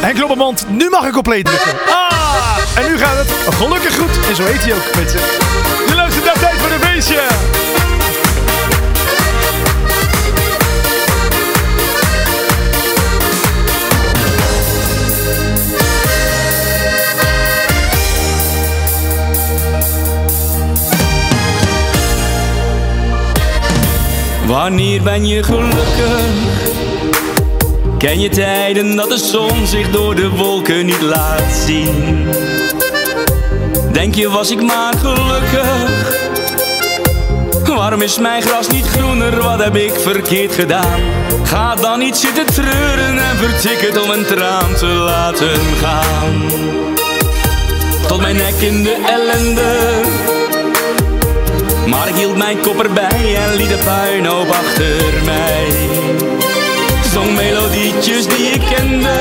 Henk 0.00 0.68
nu 0.68 0.88
mag 0.88 1.06
ik 1.06 1.16
op 1.16 1.24
play 1.24 1.42
drukken. 1.42 1.72
Ah, 1.88 2.56
en 2.74 2.90
nu 2.90 2.98
gaat 2.98 3.16
het 3.16 3.54
gelukkig 3.54 3.98
goed. 3.98 4.28
En 4.28 4.36
zo 4.36 4.42
heet 4.42 4.62
hij 4.62 4.74
ook, 4.74 4.94
mensen. 4.96 5.20
Je 5.86 5.94
luistert 5.94 6.24
naar 6.24 6.38
Tijd 6.38 6.60
voor 6.60 6.70
een 6.70 6.80
feestje. 6.80 7.49
Wanneer 24.60 25.02
ben 25.02 25.26
je 25.26 25.42
gelukkig? 25.42 26.20
Ken 27.98 28.20
je 28.20 28.28
tijden 28.28 28.96
dat 28.96 29.08
de 29.08 29.18
zon 29.18 29.66
zich 29.66 29.90
door 29.90 30.14
de 30.14 30.28
wolken 30.28 30.86
niet 30.86 31.00
laat 31.00 31.52
zien? 31.66 32.28
Denk 33.92 34.14
je 34.14 34.30
was 34.30 34.50
ik 34.50 34.62
maar 34.62 34.94
gelukkig? 34.96 36.18
Waarom 37.76 38.02
is 38.02 38.18
mijn 38.18 38.42
gras 38.42 38.68
niet 38.68 38.86
groener? 38.86 39.42
Wat 39.42 39.62
heb 39.62 39.76
ik 39.76 39.92
verkeerd 39.92 40.54
gedaan? 40.54 41.00
Ga 41.44 41.74
dan 41.74 41.98
niet 41.98 42.16
zitten 42.16 42.46
treuren 42.46 43.18
en 43.18 43.36
vertik 43.36 43.80
het 43.88 44.02
om 44.02 44.10
een 44.10 44.24
traan 44.24 44.74
te 44.74 44.86
laten 44.86 45.60
gaan. 45.82 46.50
Tot 48.06 48.20
mijn 48.20 48.36
nek 48.36 48.54
in 48.54 48.82
de 48.82 49.04
ellende. 49.06 50.39
Maar 51.90 52.08
ik 52.08 52.14
hield 52.14 52.36
mijn 52.36 52.60
kop 52.60 52.82
erbij 52.82 53.36
en 53.36 53.54
liet 53.54 53.68
de 53.68 53.78
puinhoop 53.84 54.50
achter 54.50 55.24
mij. 55.24 55.66
Zong 57.12 57.34
melodie 57.34 57.92
melodietjes 57.92 58.26
die 58.26 58.46
ik 58.46 58.60
kende. 58.76 59.20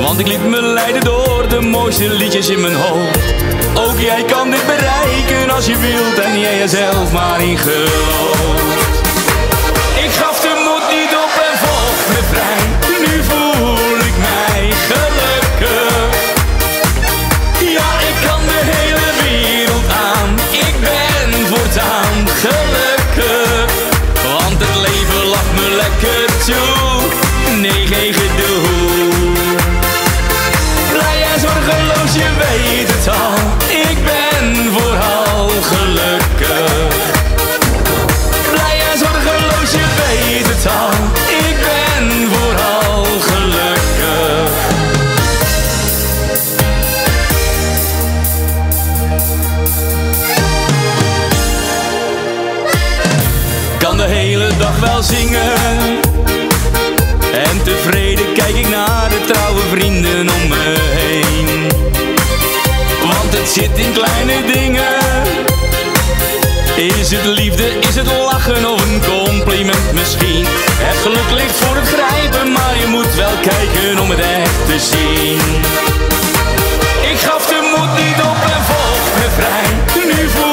Want 0.00 0.18
ik 0.20 0.26
liet 0.26 0.44
me 0.44 0.62
leiden 0.62 1.04
door 1.04 1.48
de 1.48 1.60
mooiste 1.60 2.08
liedjes 2.10 2.48
in 2.48 2.60
mijn 2.60 2.74
hoofd. 2.74 3.34
Ook 3.74 3.98
jij 3.98 4.24
kan 4.24 4.50
dit 4.50 4.66
bereiken 4.66 5.50
als 5.50 5.66
je 5.66 5.76
wilt 5.78 6.18
en 6.18 6.40
jij 6.40 6.58
jezelf 6.58 7.12
maar 7.12 7.42
in 7.42 7.58
gelooft. 7.58 8.98
Ik 10.04 10.10
gaf 10.10 10.40
de 10.40 10.52
moed 10.64 10.98
niet 10.98 11.16
op 11.16 11.42
en 11.50 11.58
volg 11.58 12.08
me 12.08 12.22
vrij. 12.32 12.59
Is 67.10 67.16
het 67.16 67.26
liefde, 67.26 67.78
is 67.78 67.94
het 67.94 68.06
lachen 68.06 68.70
of 68.70 68.82
een 68.82 69.00
compliment 69.00 69.92
misschien? 69.92 70.44
Het 70.78 70.96
geluk 70.96 71.30
ligt 71.30 71.56
voor 71.56 71.76
het 71.76 71.88
grijpen, 71.88 72.52
maar 72.52 72.78
je 72.78 72.86
moet 72.86 73.14
wel 73.14 73.36
kijken 73.42 73.98
om 73.98 74.10
het 74.10 74.20
echt 74.20 74.66
te 74.66 74.78
zien. 74.78 75.40
Ik 77.10 77.18
gaf 77.18 77.46
de 77.46 77.74
moed 77.76 78.04
niet 78.04 78.20
op 78.30 78.40
en 78.54 78.64
volg 78.64 79.04
me 79.18 79.28
vrij. 79.36 79.66
Nu 80.04 80.28
voel 80.28 80.49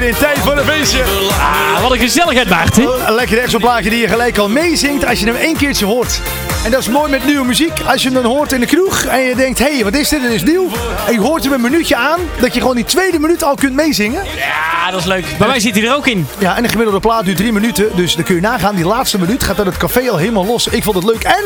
hier 0.00 0.08
in 0.08 0.14
Tijd 0.14 0.38
voor 0.38 0.56
een 0.58 0.64
Feestje. 0.64 1.02
Ah, 1.30 1.82
wat 1.82 1.92
een 1.92 1.98
gezelligheid, 1.98 2.48
Maarten. 2.48 3.08
Een 3.08 3.14
lekker 3.14 3.58
plaatje 3.58 3.90
die 3.90 3.98
je 3.98 4.08
gelijk 4.08 4.38
al 4.38 4.48
meezingt 4.48 5.06
als 5.06 5.20
je 5.20 5.26
hem 5.26 5.34
één 5.34 5.56
keertje 5.56 5.84
hoort. 5.84 6.20
En 6.64 6.70
dat 6.70 6.80
is 6.80 6.88
mooi 6.88 7.10
met 7.10 7.24
nieuwe 7.24 7.44
muziek. 7.44 7.80
Als 7.86 8.02
je 8.02 8.10
hem 8.10 8.22
dan 8.22 8.32
hoort 8.32 8.52
in 8.52 8.60
de 8.60 8.66
kroeg 8.66 9.02
en 9.02 9.20
je 9.20 9.34
denkt, 9.34 9.58
hé, 9.58 9.74
hey, 9.74 9.84
wat 9.84 9.94
is 9.94 10.08
dit? 10.08 10.22
Het 10.22 10.32
is 10.32 10.42
nieuw. 10.42 10.68
En 11.06 11.12
je 11.12 11.20
hoort 11.20 11.44
hem 11.44 11.52
een 11.52 11.60
minuutje 11.60 11.96
aan, 11.96 12.20
dat 12.40 12.54
je 12.54 12.60
gewoon 12.60 12.74
die 12.74 12.84
tweede 12.84 13.18
minuut 13.18 13.44
al 13.44 13.54
kunt 13.54 13.74
meezingen. 13.74 14.24
Ja, 14.36 14.90
dat 14.90 15.00
is 15.00 15.06
leuk. 15.06 15.24
Bij 15.38 15.48
mij 15.48 15.60
zit 15.60 15.74
hij 15.74 15.84
er 15.84 15.94
ook 15.94 16.06
in. 16.06 16.26
Ja, 16.38 16.56
en 16.56 16.62
de 16.62 16.68
gemiddelde 16.68 17.00
plaat 17.00 17.24
duurt 17.24 17.36
drie 17.36 17.52
minuten. 17.52 17.88
Dus 17.94 18.14
dan 18.14 18.24
kun 18.24 18.34
je 18.34 18.40
nagaan, 18.40 18.74
die 18.74 18.86
laatste 18.86 19.18
minuut 19.18 19.42
gaat 19.42 19.56
dan 19.56 19.66
het 19.66 19.76
café 19.76 20.10
al 20.10 20.16
helemaal 20.16 20.46
los. 20.46 20.66
Ik 20.66 20.82
vond 20.82 20.96
het 20.96 21.04
leuk. 21.04 21.22
En, 21.22 21.44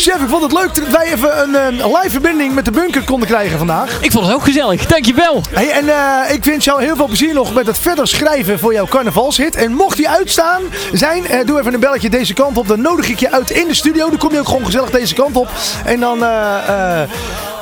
chef, 0.00 0.20
ik 0.22 0.28
vond 0.28 0.42
het 0.42 0.52
leuk 0.52 0.74
dat 0.74 0.88
wij 0.88 1.12
even 1.12 1.42
een, 1.42 1.54
eh, 1.54 1.64
een 1.64 1.74
live 1.92 2.10
verbinding 2.10 2.54
met 2.54 2.64
de 2.64 2.70
bunker 2.70 3.02
konden 3.02 3.28
krijgen 3.28 3.58
vandaag. 3.58 3.98
Ik 4.00 4.12
vond 4.12 4.26
het 4.26 4.34
ook 4.34 4.42
gezellig. 4.44 4.86
Dankjewel. 4.86 5.42
Hey, 5.50 5.70
en 5.70 5.88
eh, 5.88 6.34
ik 6.34 6.44
wens 6.44 6.64
jou 6.64 6.82
heel 6.82 6.96
veel 6.96 7.06
plezier 7.06 7.34
nog 7.34 7.54
met 7.54 7.66
het 7.66 7.78
verder 7.78 8.08
schrijven 8.08 8.58
voor 8.58 8.72
jouw 8.72 8.86
carnavalshit. 8.86 9.54
En 9.54 9.72
mocht 9.72 9.96
die 9.96 10.08
uitstaan 10.08 10.62
zijn, 10.92 11.26
eh, 11.26 11.46
doe 11.46 11.60
even 11.60 11.74
een 11.74 11.80
belletje 11.80 12.10
deze 12.10 12.34
kant 12.34 12.56
op. 12.58 12.68
Dan 12.68 12.80
nodig 12.80 13.08
ik 13.08 13.18
je 13.20 13.30
uit 13.32 13.50
in 13.50 13.68
de 13.68 13.74
studio. 13.74 14.08
Dan 14.08 14.18
kom 14.18 14.32
je 14.32 14.38
ook 14.38 14.46
gewoon 14.48 14.64
gezellig 14.64 14.90
deze 14.90 15.14
kant 15.14 15.36
op. 15.36 15.48
En 15.84 16.00
dan 16.00 16.18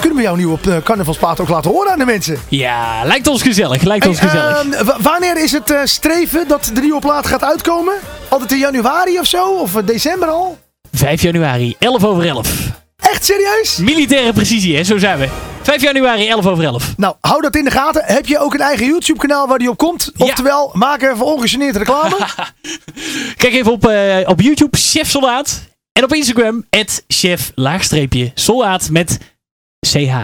kunnen 0.00 0.16
we 0.18 0.22
jouw 0.22 0.34
nieuwe 0.34 0.58
uh, 0.68 0.76
carnavalsplaat 0.84 1.40
ook 1.40 1.48
laten 1.48 1.70
horen 1.70 1.92
aan 1.92 1.98
de 1.98 2.04
mensen. 2.04 2.38
Ja, 2.48 3.04
lijkt 3.04 3.26
ons 3.28 3.42
gezellig. 3.42 3.82
Lijkt 3.82 4.06
ons 4.06 4.18
gezellig. 4.20 4.64
ehm, 4.72 4.84
wa- 4.84 4.96
wanneer 5.00 5.36
is 5.42 5.52
het 5.52 5.74
streven 5.84 6.48
dat 6.48 6.70
de 6.74 6.80
nieuwe 6.80 7.00
plaat 7.00 7.26
gaat 7.26 7.44
uitkomen? 7.44 7.94
Altijd 8.28 8.52
in 8.52 8.58
januari 8.58 9.18
of 9.18 9.26
zo? 9.26 9.44
Of 9.48 9.72
december 9.72 10.28
al? 10.28 10.58
5 10.94 11.22
januari, 11.22 11.76
11 11.78 12.04
over 12.04 12.26
11. 12.26 12.70
Echt 12.96 13.24
serieus? 13.24 13.76
Militaire 13.76 14.32
precisie, 14.32 14.76
hè? 14.76 14.84
Zo 14.84 14.98
zijn 14.98 15.18
we. 15.18 15.28
5 15.62 15.82
januari, 15.82 16.28
11 16.28 16.46
over 16.46 16.64
11. 16.64 16.94
Nou, 16.96 17.14
hou 17.20 17.40
dat 17.40 17.56
in 17.56 17.64
de 17.64 17.70
gaten. 17.70 18.04
Heb 18.04 18.26
je 18.26 18.38
ook 18.38 18.54
een 18.54 18.60
eigen 18.60 18.86
YouTube 18.86 19.18
kanaal 19.18 19.48
waar 19.48 19.58
die 19.58 19.70
op 19.70 19.76
komt? 19.76 20.12
Oftewel, 20.16 20.70
maak 20.72 21.02
even 21.02 21.26
ongegeneerd 21.26 21.76
reclame. 21.76 22.16
Kijk 23.36 23.52
even 23.52 23.72
op, 23.72 23.86
eh, 23.86 24.28
op 24.28 24.40
YouTube, 24.40 24.76
Chef 24.76 25.10
Soldaat. 25.10 25.62
En 25.92 26.04
op 26.04 26.14
Instagram, 26.14 26.64
chef 27.08 27.52
laagstreepje 27.54 28.30
soldaat 28.34 28.90
met 28.90 29.18
CH. 29.86 30.14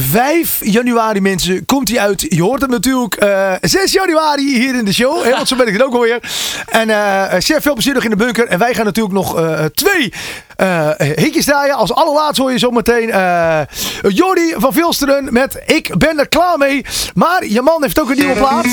5 0.00 0.58
januari 0.60 1.20
mensen 1.20 1.64
komt 1.64 1.88
hij 1.88 2.00
uit. 2.00 2.26
Je 2.28 2.42
hoort 2.42 2.60
hem 2.60 2.70
natuurlijk 2.70 3.14
eh, 3.14 3.52
6 3.60 3.92
januari 3.92 4.58
hier 4.58 4.74
in 4.74 4.84
de 4.84 4.92
show. 4.92 5.24
Hè, 5.24 5.30
want 5.30 5.48
zo 5.48 5.56
ben 5.56 5.66
ik 5.66 5.72
het 5.72 5.82
ook 5.82 5.94
alweer. 5.94 6.18
En 6.66 6.90
eh, 6.90 7.40
chef, 7.40 7.62
veel 7.62 7.72
plezier 7.72 7.94
nog 7.94 8.04
in 8.04 8.10
de 8.10 8.16
bunker. 8.16 8.46
En 8.46 8.58
wij 8.58 8.74
gaan 8.74 8.84
natuurlijk 8.84 9.14
nog 9.14 9.38
eh, 9.38 9.64
twee 9.64 10.12
eh, 10.56 10.88
hitjes 10.98 11.44
draaien. 11.44 11.74
Als 11.74 11.92
allerlaatste 11.92 12.42
hoor 12.42 12.52
je 12.52 12.58
zometeen 12.58 13.10
eh 13.10 13.60
Jordi 14.08 14.54
van 14.56 14.72
Vilsteren 14.72 15.32
met 15.32 15.62
Ik 15.66 15.98
ben 15.98 16.18
er 16.18 16.28
klaar 16.28 16.58
mee. 16.58 16.84
Maar 17.14 17.46
je 17.46 17.62
man 17.62 17.82
heeft 17.82 18.00
ook 18.00 18.10
een 18.10 18.18
nieuwe 18.18 18.34
plaat. 18.34 18.66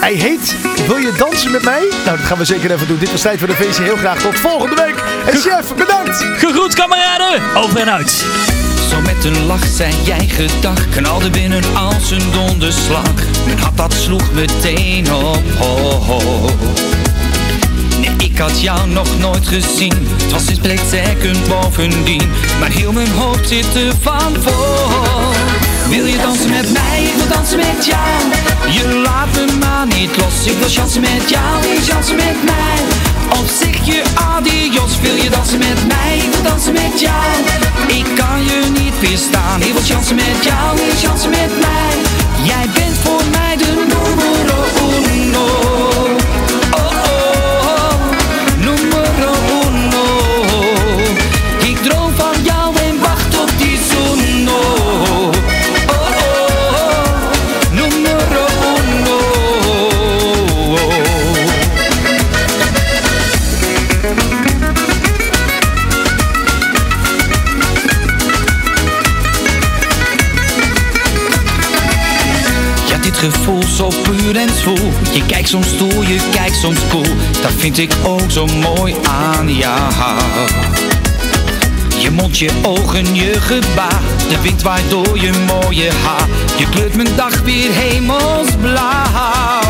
Hij 0.00 0.12
heet 0.12 0.54
Wil 0.86 0.96
je 0.96 1.12
dansen 1.18 1.50
met 1.50 1.62
mij? 1.62 1.88
Nou, 2.04 2.16
dat 2.16 2.26
gaan 2.26 2.38
we 2.38 2.44
zeker 2.44 2.70
even 2.70 2.86
doen. 2.86 2.98
Dit 2.98 3.10
was 3.10 3.20
tijd 3.20 3.38
voor 3.38 3.48
de 3.48 3.54
feestje. 3.54 3.82
Heel 3.82 3.96
graag 3.96 4.20
tot 4.20 4.38
volgende 4.38 4.74
week. 4.74 4.94
En 5.26 5.38
chef, 5.38 5.74
bedankt. 5.74 6.16
Gegroet 6.16 6.74
kameraden. 6.74 7.42
Over 7.56 7.80
en 7.80 7.90
uit. 7.90 8.24
Met 9.04 9.24
een 9.24 9.46
lach 9.46 9.66
zei 9.66 9.94
jij 10.04 10.28
gedag, 10.28 10.88
knalde 10.88 11.30
binnen 11.30 11.62
als 11.76 12.10
een 12.10 12.30
donderslag. 12.32 13.14
Mijn 13.44 13.58
hart 13.58 13.76
dat 13.76 13.94
sloeg 13.94 14.32
meteen 14.32 15.14
op 15.14 15.42
hoog. 15.58 16.52
Nee, 18.00 18.10
ik 18.18 18.38
had 18.38 18.60
jou 18.60 18.88
nog 18.88 19.18
nooit 19.18 19.46
gezien, 19.46 20.08
het 20.22 20.32
was 20.32 20.46
een 20.46 20.54
split 20.54 21.48
bovendien. 21.48 22.30
Maar 22.60 22.70
heel 22.70 22.92
mijn 22.92 23.10
hoofd 23.10 23.48
zit 23.48 23.74
er 23.74 23.92
van 24.00 24.36
vol. 24.40 25.32
Wil 25.88 26.06
je 26.06 26.16
dansen 26.16 26.50
met 26.50 26.72
mij, 26.72 27.02
ik 27.02 27.14
wil 27.16 27.28
dansen 27.28 27.56
met 27.56 27.86
jou. 27.86 28.20
Je 28.70 28.88
laat 29.04 29.28
me 29.34 29.56
maar 29.60 29.86
niet 29.86 30.16
los, 30.16 30.52
ik 30.52 30.58
wil 30.58 30.68
chansen 30.68 31.00
met 31.00 31.30
jou, 31.30 31.60
wil 31.60 31.94
chansen 31.94 32.16
met 32.16 32.44
mij. 32.44 32.78
Of 33.30 33.52
zeg 33.60 33.86
je 33.86 34.02
adios, 34.14 35.00
wil 35.00 35.14
je 35.14 35.30
dansen 35.30 35.58
met 35.58 35.86
mij, 35.86 36.16
ik 36.16 36.32
wil 36.32 36.42
dansen 36.42 36.72
met 36.72 37.00
jou. 37.00 37.13
Ik 39.04 39.10
kan 39.10 39.18
je 39.18 39.22
niet 39.22 39.30
weerstaan, 39.30 39.62
ik 39.62 39.72
wil 39.72 39.82
chansen 39.82 40.16
met 40.16 40.44
jou, 40.44 40.76
wil 40.76 40.84
je 40.84 40.96
chansen 40.96 41.30
met 41.30 41.43
Je 74.64 75.22
kijkt 75.26 75.48
soms 75.48 75.68
stoer, 75.68 76.08
je 76.08 76.20
kijkt 76.34 76.56
soms 76.56 76.78
cool. 76.90 77.06
Dat 77.42 77.52
vind 77.56 77.78
ik 77.78 77.92
ook 78.02 78.30
zo 78.30 78.46
mooi 78.46 78.94
aan 79.02 79.54
jou. 79.54 79.92
Je 81.98 82.10
mond, 82.10 82.38
je 82.38 82.50
ogen, 82.62 83.14
je 83.14 83.40
gebaar. 83.40 84.00
De 84.28 84.40
wind 84.42 84.62
waait 84.62 84.90
door 84.90 85.18
je 85.20 85.30
mooie 85.46 85.90
haar. 86.04 86.28
Je 86.56 86.68
kleurt 86.68 86.94
mijn 86.94 87.08
dag 87.16 87.40
weer 87.40 87.70
hemelsblauw. 87.72 89.60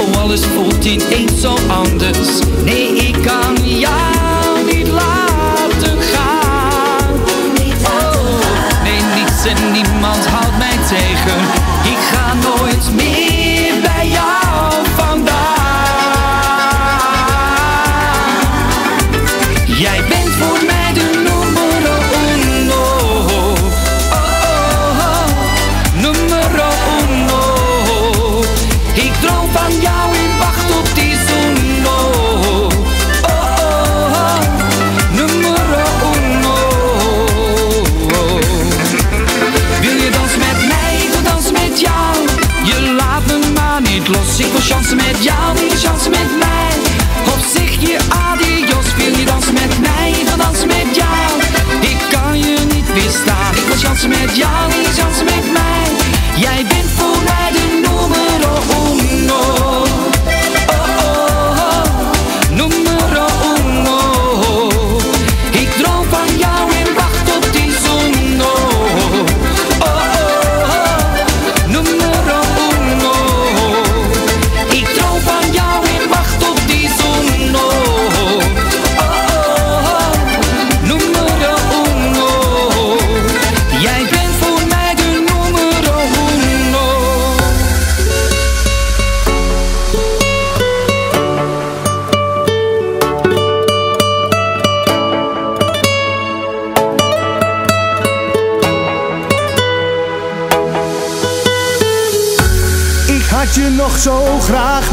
Oh, 0.00 0.20
alles 0.20 0.40
voelt 0.54 0.84
ineens 0.84 1.40
zo 1.40 1.58
anders. 1.68 2.28
Nee, 2.64 2.96
ik 2.96 3.16
kan 3.22 3.78
jou 3.78 4.74
niet 4.74 4.88
laten 4.88 5.98
gaan. 6.12 7.10
Oh, 7.84 8.82
nee, 8.82 9.00
niets 9.14 9.44
en 9.46 9.72
niemand 9.72 10.26
houdt 10.26 10.58
mij 10.58 10.78
tegen. 10.88 11.40
Ik 11.84 11.98
ga 12.10 12.34
nooit 12.34 12.94
meer 12.94 13.13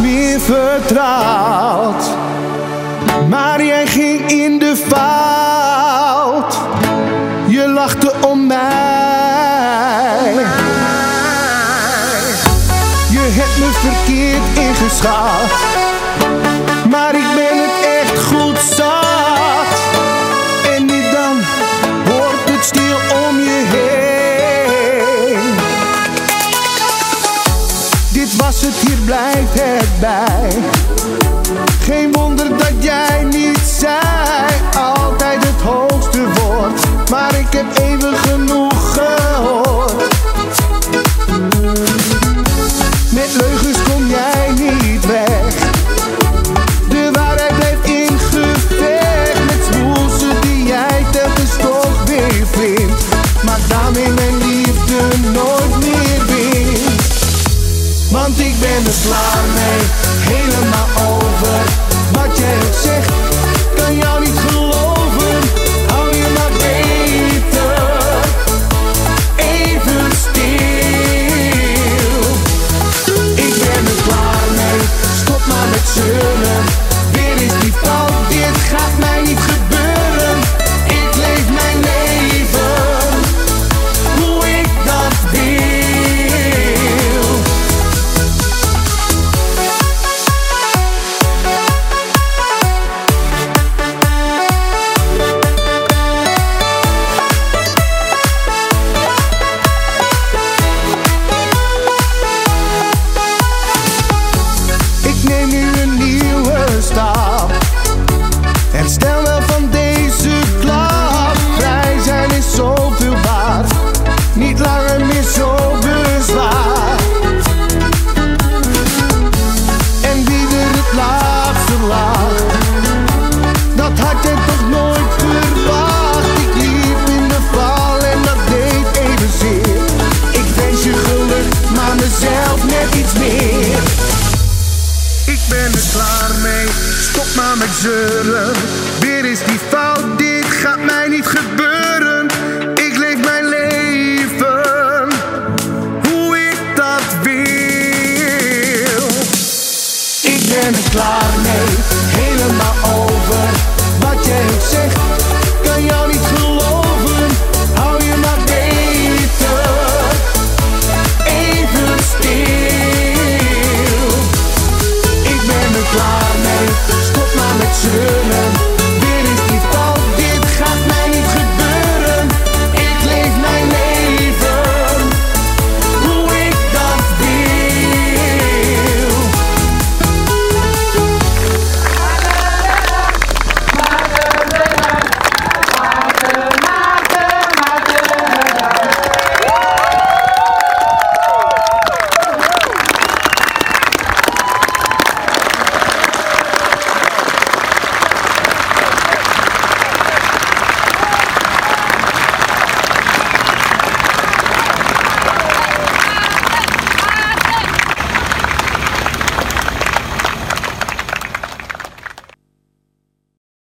meer 0.02 0.40
vertrouwd. 0.40 2.21